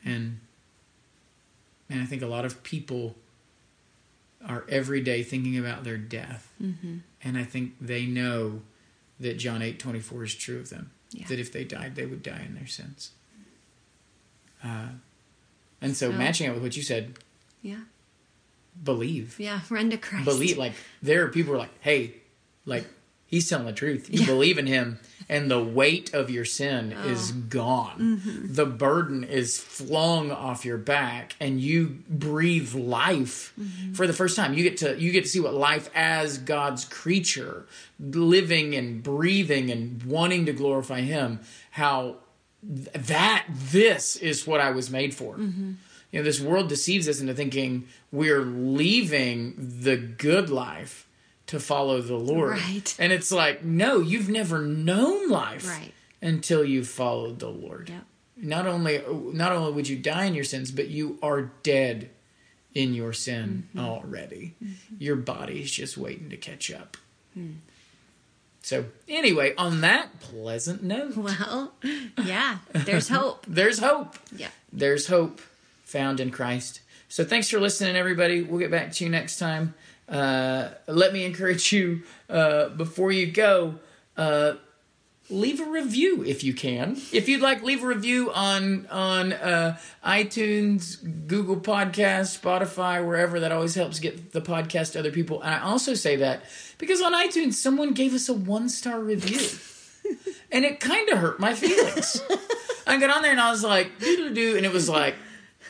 And 0.04 0.40
and 1.88 2.00
I 2.00 2.04
think 2.06 2.22
a 2.22 2.26
lot 2.26 2.44
of 2.44 2.62
people 2.62 3.16
are 4.46 4.64
every 4.68 5.00
day 5.00 5.22
thinking 5.22 5.58
about 5.58 5.84
their 5.84 5.98
death, 5.98 6.50
Mm-hmm. 6.62 6.98
and 7.22 7.36
I 7.38 7.44
think 7.44 7.74
they 7.80 8.06
know 8.06 8.62
that 9.18 9.34
John 9.38 9.60
eight 9.62 9.78
twenty 9.78 10.00
four 10.00 10.24
is 10.24 10.34
true 10.34 10.58
of 10.58 10.70
them. 10.70 10.90
Yeah. 11.10 11.26
That 11.26 11.38
if 11.40 11.52
they 11.52 11.64
died, 11.64 11.96
they 11.96 12.06
would 12.06 12.22
die 12.22 12.42
in 12.46 12.54
their 12.54 12.68
sins. 12.68 13.10
Uh, 14.64 14.88
and 15.80 15.96
so, 15.96 16.10
So- 16.10 16.16
matching 16.16 16.46
it 16.48 16.54
with 16.54 16.62
what 16.62 16.76
you 16.76 16.82
said, 16.82 17.18
Yeah. 17.62 17.80
believe, 18.82 19.38
Yeah. 19.38 19.60
Run 19.70 19.90
to 19.90 19.96
Christ. 19.96 20.24
believe. 20.24 20.56
Like 20.56 20.74
there 21.02 21.24
are 21.24 21.28
people 21.28 21.50
who 21.52 21.56
are 21.56 21.62
like, 21.62 21.80
hey, 21.82 22.14
like 22.64 22.86
he's 23.30 23.48
telling 23.48 23.66
the 23.66 23.72
truth. 23.72 24.08
You 24.10 24.20
Yeah. 24.20 24.26
believe 24.26 24.58
in 24.58 24.66
him, 24.66 24.98
and 25.28 25.48
the 25.50 25.62
weight 25.62 26.12
of 26.12 26.28
your 26.28 26.44
sin 26.44 26.92
is 26.92 27.30
Oh. 27.30 27.40
gone. 27.48 27.98
Mm-hmm. 28.20 28.54
The 28.54 28.66
burden 28.66 29.22
is 29.24 29.58
flung 29.58 30.30
off 30.32 30.64
your 30.64 30.76
back, 30.78 31.36
and 31.40 31.60
you 31.60 31.98
breathe 32.08 32.74
life 32.74 33.52
Mm-hmm. 33.58 33.92
for 33.94 34.06
the 34.06 34.12
first 34.12 34.34
time. 34.36 34.54
You 34.54 34.62
get 34.64 34.76
to 34.78 35.00
you 35.00 35.12
get 35.12 35.24
to 35.24 35.30
see 35.30 35.40
what 35.40 35.54
life 35.54 35.88
as 35.94 36.38
God's 36.38 36.84
creature, 36.84 37.66
living 38.00 38.74
and 38.74 39.02
breathing 39.02 39.70
and 39.70 40.02
wanting 40.02 40.46
to 40.46 40.52
glorify 40.52 41.00
Him. 41.02 41.40
How 41.70 42.16
th- 42.66 42.88
that 43.06 43.46
this 43.72 44.16
is 44.16 44.46
what 44.46 44.60
I 44.60 44.70
was 44.70 44.90
made 44.90 45.14
for. 45.14 45.36
Mm-hmm. 45.36 45.72
You 46.12 46.18
know, 46.18 46.24
this 46.24 46.40
world 46.40 46.68
deceives 46.68 47.08
us 47.08 47.20
into 47.20 47.34
thinking 47.34 47.86
we're 48.10 48.42
leaving 48.42 49.54
the 49.56 49.96
good 49.96 50.50
life 50.50 51.06
to 51.50 51.60
follow 51.60 52.00
the 52.00 52.16
Lord. 52.16 52.52
Right. 52.58 52.96
And 52.98 53.12
it's 53.12 53.30
like, 53.30 53.62
no, 53.64 54.00
you've 54.00 54.28
never 54.28 54.58
known 54.60 55.28
life 55.28 55.68
Right. 55.68 55.92
until 56.22 56.64
you've 56.64 56.88
followed 56.88 57.38
the 57.38 57.48
Lord. 57.50 57.88
Yep. 57.90 58.04
Not 58.42 58.66
only 58.66 59.02
not 59.34 59.52
only 59.52 59.72
would 59.72 59.88
you 59.88 59.96
die 59.98 60.24
in 60.24 60.34
your 60.34 60.44
sins, 60.44 60.70
but 60.70 60.88
you 60.88 61.18
are 61.22 61.50
dead 61.62 62.08
in 62.74 62.94
your 62.94 63.12
sin 63.12 63.68
Mm-hmm. 63.74 63.80
already. 63.86 64.54
Your 64.98 65.16
body's 65.16 65.70
just 65.70 65.98
waiting 65.98 66.30
to 66.30 66.36
catch 66.36 66.70
up. 66.72 66.96
Hmm. 67.34 67.52
So 68.62 68.84
anyway, 69.08 69.54
on 69.56 69.80
that 69.80 70.20
pleasant 70.20 70.82
note, 70.82 71.16
Well, 71.16 71.72
yeah. 72.24 72.58
There's 72.72 73.08
hope. 73.16 73.44
there's 73.48 73.78
hope. 73.78 74.16
Yeah. 74.36 74.48
There's 74.72 75.06
hope 75.08 75.40
found 75.84 76.20
in 76.20 76.30
Christ. 76.30 76.80
So 77.08 77.24
thanks 77.24 77.48
for 77.50 77.58
listening, 77.58 77.96
everybody. 77.96 78.42
We'll 78.42 78.60
get 78.60 78.70
back 78.70 78.92
to 78.92 79.04
you 79.04 79.10
next 79.10 79.38
time. 79.38 79.74
Uh, 80.10 80.70
let 80.86 81.12
me 81.12 81.24
encourage 81.24 81.72
you 81.72 82.02
uh, 82.28 82.68
before 82.70 83.12
you 83.12 83.30
go. 83.30 83.76
Uh, 84.16 84.54
leave 85.30 85.60
a 85.60 85.64
review 85.64 86.24
if 86.24 86.42
you 86.42 86.52
can. 86.52 86.96
If 87.12 87.28
you'd 87.28 87.40
like, 87.40 87.62
leave 87.62 87.84
a 87.84 87.86
review 87.86 88.32
on 88.32 88.86
on 88.88 89.32
uh, 89.32 89.78
iTunes, 90.04 90.98
Google 91.26 91.56
Podcast, 91.56 92.38
Spotify, 92.38 93.04
wherever. 93.06 93.40
That 93.40 93.52
always 93.52 93.74
helps 93.74 94.00
get 94.00 94.32
the 94.32 94.40
podcast 94.40 94.92
to 94.92 94.98
other 94.98 95.12
people. 95.12 95.40
And 95.42 95.54
I 95.54 95.60
also 95.60 95.94
say 95.94 96.16
that 96.16 96.42
because 96.78 97.00
on 97.00 97.12
iTunes, 97.12 97.54
someone 97.54 97.92
gave 97.92 98.12
us 98.12 98.28
a 98.28 98.34
one 98.34 98.68
star 98.68 99.00
review, 99.00 99.46
and 100.52 100.64
it 100.64 100.80
kind 100.80 101.08
of 101.10 101.18
hurt 101.18 101.38
my 101.38 101.54
feelings. 101.54 102.20
I 102.86 102.98
got 102.98 103.14
on 103.14 103.22
there 103.22 103.30
and 103.30 103.40
I 103.40 103.50
was 103.50 103.62
like, 103.62 104.00
doo 104.00 104.34
doo, 104.34 104.56
and 104.56 104.66
it 104.66 104.72
was 104.72 104.88
like. 104.88 105.14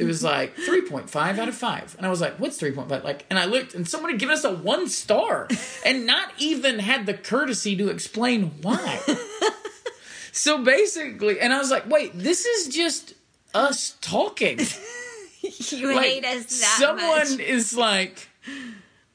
It 0.00 0.04
was 0.06 0.22
like 0.24 0.56
3.5 0.56 1.38
out 1.38 1.48
of 1.48 1.54
5. 1.54 1.96
And 1.98 2.06
I 2.06 2.10
was 2.10 2.20
like, 2.20 2.36
what's 2.40 2.58
3.5? 2.60 3.04
Like, 3.04 3.26
and 3.28 3.38
I 3.38 3.44
looked 3.44 3.74
and 3.74 3.86
someone 3.86 4.10
had 4.12 4.18
given 4.20 4.32
us 4.34 4.44
a 4.44 4.52
one 4.52 4.88
star 4.88 5.46
and 5.84 6.06
not 6.06 6.32
even 6.38 6.78
had 6.78 7.04
the 7.06 7.14
courtesy 7.14 7.76
to 7.76 7.88
explain 7.90 8.52
why. 8.62 9.00
so 10.32 10.62
basically, 10.64 11.38
and 11.40 11.52
I 11.52 11.58
was 11.58 11.70
like, 11.70 11.88
wait, 11.88 12.12
this 12.14 12.46
is 12.46 12.74
just 12.74 13.14
us 13.54 13.96
talking. 14.00 14.58
You 15.42 15.94
Like, 15.94 16.04
hate 16.04 16.24
us 16.26 16.60
that 16.60 16.76
someone 16.78 17.30
much. 17.30 17.38
is 17.38 17.74
like, 17.74 18.28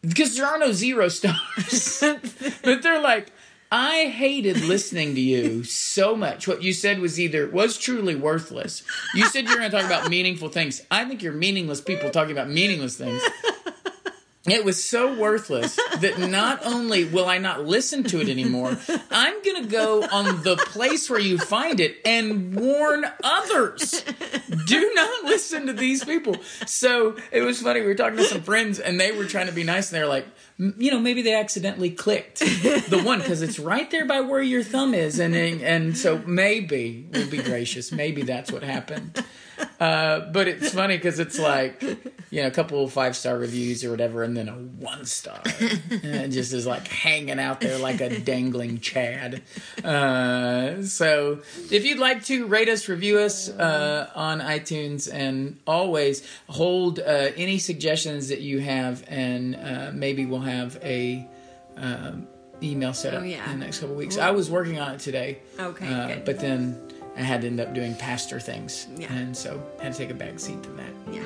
because 0.02 0.36
there 0.36 0.48
are 0.48 0.58
no 0.58 0.72
zero 0.72 1.08
stars, 1.08 2.02
but 2.64 2.82
they're 2.82 3.00
like, 3.00 3.28
I 3.78 4.06
hated 4.06 4.62
listening 4.62 5.16
to 5.16 5.20
you 5.20 5.66
so 5.66 6.16
much. 6.16 6.48
What 6.48 6.64
you 6.64 6.72
said 6.72 7.00
was 7.00 7.20
either 7.20 7.46
was 7.50 7.78
truly 7.78 8.16
worthless. 8.16 8.84
You 9.14 9.26
said 9.26 9.50
you're 9.50 9.58
going 9.58 9.70
to 9.70 9.76
talk 9.76 9.86
about 9.86 10.10
meaningful 10.10 10.48
things. 10.48 10.82
I 10.90 11.04
think 11.04 11.22
you're 11.22 11.34
meaningless 11.34 11.82
people 11.82 12.10
talking 12.10 12.32
about 12.32 12.50
meaningless 12.50 12.96
things. 12.96 13.22
It 14.48 14.64
was 14.64 14.84
so 14.84 15.16
worthless 15.16 15.76
that 16.00 16.20
not 16.20 16.64
only 16.66 17.04
will 17.04 17.26
I 17.26 17.40
not 17.40 17.66
listen 17.66 18.04
to 18.06 18.22
it 18.22 18.30
anymore, 18.30 18.78
I'm 19.10 19.42
going 19.42 19.64
to 19.64 19.70
go 19.70 20.04
on 20.04 20.44
the 20.44 20.56
place 20.56 21.10
where 21.10 21.20
you 21.20 21.40
find 21.40 21.80
it 21.80 21.98
and 22.06 22.56
warn 22.56 23.06
others. 23.24 24.04
Do 24.68 24.92
not 24.94 25.24
listen 25.24 25.66
to 25.66 25.74
these 25.74 26.04
people. 26.04 26.36
So 26.68 27.18
it 27.32 27.42
was 27.42 27.60
funny. 27.62 27.82
We 27.82 27.88
were 27.88 27.96
talking 27.96 28.18
to 28.18 28.24
some 28.24 28.42
friends 28.42 28.80
and 28.80 29.00
they 29.00 29.12
were 29.12 29.26
trying 29.26 29.48
to 29.48 29.52
be 29.52 29.64
nice 29.64 29.92
and 29.92 29.98
they're 29.98 30.08
like, 30.08 30.28
you 30.58 30.92
know, 30.92 31.00
maybe 31.00 31.24
they 31.24 31.34
accidentally 31.34 31.90
clicked 31.90 32.40
the 32.40 33.02
one 33.04 33.20
because 33.20 33.42
it's 33.42 33.58
right 33.58 33.90
there 33.90 34.06
by 34.06 34.22
where 34.22 34.42
your 34.42 34.64
thumb 34.64 34.94
is. 34.94 35.20
And, 35.20 35.36
and 35.36 35.98
so 35.98 36.20
maybe 36.20 37.08
we'll 37.12 37.30
be 37.30 37.42
gracious. 37.42 37.92
Maybe 37.92 38.22
that's 38.22 38.52
what 38.52 38.62
happened. 38.62 39.24
Uh, 39.80 40.22
but 40.32 40.48
it's 40.48 40.74
funny 40.74 40.96
because 40.98 41.20
it's 41.20 41.38
like, 41.40 41.82
you 42.32 42.42
know, 42.42 42.48
a 42.48 42.52
couple 42.52 42.88
five 42.88 43.16
star 43.16 43.38
reviews 43.38 43.84
or 43.84 43.92
whatever, 43.92 44.24
and 44.24 44.36
then 44.36 44.48
a 44.50 44.54
one 44.54 45.06
star. 45.06 45.42
and 45.60 46.04
it 46.06 46.30
just 46.30 46.54
is 46.54 46.66
like 46.66 46.88
hanging 46.88 47.40
out 47.40 47.62
there 47.62 47.78
like 47.78 48.02
a 48.02 48.20
dangling 48.20 48.80
Chad. 48.80 49.42
Uh, 49.84 50.82
so 50.84 51.40
if 51.72 51.86
you'd 51.86 52.00
like 52.00 52.24
to 52.26 52.48
rate 52.48 52.70
us, 52.70 52.88
review 52.90 53.20
us 53.20 53.50
uh, 53.50 54.10
on 54.16 54.40
iTunes, 54.40 55.12
and 55.12 55.60
always 55.68 56.28
hold 56.48 57.00
uh, 57.00 57.04
any 57.36 57.58
suggestions 57.60 58.30
that 58.30 58.42
you 58.42 58.60
have, 58.60 59.04
and 59.08 59.56
uh, 59.56 59.92
maybe 59.94 60.26
we'll 60.26 60.40
have 60.42 60.78
a. 60.84 61.28
Um, 61.78 62.28
email 62.64 62.94
set 62.94 63.14
Oh, 63.14 63.18
up 63.18 63.26
yeah. 63.26 63.52
in 63.52 63.60
the 63.60 63.66
next 63.66 63.80
couple 63.80 63.96
weeks. 63.96 64.18
I 64.18 64.32
was 64.32 64.50
working 64.50 64.80
on 64.80 64.94
it 64.94 65.02
today. 65.02 65.40
Okay, 65.60 65.94
uh, 65.94 66.20
but 66.26 66.40
then 66.40 66.85
I 67.18 67.22
had 67.22 67.42
to 67.42 67.48
end 67.48 67.60
up 67.60 67.74
doing 67.74 67.96
pastor 67.96 68.40
things, 68.40 68.88
Yeah. 68.98 69.12
and 69.14 69.36
so 69.36 69.62
had 69.82 69.94
to 69.94 69.98
take 69.98 70.10
a 70.10 70.14
back 70.14 70.40
seat 70.40 70.62
to 70.64 70.70
that. 70.72 70.90
Yeah. 71.12 71.24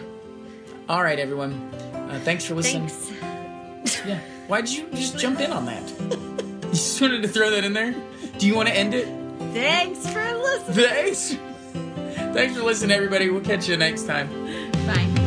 All 0.88 1.03
right, 1.03 1.18
everyone. 1.20 1.53
Uh, 1.94 2.20
thanks 2.24 2.45
for 2.45 2.56
listening. 2.56 2.88
Thanks. 2.88 3.22
Yeah. 4.06 4.20
Why 4.48 4.61
did 4.61 4.72
you 4.76 4.88
just 4.91 5.18
jump 5.18 5.40
in 5.40 5.52
on 5.52 5.66
that? 5.66 5.84
You 6.70 6.76
just 6.76 7.02
wanted 7.02 7.24
to 7.24 7.28
throw 7.28 7.49
that 7.49 7.64
in 7.64 7.74
there? 7.74 7.95
Do 8.38 8.45
you 8.45 8.56
want 8.56 8.68
to 8.70 8.76
end 8.76 8.94
it? 8.94 9.07
Thanks 9.53 10.07
for 10.07 10.22
listening. 10.36 10.76
Thanks. 10.88 11.36
Thanks 12.36 12.56
for 12.56 12.61
listening, 12.64 12.91
everybody. 12.95 13.32
We'll 13.32 13.41
catch 13.41 13.68
you 13.68 13.76
next 13.76 14.03
time. 14.06 14.28
Bye. 14.86 15.19